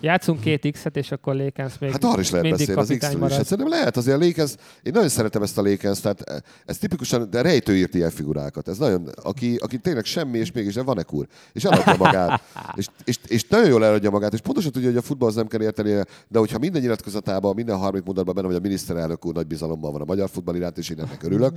Játszunk 0.00 0.40
két 0.40 0.70
X-et, 0.72 0.96
és 0.96 1.10
akkor 1.10 1.34
Lakers 1.34 1.78
még 1.78 1.90
Hát 1.90 2.04
arra 2.04 2.20
is 2.20 2.30
lehet 2.30 2.50
beszélni, 2.50 2.80
az 2.80 2.94
X-ről 2.98 3.26
is. 3.26 3.32
Hát 3.32 3.46
szerintem 3.46 3.68
lehet, 3.68 3.96
azért 3.96 4.22
a 4.22 4.24
Lakers, 4.24 4.54
én 4.82 4.92
nagyon 4.92 5.08
szeretem 5.08 5.42
ezt 5.42 5.58
a 5.58 5.62
Lakers, 5.62 6.00
tehát 6.00 6.44
ez 6.66 6.78
tipikusan, 6.78 7.30
de 7.30 7.42
rejtő 7.42 7.76
írt 7.76 7.94
ilyen 7.94 8.10
figurákat. 8.10 8.68
Ez 8.68 8.78
nagyon, 8.78 9.08
aki, 9.22 9.56
aki 9.56 9.78
tényleg 9.78 10.04
semmi, 10.04 10.38
és 10.38 10.52
mégis 10.52 10.74
de 10.74 10.82
van 10.82 10.98
e 10.98 11.02
kur. 11.02 11.26
És 11.52 11.64
eladja 11.64 11.96
magát. 11.96 12.42
és, 12.78 12.86
és, 13.04 13.18
és, 13.26 13.44
nagyon 13.48 13.68
jól 13.68 13.84
eladja 13.84 14.10
magát, 14.10 14.32
és 14.32 14.40
pontosan 14.40 14.72
tudja, 14.72 14.88
hogy 14.88 14.98
a 14.98 15.02
futballhoz 15.02 15.36
nem 15.36 15.46
kell 15.46 15.62
érteni, 15.62 16.02
de 16.28 16.38
hogyha 16.38 16.58
minden 16.58 16.82
nyilatkozatában, 16.82 17.54
minden 17.54 17.76
harmadik 17.76 18.04
mondatban 18.04 18.34
benne, 18.34 18.46
hogy 18.46 18.56
a 18.56 18.60
miniszterelnök 18.60 19.26
úr 19.26 19.34
nagy 19.34 19.46
bizalommal 19.46 19.92
van 19.92 20.00
a 20.00 20.04
magyar 20.04 20.28
futball 20.28 20.54
iránt, 20.54 20.78
és 20.78 20.88
én 20.88 21.00
ennek 21.00 21.22
örülök, 21.22 21.52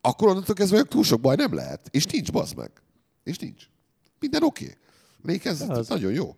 akkor 0.00 0.28
onnantól 0.28 0.54
kezdve 0.54 0.76
hogy 0.76 0.88
túl 0.88 1.04
sok 1.04 1.20
baj 1.20 1.36
nem 1.36 1.54
lehet. 1.54 1.80
És 1.90 2.06
nincs, 2.06 2.32
bazd 2.32 2.56
meg. 2.56 2.70
És 3.24 3.38
nincs. 3.38 3.64
Minden 4.18 4.42
oké. 4.42 4.64
Okay. 4.64 4.76
Lakers 5.34 5.60
Az. 5.68 5.88
nagyon 5.88 6.12
jó. 6.12 6.34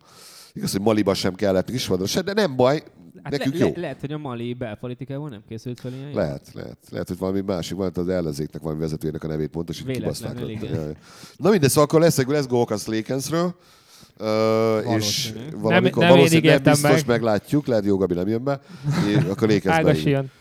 Igaz, 0.53 0.71
hogy 0.71 0.81
Maliba 0.81 1.13
sem 1.13 1.33
kellett 1.33 1.69
Isvadra 1.69 2.05
se, 2.05 2.21
de 2.21 2.33
nem 2.33 2.55
baj, 2.55 2.83
Hát 3.23 3.31
nekünk 3.31 3.53
le, 3.57 3.65
jó. 3.65 3.71
Le, 3.75 3.81
lehet, 3.81 3.99
hogy 3.99 4.11
a 4.11 4.17
mali 4.17 4.53
belpolitikában 4.53 5.29
nem 5.29 5.43
készült 5.47 5.79
fel 5.79 5.91
ilyen. 5.91 6.11
Lehet, 6.13 6.49
lehet. 6.53 6.77
Lehet, 6.89 7.07
hogy 7.07 7.17
valami 7.17 7.41
másik, 7.41 7.77
van 7.77 7.91
az 7.95 8.07
ellenzéknek 8.07 8.61
valami 8.61 8.79
vezetőjének 8.79 9.23
a 9.23 9.27
nevét 9.27 9.49
pontosít, 9.49 9.91
kibaszták. 9.91 10.33
Na 11.37 11.49
mindegy, 11.49 11.69
szóval 11.69 11.83
akkor 11.83 11.99
lesz, 11.99 12.25
lesz 12.25 12.47
Gólkasz 12.47 12.87
Lakensről. 12.87 13.55
Uh, 14.19 14.95
és 14.95 15.33
valamikor, 15.55 16.01
Nem- 16.01 16.09
nem 16.09 16.17
valószínűleg 16.17 16.61
nem 16.61 16.73
biztos 16.73 16.91
meg. 16.91 17.05
meglátjuk, 17.05 17.65
lehet, 17.67 17.85
Jó 17.85 17.97
Gabi 17.97 18.13
nem 18.13 18.27
jön 18.27 18.43
be, 18.43 18.59
és 19.07 19.15
akkor 19.29 19.47
beír. 19.47 20.07
jön. 20.07 20.31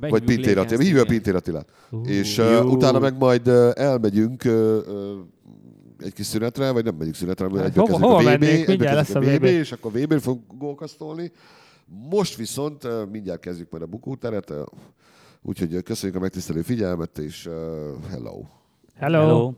Vagy 0.00 0.24
Pintér. 0.24 0.56
Lakenst, 0.56 0.82
Hívja. 0.82 1.04
Pintér 1.04 1.34
Attilát. 1.34 1.68
És 2.04 2.38
uh, 2.38 2.72
utána 2.72 2.98
meg 2.98 3.18
majd 3.18 3.48
uh, 3.48 3.70
elmegyünk 3.74 4.42
uh, 4.44 4.52
uh, 4.52 4.82
egy 6.00 6.12
kis 6.12 6.26
szünetre, 6.26 6.70
vagy 6.70 6.84
nem 6.84 6.94
megyünk 6.94 7.14
szünetre, 7.14 7.44
mert 7.48 7.56
Hát 7.58 7.66
egybe 7.66 7.80
hova- 7.92 8.26
a 8.26 8.34
VB, 8.34 8.42
egybe 8.42 8.94
lesz 8.94 9.14
a 9.14 9.20
VB. 9.20 9.44
és 9.44 9.72
akkor 9.72 9.92
VB-n 9.92 10.18
fog 10.18 10.40
gólkasztolni. 10.58 11.32
Most 12.10 12.36
viszont 12.36 13.10
mindjárt 13.10 13.40
kezdjük 13.40 13.70
majd 13.70 13.82
a 13.82 13.86
bukóteret, 13.86 14.52
úgyhogy 15.42 15.82
köszönjük 15.82 16.18
a 16.18 16.20
megtisztelő 16.20 16.62
figyelmet, 16.62 17.18
és 17.18 17.48
hello! 18.10 18.42
Hello. 18.94 19.18
Hello. 19.20 19.52